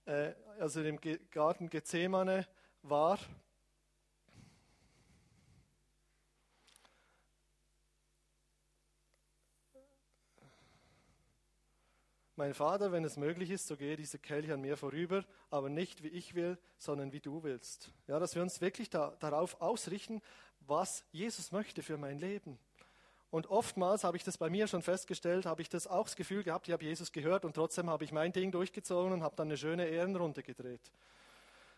äh, 0.05 0.33
also 0.59 0.81
im 0.81 0.99
Garten 1.31 1.69
Gethsemane 1.69 2.47
war. 2.81 3.19
Mein 12.35 12.55
Vater, 12.55 12.91
wenn 12.91 13.05
es 13.05 13.15
möglich 13.15 13.51
ist, 13.51 13.67
so 13.67 13.77
gehe 13.77 13.95
dieser 13.95 14.17
Kelch 14.17 14.51
an 14.51 14.59
mir 14.59 14.75
vorüber, 14.75 15.23
aber 15.51 15.69
nicht 15.69 16.01
wie 16.01 16.07
ich 16.07 16.33
will, 16.33 16.57
sondern 16.79 17.11
wie 17.11 17.19
du 17.19 17.43
willst. 17.43 17.91
Ja, 18.07 18.17
dass 18.17 18.33
wir 18.33 18.41
uns 18.41 18.59
wirklich 18.59 18.89
da, 18.89 19.15
darauf 19.19 19.61
ausrichten, 19.61 20.19
was 20.61 21.05
Jesus 21.11 21.51
möchte 21.51 21.83
für 21.83 21.97
mein 21.97 22.17
Leben. 22.17 22.57
Und 23.33 23.47
oftmals 23.47 24.03
habe 24.03 24.15
ich 24.15 24.23
das 24.23 24.37
bei 24.37 24.47
mir 24.51 24.67
schon 24.67 24.83
festgestellt, 24.83 25.47
habe 25.47 25.63
ich 25.63 25.67
das 25.67 25.87
auch 25.87 26.03
das 26.03 26.15
Gefühl 26.15 26.43
gehabt, 26.43 26.67
ich 26.67 26.71
habe 26.71 26.85
Jesus 26.85 27.11
gehört 27.11 27.45
und 27.45 27.55
trotzdem 27.55 27.89
habe 27.89 28.03
ich 28.03 28.11
mein 28.11 28.31
Ding 28.31 28.51
durchgezogen 28.51 29.11
und 29.11 29.23
habe 29.23 29.35
dann 29.35 29.47
eine 29.47 29.57
schöne 29.57 29.87
Ehrenrunde 29.87 30.43
gedreht. 30.43 30.91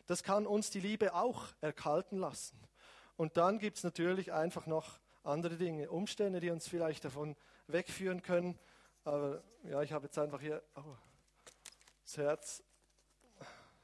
Das 0.06 0.22
kann 0.22 0.48
uns 0.48 0.70
die 0.70 0.82
Liebe 0.82 1.14
auch 1.14 1.46
erkalten 1.62 2.20
lassen. 2.20 2.60
Und 3.16 3.38
dann 3.38 3.58
gibt 3.58 3.78
es 3.78 3.86
natürlich 3.86 4.34
einfach 4.34 4.66
noch 4.66 5.00
andere 5.24 5.56
Dinge, 5.56 5.90
Umstände, 5.90 6.42
die 6.42 6.50
uns 6.50 6.68
vielleicht 6.68 7.06
davon 7.06 7.38
wegführen 7.68 8.22
können. 8.22 8.60
Aber 9.06 9.42
ja, 9.64 9.82
ich 9.82 9.94
habe 9.94 10.08
jetzt 10.08 10.20
einfach 10.20 10.42
hier 10.42 10.62
oh, 10.76 10.82
das 12.04 12.18
Herz 12.18 12.64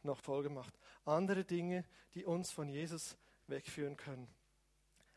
noch 0.04 0.20
voll 0.20 0.44
gemacht. 0.44 0.78
Andere 1.06 1.46
Dinge, 1.46 1.86
die 2.16 2.26
uns 2.26 2.52
von 2.52 2.68
Jesus 2.68 3.16
wegführen 3.48 3.96
können. 3.96 4.28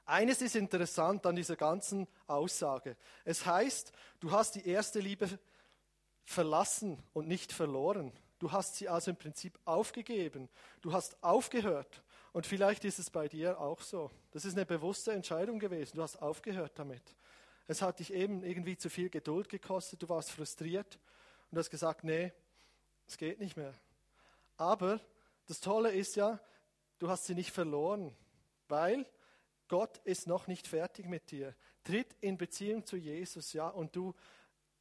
Eines 0.06 0.42
ist 0.42 0.56
interessant 0.56 1.24
an 1.24 1.36
dieser 1.36 1.56
ganzen 1.56 2.06
Aussage. 2.26 2.96
Es 3.24 3.46
heißt, 3.46 3.92
du 4.20 4.30
hast 4.30 4.54
die 4.54 4.68
erste 4.68 5.00
Liebe 5.00 5.38
verlassen 6.24 7.02
und 7.12 7.28
nicht 7.28 7.52
verloren. 7.52 8.12
Du 8.38 8.52
hast 8.52 8.76
sie 8.76 8.88
also 8.88 9.10
im 9.10 9.16
Prinzip 9.16 9.58
aufgegeben. 9.64 10.48
Du 10.82 10.92
hast 10.92 11.22
aufgehört. 11.22 12.02
Und 12.32 12.46
vielleicht 12.46 12.84
ist 12.84 12.98
es 12.98 13.10
bei 13.10 13.28
dir 13.28 13.60
auch 13.60 13.80
so. 13.80 14.10
Das 14.32 14.44
ist 14.44 14.56
eine 14.56 14.66
bewusste 14.66 15.12
Entscheidung 15.12 15.58
gewesen. 15.58 15.96
Du 15.96 16.02
hast 16.02 16.20
aufgehört 16.20 16.72
damit. 16.74 17.02
Es 17.66 17.80
hat 17.80 18.00
dich 18.00 18.12
eben 18.12 18.42
irgendwie 18.42 18.76
zu 18.76 18.90
viel 18.90 19.08
Geduld 19.08 19.48
gekostet. 19.48 20.02
Du 20.02 20.08
warst 20.08 20.30
frustriert 20.30 20.98
und 21.50 21.58
hast 21.58 21.70
gesagt, 21.70 22.04
nee, 22.04 22.32
es 23.06 23.16
geht 23.16 23.40
nicht 23.40 23.56
mehr. 23.56 23.72
Aber 24.56 25.00
das 25.46 25.60
Tolle 25.60 25.92
ist 25.92 26.16
ja, 26.16 26.38
du 26.98 27.08
hast 27.08 27.24
sie 27.24 27.34
nicht 27.34 27.52
verloren, 27.52 28.14
weil 28.68 29.06
Gott 29.68 29.98
ist 30.04 30.26
noch 30.26 30.46
nicht 30.46 30.66
fertig 30.66 31.06
mit 31.06 31.30
dir. 31.30 31.54
Tritt 31.84 32.14
in 32.20 32.36
Beziehung 32.36 32.84
zu 32.84 32.96
Jesus, 32.96 33.52
ja, 33.52 33.68
und 33.68 33.96
du, 33.96 34.14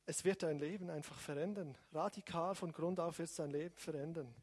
es 0.06 0.26
wird 0.26 0.44
dein 0.44 0.60
Leben 0.60 0.90
einfach 0.90 1.18
verändern. 1.18 1.78
Radikal 1.92 2.56
von 2.56 2.72
Grund 2.72 3.00
auf 3.00 3.20
wird 3.20 3.30
es 3.30 3.36
dein 3.36 3.52
Leben 3.52 3.78
verändern. 3.78 4.34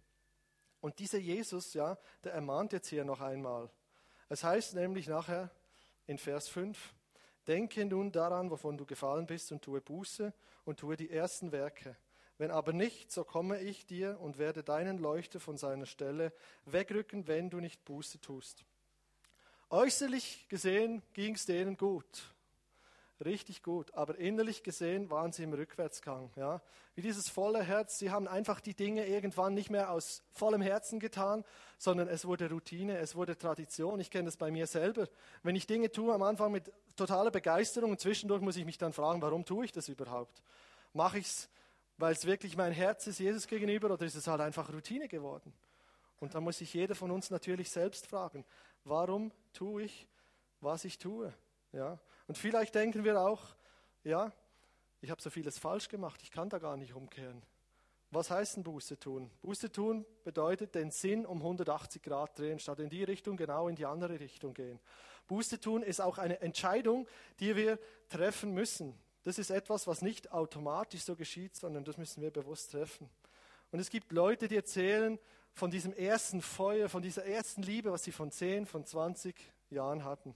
Und 0.81 0.98
dieser 0.98 1.18
Jesus, 1.18 1.74
ja, 1.74 1.98
der 2.24 2.33
ermahnt 2.33 2.72
jetzt 2.72 2.88
hier 2.88 3.05
noch 3.05 3.20
einmal. 3.20 3.70
Es 4.29 4.44
heißt 4.44 4.74
nämlich 4.74 5.09
nachher 5.09 5.50
in 6.07 6.16
Vers 6.16 6.48
5, 6.48 6.94
Denke 7.46 7.85
nun 7.85 8.12
daran, 8.12 8.50
wovon 8.50 8.76
du 8.76 8.87
gefallen 8.87 9.26
bist, 9.26 9.50
und 9.50 9.62
tue 9.62 9.81
Buße 9.81 10.33
und 10.64 10.79
tue 10.79 10.96
die 10.96 11.11
ersten 11.11 11.53
Werke. 11.53 11.96
Wenn 12.38 12.50
aber 12.50 12.72
nicht, 12.72 13.11
so 13.11 13.24
komme 13.24 13.61
ich 13.61 13.87
dir 13.87 14.18
und 14.20 14.38
werde 14.38 14.62
deinen 14.62 14.98
Leuchter 14.98 15.40
von 15.40 15.59
seiner 15.59 15.87
Stelle 15.87 16.33
wegrücken, 16.64 17.26
wenn 17.26 17.50
du 17.50 17.61
nicht 17.61 17.85
Buße 17.85 18.20
tust. 18.20 18.64
Äußerlich 19.72 20.46
gesehen 20.48 21.00
ging 21.12 21.37
es 21.37 21.46
denen 21.46 21.76
gut, 21.76 22.35
richtig 23.24 23.62
gut, 23.62 23.94
aber 23.94 24.18
innerlich 24.18 24.64
gesehen 24.64 25.11
waren 25.11 25.30
sie 25.30 25.44
im 25.44 25.52
Rückwärtsgang. 25.52 26.28
Ja? 26.35 26.61
Wie 26.96 27.02
dieses 27.02 27.28
volle 27.28 27.62
Herz, 27.62 27.96
sie 27.96 28.11
haben 28.11 28.26
einfach 28.26 28.59
die 28.61 28.74
Dinge 28.74 29.06
irgendwann 29.06 29.54
nicht 29.54 29.70
mehr 29.70 29.92
aus 29.92 30.24
vollem 30.33 30.61
Herzen 30.61 30.98
getan, 30.98 31.44
sondern 31.78 32.09
es 32.09 32.24
wurde 32.24 32.50
Routine, 32.50 32.98
es 32.98 33.14
wurde 33.14 33.38
Tradition. 33.38 34.00
Ich 34.00 34.11
kenne 34.11 34.24
das 34.24 34.37
bei 34.37 34.50
mir 34.50 34.66
selber. 34.66 35.06
Wenn 35.44 35.54
ich 35.54 35.68
Dinge 35.68 35.92
tue 35.92 36.12
am 36.12 36.22
Anfang 36.22 36.50
mit 36.50 36.72
totaler 36.96 37.30
Begeisterung 37.30 37.92
und 37.92 38.00
zwischendurch 38.00 38.42
muss 38.42 38.56
ich 38.56 38.64
mich 38.64 38.76
dann 38.76 38.92
fragen, 38.92 39.22
warum 39.22 39.44
tue 39.44 39.66
ich 39.66 39.72
das 39.72 39.88
überhaupt? 39.88 40.42
Mache 40.94 41.18
ich 41.18 41.26
es, 41.26 41.48
weil 41.96 42.12
es 42.12 42.26
wirklich 42.26 42.56
mein 42.56 42.72
Herz 42.72 43.06
ist 43.06 43.20
Jesus 43.20 43.46
gegenüber 43.46 43.88
oder 43.92 44.04
ist 44.04 44.16
es 44.16 44.26
halt 44.26 44.40
einfach 44.40 44.72
Routine 44.72 45.06
geworden? 45.06 45.52
Und 46.20 46.35
da 46.35 46.40
muss 46.40 46.59
sich 46.59 46.74
jeder 46.74 46.94
von 46.94 47.11
uns 47.11 47.30
natürlich 47.30 47.70
selbst 47.70 48.06
fragen, 48.06 48.44
warum 48.84 49.32
tue 49.52 49.84
ich, 49.84 50.08
was 50.60 50.84
ich 50.84 50.98
tue? 50.98 51.32
Ja? 51.72 51.98
Und 52.26 52.38
vielleicht 52.38 52.74
denken 52.74 53.04
wir 53.04 53.20
auch, 53.20 53.42
ja, 54.04 54.32
ich 55.00 55.10
habe 55.10 55.20
so 55.20 55.30
vieles 55.30 55.58
falsch 55.58 55.88
gemacht, 55.88 56.20
ich 56.22 56.30
kann 56.30 56.48
da 56.48 56.58
gar 56.58 56.76
nicht 56.76 56.94
umkehren. 56.94 57.42
Was 58.10 58.30
heißt 58.30 58.56
denn 58.56 58.64
Buße 58.64 58.98
tun? 58.98 59.30
Buße 59.40 59.70
tun 59.70 60.04
bedeutet 60.24 60.74
den 60.74 60.90
Sinn 60.90 61.24
um 61.24 61.38
180 61.38 62.02
Grad 62.02 62.38
drehen, 62.38 62.58
statt 62.58 62.80
in 62.80 62.88
die 62.88 63.04
Richtung 63.04 63.36
genau 63.36 63.68
in 63.68 63.76
die 63.76 63.86
andere 63.86 64.18
Richtung 64.18 64.52
gehen. 64.52 64.80
Buße 65.28 65.60
tun 65.60 65.84
ist 65.84 66.00
auch 66.00 66.18
eine 66.18 66.40
Entscheidung, 66.40 67.06
die 67.38 67.54
wir 67.54 67.78
treffen 68.08 68.52
müssen. 68.52 68.98
Das 69.22 69.38
ist 69.38 69.50
etwas, 69.50 69.86
was 69.86 70.02
nicht 70.02 70.32
automatisch 70.32 71.02
so 71.02 71.14
geschieht, 71.14 71.54
sondern 71.54 71.84
das 71.84 71.98
müssen 71.98 72.20
wir 72.20 72.32
bewusst 72.32 72.72
treffen. 72.72 73.08
Und 73.70 73.78
es 73.78 73.90
gibt 73.90 74.10
Leute, 74.10 74.48
die 74.48 74.56
erzählen, 74.56 75.18
von 75.54 75.70
diesem 75.70 75.92
ersten 75.92 76.42
Feuer, 76.42 76.88
von 76.88 77.02
dieser 77.02 77.24
ersten 77.24 77.62
Liebe, 77.62 77.92
was 77.92 78.04
sie 78.04 78.12
von 78.12 78.30
10, 78.30 78.66
von 78.66 78.84
20 78.84 79.34
Jahren 79.70 80.04
hatten. 80.04 80.34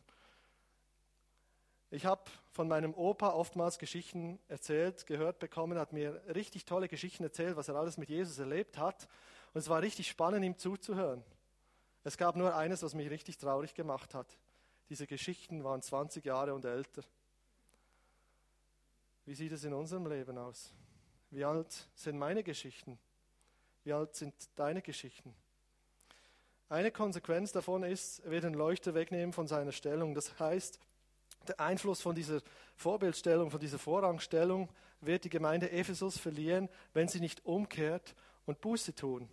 Ich 1.91 2.07
habe 2.07 2.23
von 2.51 2.67
meinem 2.67 2.93
Opa 2.95 3.31
oftmals 3.31 3.79
Geschichten 3.79 4.41
erzählt, 4.49 5.07
gehört 5.07 5.39
bekommen, 5.39 5.79
hat 5.79 5.93
mir 5.93 6.21
richtig 6.35 6.65
tolle 6.65 6.89
Geschichten 6.89 7.23
erzählt, 7.23 7.57
was 7.57 7.69
er 7.69 7.77
alles 7.77 7.99
mit 7.99 8.09
Jesus 8.09 8.39
erlebt 8.39 8.79
hat. 8.79 9.09
Und 9.53 9.61
es 9.61 9.69
war 9.69 9.81
richtig 9.81 10.09
spannend, 10.09 10.45
ihm 10.45 10.59
zuzuhören. 10.59 11.23
Es 12.03 12.17
gab 12.17 12.37
nur 12.37 12.55
eines, 12.57 12.83
was 12.83 12.95
mich 12.95 13.09
richtig 13.11 13.39
traurig 13.39 13.75
gemacht 13.75 14.15
hat. 14.15 14.27
Diese 14.89 15.07
Geschichten 15.07 15.65
waren 15.65 15.83
20 15.83 16.25
Jahre 16.25 16.53
und 16.53 16.65
älter. 16.65 17.03
Wie 19.25 19.35
sieht 19.35 19.53
es 19.53 19.65
in 19.65 19.73
unserem 19.73 20.07
Leben 20.07 20.37
aus? 20.37 20.73
Wie 21.31 21.45
alt 21.45 21.89
sind 21.95 22.19
meine 22.19 22.43
Geschichten? 22.43 22.99
Wie 23.85 23.93
alt 23.93 24.15
sind 24.15 24.35
deine 24.57 24.81
Geschichten? 24.81 25.35
Eine 26.71 26.91
Konsequenz 26.91 27.53
davon 27.53 27.83
ist, 27.83 28.21
er 28.21 28.31
wird 28.31 28.45
den 28.45 28.55
Leuchter 28.55 28.95
wegnehmen 28.95 29.35
von 29.35 29.47
seiner 29.47 29.73
Stellung. 29.73 30.15
Das 30.15 30.39
heißt, 30.39 30.79
der 31.47 31.61
Einfluss 31.61 32.01
von 32.01 32.15
dieser 32.15 32.41
Vorbildstellung, 32.77 33.51
von 33.51 33.61
dieser 33.61 33.79
Vorrangstellung 33.79 34.71
wird 35.03 35.25
die 35.25 35.31
Gemeinde 35.31 35.71
Ephesus 35.71 36.19
verlieren, 36.19 36.71
wenn 36.95 37.09
sie 37.09 37.21
nicht 37.21 37.45
umkehrt 37.45 38.15
und 38.47 38.63
Buße 38.63 38.95
tun. 38.95 39.29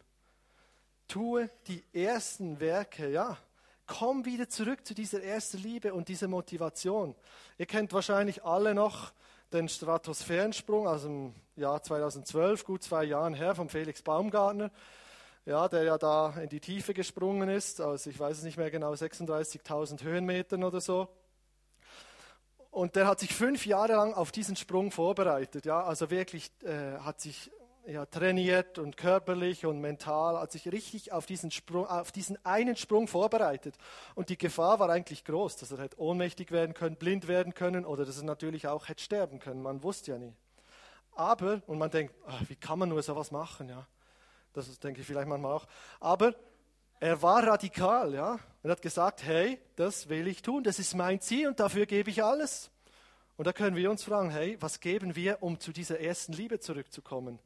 Tue 1.08 1.50
die 1.68 1.84
ersten 1.94 2.60
Werke, 2.60 3.10
ja. 3.10 3.38
Komm 3.88 4.26
wieder 4.26 4.50
zurück 4.50 4.86
zu 4.86 4.94
dieser 4.94 5.24
ersten 5.24 5.60
Liebe 5.60 5.94
und 5.94 6.10
dieser 6.10 6.28
Motivation. 6.28 7.16
Ihr 7.58 7.66
kennt 7.66 7.94
wahrscheinlich 7.94 8.44
alle 8.44 8.74
noch 8.74 9.14
den 9.54 9.68
Stratosphärensprung 9.68 10.88
aus 10.88 11.04
dem 11.04 11.34
Jahr 11.56 11.84
2012, 11.84 12.64
gut 12.64 12.84
zwei 12.84 13.04
Jahren 13.04 13.34
her, 13.34 13.56
von 13.56 13.70
Felix 13.70 14.02
Baumgartner, 14.02 14.72
ja, 15.46 15.68
der 15.68 15.84
ja 15.84 15.98
da 15.98 16.34
in 16.42 16.50
die 16.50 16.60
Tiefe 16.60 16.94
gesprungen 16.94 17.50
ist, 17.50 17.82
also 17.82 18.10
ich 18.10 18.20
weiß 18.20 18.38
es 18.38 18.44
nicht 18.44 18.58
mehr 18.58 18.72
genau, 18.72 18.94
36.000 18.94 20.04
Höhenmetern 20.04 20.64
oder 20.64 20.82
so. 20.82 21.08
Und 22.70 22.96
der 22.96 23.08
hat 23.08 23.20
sich 23.20 23.34
fünf 23.34 23.66
Jahre 23.66 23.94
lang 23.94 24.14
auf 24.14 24.32
diesen 24.32 24.56
Sprung 24.56 24.92
vorbereitet, 24.92 25.66
ja, 25.66 25.84
also 25.84 26.10
wirklich 26.10 26.52
äh, 26.64 27.00
hat 27.00 27.20
sich 27.20 27.52
ja, 27.88 28.06
trainiert 28.06 28.78
und 28.78 28.98
körperlich 28.98 29.66
und 29.66 29.82
mental, 29.82 30.40
hat 30.40 30.52
sich 30.52 30.72
richtig 30.72 31.12
auf 31.12 31.26
diesen, 31.26 31.52
Sprung, 31.52 31.88
auf 31.88 32.12
diesen 32.12 32.38
einen 32.46 32.76
Sprung 32.76 33.08
vorbereitet. 33.08 33.76
Und 34.16 34.30
die 34.30 34.38
Gefahr 34.38 34.80
war 34.80 34.90
eigentlich 34.90 35.24
groß, 35.26 35.58
dass 35.58 35.72
er 35.72 35.80
hätte 35.80 36.00
ohnmächtig 36.00 36.52
werden 36.52 36.74
können, 36.74 36.96
blind 36.96 37.28
werden 37.28 37.54
können 37.54 37.86
oder 37.86 38.06
dass 38.06 38.18
er 38.18 38.24
natürlich 38.24 38.68
auch 38.68 38.88
hätte 38.88 39.04
sterben 39.04 39.40
können. 39.40 39.62
Man 39.62 39.84
wusste 39.84 40.12
ja 40.12 40.18
nie. 40.18 40.34
Aber, 41.14 41.62
und 41.68 41.78
man 41.78 41.90
denkt, 41.90 42.14
ach, 42.26 42.42
wie 42.48 42.56
kann 42.56 42.80
man 42.80 42.90
nur 42.90 43.02
sowas 43.02 43.32
machen? 43.32 43.70
Ja? 43.70 43.86
Das 44.54 44.80
denke 44.80 45.02
ich 45.02 45.08
vielleicht 45.08 45.28
manchmal 45.28 45.54
auch. 45.54 45.66
Aber 46.00 46.34
er 47.00 47.22
war 47.22 47.46
radikal, 47.46 48.14
ja, 48.14 48.40
und 48.62 48.70
hat 48.70 48.82
gesagt, 48.82 49.24
hey, 49.24 49.60
das 49.76 50.08
will 50.08 50.28
ich 50.28 50.44
tun, 50.44 50.64
das 50.64 50.78
ist 50.78 50.94
mein 50.94 51.20
Ziel 51.20 51.48
und 51.48 51.60
dafür 51.60 51.88
gebe 51.88 52.12
ich 52.12 52.24
alles. 52.24 52.70
Und 53.38 53.48
da 53.48 53.54
können 53.54 53.76
wir 53.76 53.90
uns 53.90 54.04
fragen, 54.04 54.30
hey, 54.30 54.56
was 54.60 54.80
geben 54.80 55.16
wir, 55.16 55.42
um 55.42 55.60
zu 55.60 55.72
dieser 55.72 56.00
ersten 56.00 56.34
Liebe 56.34 56.60
zurückzukommen? 56.60 57.40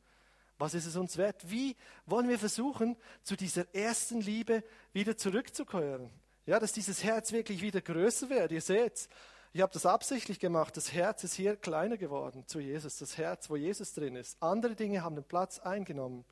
Was 0.58 0.74
ist 0.74 0.86
es 0.86 0.96
uns 0.96 1.18
wert? 1.18 1.50
Wie 1.50 1.76
wollen 2.06 2.30
wir 2.30 2.40
versuchen, 2.40 2.96
zu 3.24 3.36
dieser 3.36 3.74
ersten 3.74 4.22
Liebe 4.22 4.64
wieder 4.94 5.18
zurückzukehren? 5.18 6.10
Ja, 6.46 6.60
dass 6.60 6.72
dieses 6.72 7.04
Herz 7.04 7.32
wirklich 7.32 7.62
wieder 7.62 7.82
größer 7.82 8.30
wird. 8.30 8.52
Ihr 8.52 8.62
seht, 8.62 9.10
ich 9.52 9.62
habe 9.62 9.74
das 9.74 9.86
absichtlich 9.86 10.40
gemacht. 10.40 10.78
Das 10.78 10.94
Herz 10.94 11.24
ist 11.24 11.34
hier 11.34 11.56
kleiner 11.56 11.98
geworden 11.98 12.46
zu 12.46 12.60
Jesus. 12.60 13.00
Das 13.00 13.18
Herz, 13.18 13.50
wo 13.50 13.56
Jesus 13.56 13.94
drin 13.94 14.16
ist. 14.16 14.38
Andere 14.42 14.76
Dinge 14.76 15.02
haben 15.04 15.16
den 15.16 15.24
Platz 15.24 15.60
eingenommen. 15.60 16.24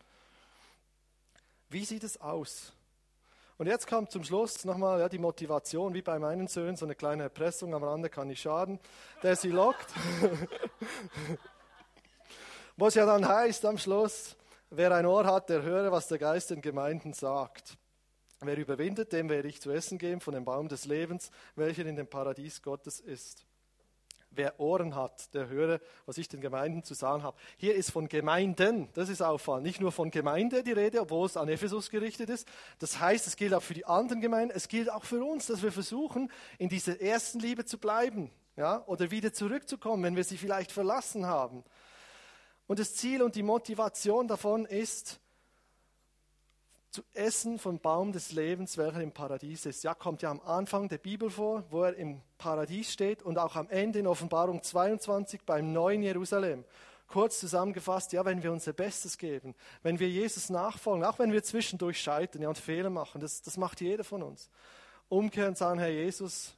Wie 1.69 1.83
sieht 1.83 2.03
es 2.03 2.21
aus? 2.21 2.73
Und 3.57 3.67
jetzt 3.67 3.87
kommt 3.87 4.11
zum 4.11 4.23
Schluss 4.23 4.65
nochmal 4.65 4.99
ja, 4.99 5.09
die 5.09 5.19
Motivation, 5.19 5.93
wie 5.93 6.01
bei 6.01 6.19
meinen 6.19 6.47
Söhnen, 6.47 6.75
so 6.75 6.85
eine 6.85 6.95
kleine 6.95 7.23
Erpressung 7.23 7.73
am 7.73 7.83
Rande 7.83 8.09
kann 8.09 8.27
nicht 8.27 8.41
schaden, 8.41 8.79
der 9.21 9.35
sie 9.35 9.49
lockt. 9.49 9.87
Wo 12.75 12.87
es 12.87 12.95
ja 12.95 13.05
dann 13.05 13.27
heißt 13.27 13.65
am 13.65 13.77
Schluss, 13.77 14.35
wer 14.71 14.91
ein 14.93 15.05
Ohr 15.05 15.25
hat, 15.25 15.49
der 15.49 15.61
höre, 15.61 15.91
was 15.91 16.07
der 16.07 16.17
Geist 16.17 16.49
den 16.49 16.61
Gemeinden 16.61 17.13
sagt. 17.13 17.77
Wer 18.41 18.57
überwindet, 18.57 19.13
dem 19.13 19.29
werde 19.29 19.47
ich 19.47 19.61
zu 19.61 19.71
essen 19.71 19.99
geben 19.99 20.19
von 20.19 20.33
dem 20.33 20.43
Baum 20.43 20.67
des 20.67 20.85
Lebens, 20.85 21.29
welcher 21.55 21.85
in 21.85 21.95
dem 21.95 22.07
Paradies 22.07 22.63
Gottes 22.63 22.99
ist. 22.99 23.45
Wer 24.31 24.59
Ohren 24.59 24.95
hat, 24.95 25.31
der 25.35 25.47
höre, 25.47 25.79
was 26.07 26.17
ich 26.17 26.27
den 26.27 26.41
Gemeinden 26.41 26.83
zu 26.83 26.95
sagen 26.95 27.21
habe. 27.21 27.37
Hier 27.57 27.75
ist 27.75 27.91
von 27.91 28.09
Gemeinden, 28.09 28.89
das 28.95 29.07
ist 29.07 29.21
auffallend, 29.21 29.67
nicht 29.67 29.79
nur 29.79 29.91
von 29.91 30.09
Gemeinde 30.09 30.63
die 30.63 30.71
Rede, 30.71 30.99
obwohl 31.01 31.27
es 31.27 31.37
an 31.37 31.49
Ephesus 31.49 31.91
gerichtet 31.91 32.31
ist. 32.31 32.47
Das 32.79 32.99
heißt, 32.99 33.27
es 33.27 33.35
gilt 33.35 33.53
auch 33.53 33.61
für 33.61 33.75
die 33.75 33.85
anderen 33.85 34.19
Gemeinden, 34.19 34.55
es 34.55 34.67
gilt 34.67 34.91
auch 34.91 35.05
für 35.05 35.23
uns, 35.23 35.45
dass 35.45 35.61
wir 35.61 35.71
versuchen, 35.71 36.31
in 36.57 36.69
dieser 36.69 36.99
ersten 36.99 37.39
Liebe 37.39 37.65
zu 37.65 37.77
bleiben, 37.77 38.31
ja, 38.57 38.83
oder 38.87 39.11
wieder 39.11 39.31
zurückzukommen, 39.31 40.01
wenn 40.01 40.15
wir 40.15 40.23
sie 40.23 40.37
vielleicht 40.37 40.71
verlassen 40.71 41.27
haben. 41.27 41.63
Und 42.67 42.79
das 42.79 42.95
Ziel 42.95 43.21
und 43.21 43.35
die 43.35 43.43
Motivation 43.43 44.27
davon 44.27 44.65
ist, 44.65 45.19
zu 46.93 47.01
essen 47.13 47.57
vom 47.57 47.79
Baum 47.79 48.11
des 48.11 48.33
Lebens, 48.33 48.77
welcher 48.77 49.01
im 49.01 49.11
Paradies 49.11 49.65
ist. 49.65 49.83
Ja, 49.83 49.95
kommt 49.95 50.21
ja 50.21 50.29
am 50.29 50.39
Anfang 50.41 50.89
der 50.89 50.99
Bibel 50.99 51.31
vor, 51.31 51.63
wo 51.71 51.83
er 51.83 51.95
im 51.95 52.21
Paradies 52.37 52.93
steht 52.93 53.23
und 53.23 53.39
auch 53.39 53.55
am 53.55 53.67
Ende 53.69 53.97
in 53.97 54.05
Offenbarung 54.05 54.61
22 54.61 55.41
beim 55.41 55.73
neuen 55.73 56.03
Jerusalem. 56.03 56.63
Kurz 57.07 57.39
zusammengefasst, 57.39 58.13
ja, 58.13 58.23
wenn 58.25 58.43
wir 58.43 58.51
unser 58.51 58.73
Bestes 58.73 59.17
geben, 59.17 59.55
wenn 59.81 59.99
wir 59.99 60.07
Jesus 60.07 60.51
nachfolgen, 60.51 61.03
auch 61.03 61.17
wenn 61.17 61.31
wir 61.31 61.41
zwischendurch 61.43 61.99
scheitern 61.99 62.43
ja, 62.43 62.49
und 62.49 62.59
Fehler 62.59 62.91
machen, 62.91 63.19
das, 63.19 63.41
das 63.41 63.57
macht 63.57 63.81
jeder 63.81 64.03
von 64.03 64.21
uns. 64.21 64.51
Umkehren 65.09 65.49
und 65.49 65.57
sagen, 65.57 65.79
Herr 65.79 65.89
Jesus, 65.89 66.53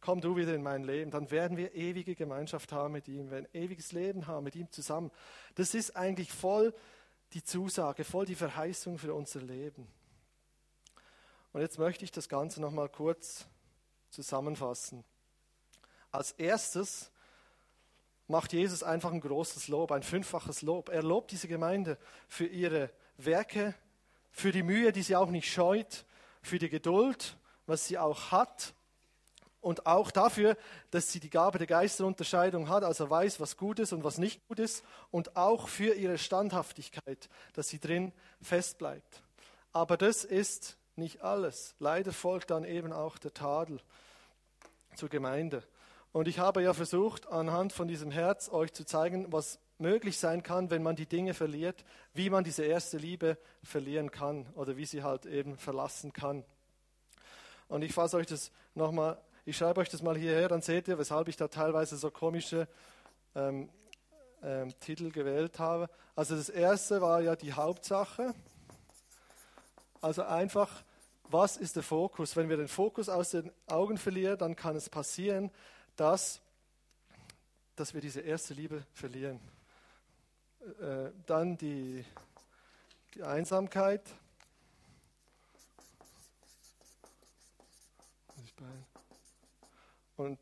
komm 0.00 0.20
du 0.20 0.36
wieder 0.36 0.54
in 0.54 0.62
mein 0.62 0.84
Leben, 0.84 1.10
dann 1.10 1.30
werden 1.30 1.56
wir 1.56 1.74
ewige 1.74 2.14
Gemeinschaft 2.14 2.72
haben 2.72 2.92
mit 2.92 3.08
ihm, 3.08 3.30
werden 3.30 3.48
ewiges 3.52 3.92
Leben 3.92 4.26
haben 4.26 4.44
mit 4.44 4.56
ihm 4.56 4.70
zusammen. 4.70 5.10
Das 5.54 5.74
ist 5.74 5.96
eigentlich 5.96 6.32
voll 6.32 6.74
die 7.32 7.42
Zusage, 7.42 8.04
voll 8.04 8.26
die 8.26 8.34
Verheißung 8.34 8.98
für 8.98 9.14
unser 9.14 9.40
Leben. 9.40 9.86
Und 11.52 11.60
jetzt 11.60 11.78
möchte 11.78 12.04
ich 12.04 12.12
das 12.12 12.28
Ganze 12.28 12.60
nochmal 12.60 12.88
kurz 12.88 13.46
zusammenfassen. 14.10 15.04
Als 16.12 16.32
erstes 16.32 17.10
macht 18.28 18.52
Jesus 18.52 18.82
einfach 18.82 19.12
ein 19.12 19.20
großes 19.20 19.68
Lob, 19.68 19.92
ein 19.92 20.02
fünffaches 20.02 20.62
Lob. 20.62 20.88
Er 20.88 21.02
lobt 21.02 21.30
diese 21.30 21.48
Gemeinde 21.48 21.98
für 22.28 22.46
ihre 22.46 22.90
Werke, 23.16 23.74
für 24.30 24.52
die 24.52 24.62
Mühe, 24.62 24.92
die 24.92 25.02
sie 25.02 25.16
auch 25.16 25.30
nicht 25.30 25.50
scheut, 25.50 26.04
für 26.42 26.58
die 26.58 26.68
Geduld, 26.68 27.36
was 27.66 27.86
sie 27.88 27.98
auch 27.98 28.30
hat 28.30 28.74
und 29.66 29.84
auch 29.84 30.12
dafür, 30.12 30.56
dass 30.92 31.10
sie 31.10 31.18
die 31.18 31.28
Gabe 31.28 31.58
der 31.58 31.66
Geisterunterscheidung 31.66 32.68
hat, 32.68 32.84
also 32.84 33.10
weiß, 33.10 33.40
was 33.40 33.56
gut 33.56 33.80
ist 33.80 33.92
und 33.92 34.04
was 34.04 34.16
nicht 34.16 34.46
gut 34.46 34.60
ist 34.60 34.84
und 35.10 35.36
auch 35.36 35.66
für 35.66 35.94
ihre 35.94 36.18
Standhaftigkeit, 36.18 37.28
dass 37.52 37.66
sie 37.66 37.80
drin 37.80 38.12
fest 38.40 38.78
bleibt. 38.78 39.24
Aber 39.72 39.96
das 39.96 40.22
ist 40.22 40.76
nicht 40.94 41.22
alles. 41.22 41.74
Leider 41.80 42.12
folgt 42.12 42.52
dann 42.52 42.62
eben 42.62 42.92
auch 42.92 43.18
der 43.18 43.34
Tadel 43.34 43.80
zur 44.94 45.08
Gemeinde. 45.08 45.64
Und 46.12 46.28
ich 46.28 46.38
habe 46.38 46.62
ja 46.62 46.72
versucht, 46.72 47.26
anhand 47.26 47.72
von 47.72 47.88
diesem 47.88 48.12
Herz 48.12 48.48
euch 48.48 48.72
zu 48.72 48.84
zeigen, 48.84 49.32
was 49.32 49.58
möglich 49.78 50.16
sein 50.16 50.44
kann, 50.44 50.70
wenn 50.70 50.84
man 50.84 50.94
die 50.94 51.06
Dinge 51.06 51.34
verliert, 51.34 51.84
wie 52.14 52.30
man 52.30 52.44
diese 52.44 52.62
erste 52.62 52.98
Liebe 52.98 53.36
verlieren 53.64 54.12
kann 54.12 54.46
oder 54.54 54.76
wie 54.76 54.86
sie 54.86 55.02
halt 55.02 55.26
eben 55.26 55.58
verlassen 55.58 56.12
kann. 56.12 56.44
Und 57.66 57.82
ich 57.82 57.92
fasse 57.92 58.16
euch 58.16 58.26
das 58.26 58.52
nochmal 58.76 59.20
ich 59.46 59.56
schreibe 59.56 59.80
euch 59.80 59.88
das 59.88 60.02
mal 60.02 60.16
hierher, 60.16 60.48
dann 60.48 60.60
seht 60.60 60.88
ihr, 60.88 60.98
weshalb 60.98 61.28
ich 61.28 61.36
da 61.36 61.46
teilweise 61.46 61.96
so 61.96 62.10
komische 62.10 62.66
ähm, 63.36 63.70
ähm, 64.42 64.74
Titel 64.80 65.12
gewählt 65.12 65.60
habe. 65.60 65.88
Also 66.16 66.34
das 66.34 66.48
erste 66.48 67.00
war 67.00 67.20
ja 67.20 67.36
die 67.36 67.52
Hauptsache. 67.52 68.34
Also 70.00 70.24
einfach, 70.24 70.82
was 71.28 71.56
ist 71.56 71.76
der 71.76 71.84
Fokus? 71.84 72.34
Wenn 72.34 72.48
wir 72.48 72.56
den 72.56 72.66
Fokus 72.66 73.08
aus 73.08 73.30
den 73.30 73.52
Augen 73.68 73.98
verlieren, 73.98 74.36
dann 74.36 74.56
kann 74.56 74.74
es 74.74 74.90
passieren, 74.90 75.52
dass, 75.94 76.40
dass 77.76 77.94
wir 77.94 78.00
diese 78.00 78.22
erste 78.22 78.52
Liebe 78.52 78.82
verlieren. 78.94 79.38
Äh, 80.80 81.12
dann 81.26 81.56
die, 81.56 82.04
die 83.14 83.22
Einsamkeit. 83.22 84.02
Ich 88.44 88.52
bei 88.54 88.95
und, 90.16 90.38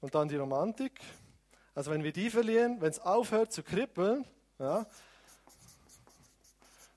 und 0.00 0.14
dann 0.14 0.28
die 0.28 0.36
Romantik. 0.36 1.00
Also 1.74 1.90
wenn 1.90 2.02
wir 2.02 2.12
die 2.12 2.30
verlieren, 2.30 2.80
wenn 2.80 2.90
es 2.90 3.00
aufhört 3.00 3.52
zu 3.52 3.62
kribbeln, 3.62 4.24
ja, 4.58 4.86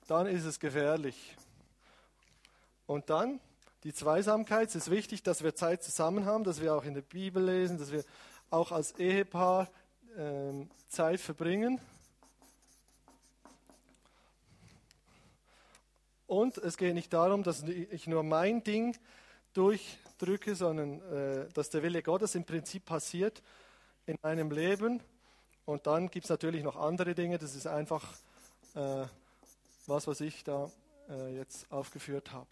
dann 0.06 0.26
ist 0.26 0.44
es 0.44 0.58
gefährlich. 0.58 1.36
Und 2.86 3.10
dann 3.10 3.40
die 3.84 3.94
Zweisamkeit. 3.94 4.68
Es 4.68 4.74
ist 4.74 4.90
wichtig, 4.90 5.22
dass 5.22 5.42
wir 5.42 5.54
Zeit 5.54 5.82
zusammen 5.82 6.24
haben, 6.24 6.44
dass 6.44 6.60
wir 6.60 6.74
auch 6.74 6.84
in 6.84 6.94
der 6.94 7.02
Bibel 7.02 7.44
lesen, 7.44 7.78
dass 7.78 7.92
wir 7.92 8.04
auch 8.50 8.72
als 8.72 8.98
Ehepaar 8.98 9.70
äh, 10.16 10.66
Zeit 10.88 11.20
verbringen. 11.20 11.80
Und 16.26 16.58
es 16.58 16.76
geht 16.76 16.94
nicht 16.94 17.12
darum, 17.12 17.42
dass 17.42 17.62
ich 17.62 18.06
nur 18.06 18.22
mein 18.22 18.62
Ding 18.62 18.96
durch 19.52 19.98
drücke, 20.18 20.54
sondern 20.54 21.00
äh, 21.12 21.48
dass 21.52 21.70
der 21.70 21.82
Wille 21.82 22.02
Gottes 22.02 22.34
im 22.34 22.44
Prinzip 22.44 22.84
passiert 22.84 23.42
in 24.06 24.18
meinem 24.22 24.50
Leben. 24.50 25.02
Und 25.64 25.86
dann 25.86 26.10
gibt 26.10 26.24
es 26.24 26.30
natürlich 26.30 26.62
noch 26.62 26.76
andere 26.76 27.14
Dinge. 27.14 27.38
Das 27.38 27.54
ist 27.54 27.66
einfach 27.66 28.14
äh, 28.74 29.04
was, 29.86 30.06
was 30.06 30.20
ich 30.20 30.44
da 30.44 30.70
äh, 31.08 31.36
jetzt 31.36 31.70
aufgeführt 31.70 32.32
habe. 32.32 32.48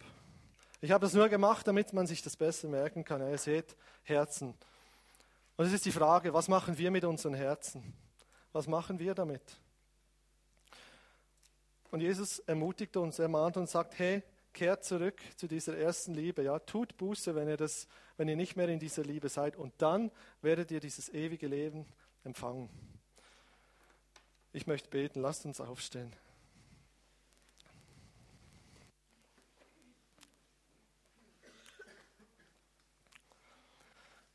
Ich 0.81 0.91
habe 0.91 1.05
das 1.05 1.13
nur 1.13 1.27
gemacht, 1.27 1.67
damit 1.67 1.93
man 1.93 2.07
sich 2.07 2.21
das 2.21 2.35
besser 2.35 2.67
merken 2.67 3.03
kann. 3.03 3.21
ihr 3.21 3.37
seht, 3.37 3.75
Herzen. 4.03 4.53
Und 5.57 5.65
es 5.65 5.73
ist 5.73 5.85
die 5.85 5.91
Frage, 5.91 6.33
was 6.33 6.47
machen 6.47 6.77
wir 6.77 6.89
mit 6.89 7.03
unseren 7.03 7.33
Herzen? 7.33 7.93
Was 8.53 8.67
machen 8.67 8.97
wir 8.97 9.13
damit? 9.13 9.41
Und 11.91 12.01
Jesus 12.01 12.39
ermutigt 12.39 12.95
uns, 12.97 13.19
er 13.19 13.27
mahnt 13.27 13.57
uns, 13.57 13.71
sagt, 13.71 13.97
hey, 13.99 14.23
kehrt 14.53 14.83
zurück 14.83 15.21
zu 15.35 15.47
dieser 15.47 15.77
ersten 15.77 16.13
Liebe. 16.13 16.43
Ja, 16.43 16.59
tut 16.59 16.97
Buße, 16.97 17.35
wenn 17.35 17.47
ihr, 17.47 17.57
das, 17.57 17.87
wenn 18.17 18.27
ihr 18.27 18.35
nicht 18.35 18.55
mehr 18.55 18.67
in 18.69 18.79
dieser 18.79 19.03
Liebe 19.03 19.29
seid. 19.29 19.55
Und 19.55 19.73
dann 19.77 20.11
werdet 20.41 20.71
ihr 20.71 20.79
dieses 20.79 21.09
ewige 21.09 21.47
Leben 21.47 21.85
empfangen. 22.23 22.69
Ich 24.51 24.67
möchte 24.67 24.89
beten. 24.89 25.21
Lasst 25.21 25.45
uns 25.45 25.61
aufstehen. 25.61 26.13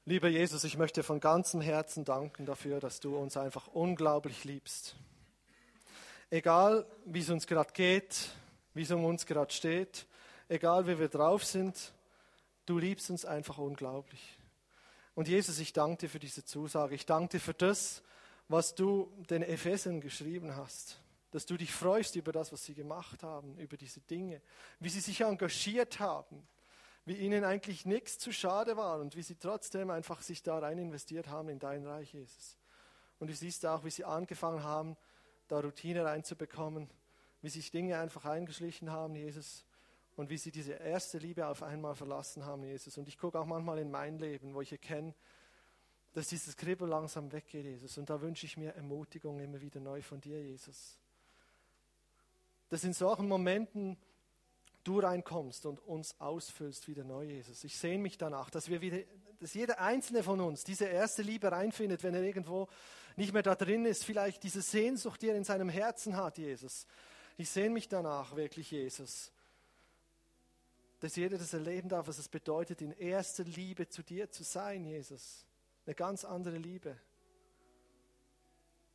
Lieber 0.06 0.28
Jesus, 0.28 0.64
ich 0.64 0.76
möchte 0.76 1.02
von 1.02 1.18
ganzem 1.18 1.62
Herzen 1.62 2.04
danken 2.04 2.44
dafür, 2.44 2.78
dass 2.78 3.00
du 3.00 3.16
uns 3.16 3.38
einfach 3.38 3.68
unglaublich 3.68 4.44
liebst. 4.44 4.96
Egal, 6.28 6.84
wie 7.06 7.20
es 7.20 7.30
uns 7.30 7.46
gerade 7.46 7.72
geht, 7.72 8.32
wie 8.74 8.82
es 8.82 8.90
um 8.90 9.04
uns 9.04 9.24
gerade 9.24 9.52
steht, 9.52 10.06
egal 10.48 10.86
wie 10.86 10.98
wir 10.98 11.08
drauf 11.08 11.44
sind, 11.44 11.94
du 12.66 12.78
liebst 12.78 13.10
uns 13.10 13.24
einfach 13.24 13.58
unglaublich. 13.58 14.38
Und 15.14 15.28
Jesus, 15.28 15.58
ich 15.60 15.72
danke 15.72 15.98
dir 15.98 16.08
für 16.08 16.18
diese 16.18 16.44
Zusage. 16.44 16.94
Ich 16.94 17.06
danke 17.06 17.36
dir 17.36 17.40
für 17.40 17.54
das, 17.54 18.02
was 18.48 18.74
du 18.74 19.12
den 19.30 19.42
Ephesern 19.42 20.00
geschrieben 20.00 20.56
hast. 20.56 21.00
Dass 21.30 21.46
du 21.46 21.56
dich 21.56 21.72
freust 21.72 22.16
über 22.16 22.32
das, 22.32 22.52
was 22.52 22.64
sie 22.64 22.74
gemacht 22.74 23.22
haben, 23.22 23.56
über 23.58 23.76
diese 23.76 24.00
Dinge, 24.00 24.40
wie 24.80 24.88
sie 24.88 25.00
sich 25.00 25.20
engagiert 25.20 25.98
haben, 26.00 26.46
wie 27.04 27.16
ihnen 27.16 27.44
eigentlich 27.44 27.86
nichts 27.86 28.18
zu 28.18 28.32
schade 28.32 28.76
war 28.76 29.00
und 29.00 29.16
wie 29.16 29.22
sie 29.22 29.36
trotzdem 29.36 29.90
einfach 29.90 30.22
sich 30.22 30.42
da 30.42 30.58
rein 30.58 30.78
investiert 30.78 31.28
haben 31.28 31.48
in 31.48 31.58
dein 31.58 31.84
Reich, 31.86 32.12
Jesus. 32.12 32.56
Und 33.18 33.28
du 33.30 33.34
siehst 33.34 33.66
auch, 33.66 33.84
wie 33.84 33.90
sie 33.90 34.04
angefangen 34.04 34.62
haben, 34.62 34.96
da 35.48 35.60
Routine 35.60 36.04
reinzubekommen, 36.04 36.88
wie 37.44 37.50
sich 37.50 37.70
Dinge 37.70 37.98
einfach 37.98 38.24
eingeschlichen 38.24 38.90
haben, 38.90 39.14
Jesus, 39.16 39.66
und 40.16 40.30
wie 40.30 40.38
sie 40.38 40.50
diese 40.50 40.72
erste 40.72 41.18
Liebe 41.18 41.46
auf 41.46 41.62
einmal 41.62 41.94
verlassen 41.94 42.46
haben, 42.46 42.64
Jesus. 42.64 42.96
Und 42.96 43.06
ich 43.06 43.18
gucke 43.18 43.38
auch 43.38 43.44
manchmal 43.44 43.78
in 43.80 43.90
mein 43.90 44.18
Leben, 44.18 44.54
wo 44.54 44.62
ich 44.62 44.72
erkenne, 44.72 45.12
dass 46.14 46.28
dieses 46.28 46.56
Kribbel 46.56 46.88
langsam 46.88 47.30
weggeht, 47.32 47.66
Jesus. 47.66 47.98
Und 47.98 48.08
da 48.08 48.22
wünsche 48.22 48.46
ich 48.46 48.56
mir 48.56 48.74
Ermutigung 48.74 49.40
immer 49.40 49.60
wieder 49.60 49.78
neu 49.78 50.00
von 50.00 50.22
dir, 50.22 50.40
Jesus. 50.42 50.98
Dass 52.70 52.82
in 52.82 52.94
solchen 52.94 53.28
Momenten 53.28 53.98
du 54.82 55.00
reinkommst 55.00 55.66
und 55.66 55.80
uns 55.80 56.18
ausfüllst 56.22 56.88
wieder 56.88 57.04
neu, 57.04 57.24
Jesus. 57.24 57.62
Ich 57.62 57.76
sehne 57.76 57.98
mich 57.98 58.16
danach, 58.16 58.48
dass 58.48 58.70
wir 58.70 58.80
wieder, 58.80 59.00
dass 59.38 59.52
jeder 59.52 59.80
einzelne 59.80 60.22
von 60.22 60.40
uns 60.40 60.64
diese 60.64 60.86
erste 60.86 61.20
Liebe 61.20 61.52
reinfindet, 61.52 62.04
wenn 62.04 62.14
er 62.14 62.22
irgendwo 62.22 62.68
nicht 63.16 63.34
mehr 63.34 63.42
da 63.42 63.54
drin 63.54 63.84
ist, 63.84 64.02
vielleicht 64.02 64.42
diese 64.44 64.62
Sehnsucht, 64.62 65.20
die 65.20 65.28
er 65.28 65.36
in 65.36 65.44
seinem 65.44 65.68
Herzen 65.68 66.16
hat, 66.16 66.38
Jesus. 66.38 66.86
Ich 67.36 67.50
sehne 67.50 67.70
mich 67.70 67.88
danach 67.88 68.36
wirklich, 68.36 68.70
Jesus. 68.70 69.32
Dass 71.00 71.16
jeder 71.16 71.36
das 71.36 71.52
erleben 71.52 71.88
darf, 71.88 72.06
was 72.06 72.18
es 72.18 72.28
bedeutet, 72.28 72.80
in 72.80 72.92
erster 72.92 73.44
Liebe 73.44 73.88
zu 73.88 74.02
dir 74.02 74.30
zu 74.30 74.44
sein, 74.44 74.84
Jesus. 74.84 75.44
Eine 75.84 75.94
ganz 75.94 76.24
andere 76.24 76.56
Liebe. 76.56 76.96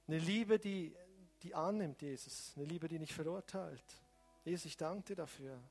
Eine 0.07 0.17
Liebe, 0.17 0.57
die, 0.57 0.95
die 1.43 1.53
annimmt, 1.53 2.01
Jesus. 2.01 2.53
Eine 2.55 2.65
Liebe, 2.65 2.87
die 2.87 2.97
nicht 2.97 3.13
verurteilt. 3.13 3.83
Jesus, 4.43 4.65
ich 4.65 4.77
danke 4.77 5.03
dir 5.07 5.15
dafür. 5.17 5.61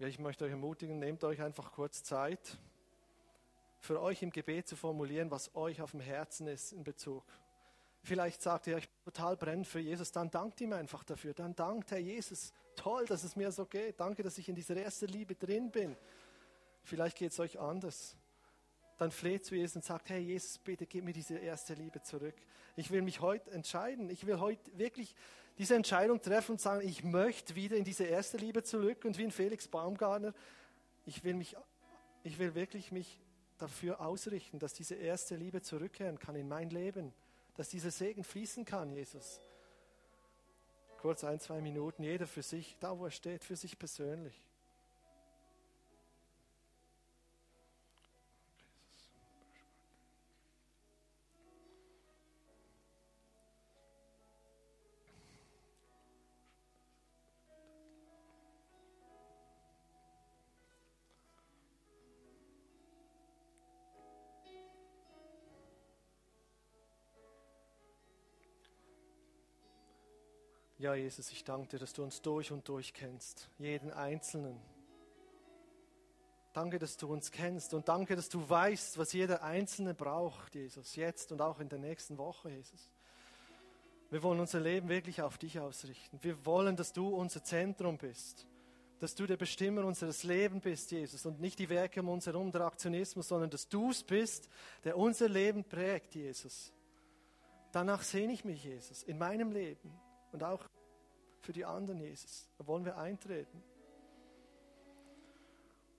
Ja, 0.00 0.08
ich 0.08 0.18
möchte 0.18 0.44
euch 0.44 0.50
ermutigen, 0.50 0.98
nehmt 0.98 1.22
euch 1.22 1.40
einfach 1.40 1.72
kurz 1.72 2.02
Zeit, 2.02 2.58
für 3.78 4.00
euch 4.00 4.22
im 4.22 4.30
Gebet 4.30 4.66
zu 4.66 4.76
formulieren, 4.76 5.30
was 5.30 5.54
euch 5.54 5.80
auf 5.80 5.92
dem 5.92 6.00
Herzen 6.00 6.48
ist 6.48 6.72
in 6.72 6.82
Bezug. 6.82 7.24
Vielleicht 8.06 8.42
sagt 8.42 8.66
ihr, 8.66 8.76
ich 8.76 8.86
bin 8.86 9.04
total 9.06 9.34
brennend 9.34 9.66
für 9.66 9.80
Jesus, 9.80 10.12
dann 10.12 10.30
dankt 10.30 10.60
ihm 10.60 10.74
einfach 10.74 11.04
dafür. 11.04 11.32
Dann 11.32 11.56
dankt 11.56 11.90
Herr 11.90 11.98
Jesus, 11.98 12.52
toll, 12.76 13.06
dass 13.06 13.24
es 13.24 13.34
mir 13.34 13.50
so 13.50 13.64
geht. 13.64 13.98
Danke, 13.98 14.22
dass 14.22 14.36
ich 14.36 14.46
in 14.46 14.54
dieser 14.54 14.76
ersten 14.76 15.06
Liebe 15.06 15.34
drin 15.34 15.70
bin. 15.70 15.96
Vielleicht 16.82 17.16
geht 17.16 17.32
es 17.32 17.40
euch 17.40 17.58
anders. 17.58 18.14
Dann 18.98 19.10
fleht 19.10 19.46
zu 19.46 19.54
Jesus 19.54 19.76
und 19.76 19.86
sagt, 19.86 20.10
Herr 20.10 20.18
Jesus, 20.18 20.58
bitte 20.58 20.84
gib 20.84 21.02
mir 21.02 21.14
diese 21.14 21.38
erste 21.38 21.72
Liebe 21.72 22.02
zurück. 22.02 22.34
Ich 22.76 22.90
will 22.90 23.00
mich 23.00 23.20
heute 23.20 23.50
entscheiden. 23.52 24.10
Ich 24.10 24.26
will 24.26 24.38
heute 24.38 24.76
wirklich 24.76 25.16
diese 25.56 25.74
Entscheidung 25.74 26.20
treffen 26.20 26.52
und 26.52 26.60
sagen, 26.60 26.86
ich 26.86 27.04
möchte 27.04 27.54
wieder 27.54 27.78
in 27.78 27.84
diese 27.84 28.04
erste 28.04 28.36
Liebe 28.36 28.62
zurück 28.64 29.06
und 29.06 29.16
wie 29.16 29.24
ein 29.24 29.30
Felix 29.30 29.66
Baumgartner, 29.66 30.34
ich 31.06 31.24
will, 31.24 31.34
mich, 31.34 31.56
ich 32.22 32.38
will 32.38 32.54
wirklich 32.54 32.92
mich 32.92 33.18
dafür 33.56 34.02
ausrichten, 34.02 34.58
dass 34.58 34.74
diese 34.74 34.94
erste 34.94 35.36
Liebe 35.36 35.62
zurückkehren 35.62 36.18
kann 36.18 36.36
in 36.36 36.48
mein 36.48 36.68
Leben, 36.68 37.14
dass 37.54 37.68
dieser 37.68 37.90
Segen 37.90 38.24
fließen 38.24 38.64
kann, 38.64 38.92
Jesus. 38.92 39.40
Kurz 40.98 41.22
ein, 41.24 41.38
zwei 41.38 41.60
Minuten, 41.60 42.02
jeder 42.02 42.26
für 42.26 42.42
sich, 42.42 42.76
da 42.80 42.98
wo 42.98 43.04
er 43.04 43.10
steht, 43.10 43.44
für 43.44 43.56
sich 43.56 43.78
persönlich. 43.78 44.34
Ja, 70.84 70.94
Jesus, 70.94 71.30
ich 71.30 71.42
danke 71.44 71.68
dir, 71.68 71.78
dass 71.78 71.94
du 71.94 72.02
uns 72.02 72.20
durch 72.20 72.52
und 72.52 72.68
durch 72.68 72.92
kennst, 72.92 73.48
jeden 73.56 73.90
Einzelnen. 73.90 74.60
Danke, 76.52 76.78
dass 76.78 76.98
du 76.98 77.10
uns 77.10 77.30
kennst 77.30 77.72
und 77.72 77.88
danke, 77.88 78.14
dass 78.16 78.28
du 78.28 78.46
weißt, 78.46 78.98
was 78.98 79.14
jeder 79.14 79.42
Einzelne 79.42 79.94
braucht, 79.94 80.54
Jesus, 80.54 80.94
jetzt 80.96 81.32
und 81.32 81.40
auch 81.40 81.58
in 81.58 81.70
der 81.70 81.78
nächsten 81.78 82.18
Woche, 82.18 82.50
Jesus. 82.50 82.92
Wir 84.10 84.22
wollen 84.22 84.40
unser 84.40 84.60
Leben 84.60 84.90
wirklich 84.90 85.22
auf 85.22 85.38
dich 85.38 85.58
ausrichten. 85.58 86.18
Wir 86.20 86.44
wollen, 86.44 86.76
dass 86.76 86.92
du 86.92 87.08
unser 87.08 87.42
Zentrum 87.42 87.96
bist, 87.96 88.46
dass 88.98 89.14
du 89.14 89.26
der 89.26 89.38
Bestimmer 89.38 89.86
unseres 89.86 90.22
Lebens 90.22 90.64
bist, 90.64 90.90
Jesus, 90.90 91.24
und 91.24 91.40
nicht 91.40 91.58
die 91.60 91.70
Werke 91.70 92.02
um 92.02 92.10
uns 92.10 92.26
herum, 92.26 92.52
der 92.52 92.60
Aktionismus, 92.60 93.28
sondern 93.28 93.48
dass 93.48 93.70
du 93.70 93.90
es 93.90 94.02
bist, 94.04 94.50
der 94.84 94.98
unser 94.98 95.30
Leben 95.30 95.64
prägt, 95.64 96.14
Jesus. 96.14 96.74
Danach 97.72 98.02
sehne 98.02 98.34
ich 98.34 98.44
mich, 98.44 98.62
Jesus, 98.62 99.02
in 99.02 99.16
meinem 99.16 99.50
Leben 99.50 99.98
und 100.34 100.42
auch 100.42 100.68
für 101.44 101.52
die 101.52 101.64
anderen, 101.64 102.00
Jesus. 102.00 102.48
Da 102.58 102.66
wollen 102.66 102.84
wir 102.84 102.96
eintreten. 102.96 103.62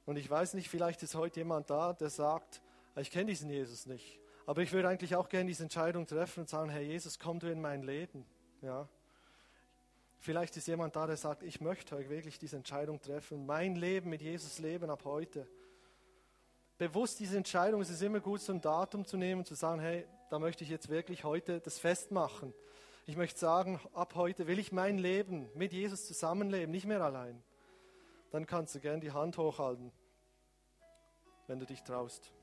Und 0.06 0.18
ich 0.18 0.30
weiß 0.30 0.54
nicht, 0.54 0.70
vielleicht 0.70 1.02
ist 1.04 1.16
heute 1.16 1.40
jemand 1.40 1.70
da, 1.70 1.94
der 1.94 2.10
sagt, 2.10 2.62
ich 2.96 3.12
kenne 3.12 3.28
diesen 3.28 3.50
Jesus 3.50 3.86
nicht. 3.86 4.20
Aber 4.46 4.62
ich 4.62 4.72
würde 4.72 4.88
eigentlich 4.88 5.16
auch 5.16 5.30
gerne 5.30 5.48
diese 5.48 5.64
Entscheidung 5.64 6.06
treffen 6.06 6.42
und 6.42 6.50
sagen, 6.50 6.70
Herr 6.70 6.82
Jesus, 6.82 7.18
komm 7.18 7.40
du 7.40 7.52
in 7.52 7.60
mein 7.60 7.82
Leben. 7.82 8.26
Ja. 8.62 8.88
Vielleicht 10.20 10.56
ist 10.58 10.68
jemand 10.68 10.96
da, 10.96 11.08
der 11.08 11.18
sagt, 11.18 11.44
ich 11.44 11.62
möchte 11.62 11.98
wirklich 12.10 12.40
diese 12.40 12.56
Entscheidung 12.58 13.02
treffen, 13.02 13.46
mein 13.46 13.76
Leben 13.76 14.10
mit 14.10 14.22
Jesus 14.22 14.60
leben 14.60 14.90
ab 14.90 15.04
heute. 15.06 15.48
Bewusst 16.78 17.20
diese 17.20 17.38
Entscheidung, 17.38 17.82
es 17.82 17.90
ist 17.90 18.02
immer 18.02 18.20
gut, 18.20 18.42
so 18.42 18.52
ein 18.52 18.62
Datum 18.62 19.06
zu 19.06 19.18
nehmen 19.18 19.40
und 19.40 19.46
zu 19.46 19.56
sagen, 19.56 19.80
hey, 19.80 20.06
da 20.30 20.40
möchte 20.40 20.64
ich 20.64 20.70
jetzt 20.70 20.90
wirklich 20.90 21.24
heute 21.24 21.60
das 21.60 21.80
festmachen. 21.80 22.54
Ich 23.08 23.18
möchte 23.18 23.40
sagen, 23.40 23.80
ab 23.94 24.16
heute 24.16 24.48
will 24.48 24.58
ich 24.58 24.72
mein 24.72 24.98
Leben 24.98 25.48
mit 25.54 25.74
Jesus 25.74 26.08
zusammenleben, 26.08 26.72
nicht 26.72 26.88
mehr 26.88 27.02
allein. 27.02 27.44
Dann 28.32 28.48
kannst 28.48 28.74
du 28.74 28.80
gern 28.80 29.00
die 29.00 29.12
Hand 29.12 29.38
hochhalten, 29.38 29.92
wenn 31.46 31.60
du 31.60 31.68
dich 31.68 31.84
traust. 31.84 32.34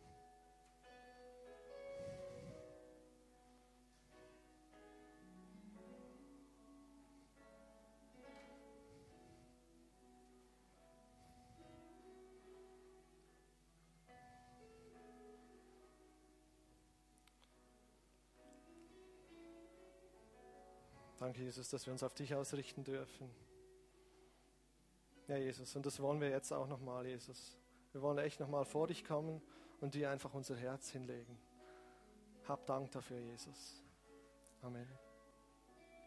Danke, 21.22 21.40
Jesus, 21.40 21.68
dass 21.68 21.86
wir 21.86 21.92
uns 21.92 22.02
auf 22.02 22.14
dich 22.14 22.34
ausrichten 22.34 22.82
dürfen. 22.82 23.30
Ja, 25.28 25.36
Jesus, 25.36 25.76
und 25.76 25.86
das 25.86 26.00
wollen 26.00 26.20
wir 26.20 26.28
jetzt 26.28 26.52
auch 26.52 26.66
nochmal, 26.66 27.06
Jesus. 27.06 27.56
Wir 27.92 28.02
wollen 28.02 28.18
echt 28.18 28.40
nochmal 28.40 28.64
vor 28.64 28.88
dich 28.88 29.04
kommen 29.04 29.40
und 29.80 29.94
dir 29.94 30.10
einfach 30.10 30.34
unser 30.34 30.56
Herz 30.56 30.90
hinlegen. 30.90 31.38
Hab 32.48 32.66
Dank 32.66 32.90
dafür, 32.90 33.20
Jesus. 33.20 33.84
Amen. 34.62 35.11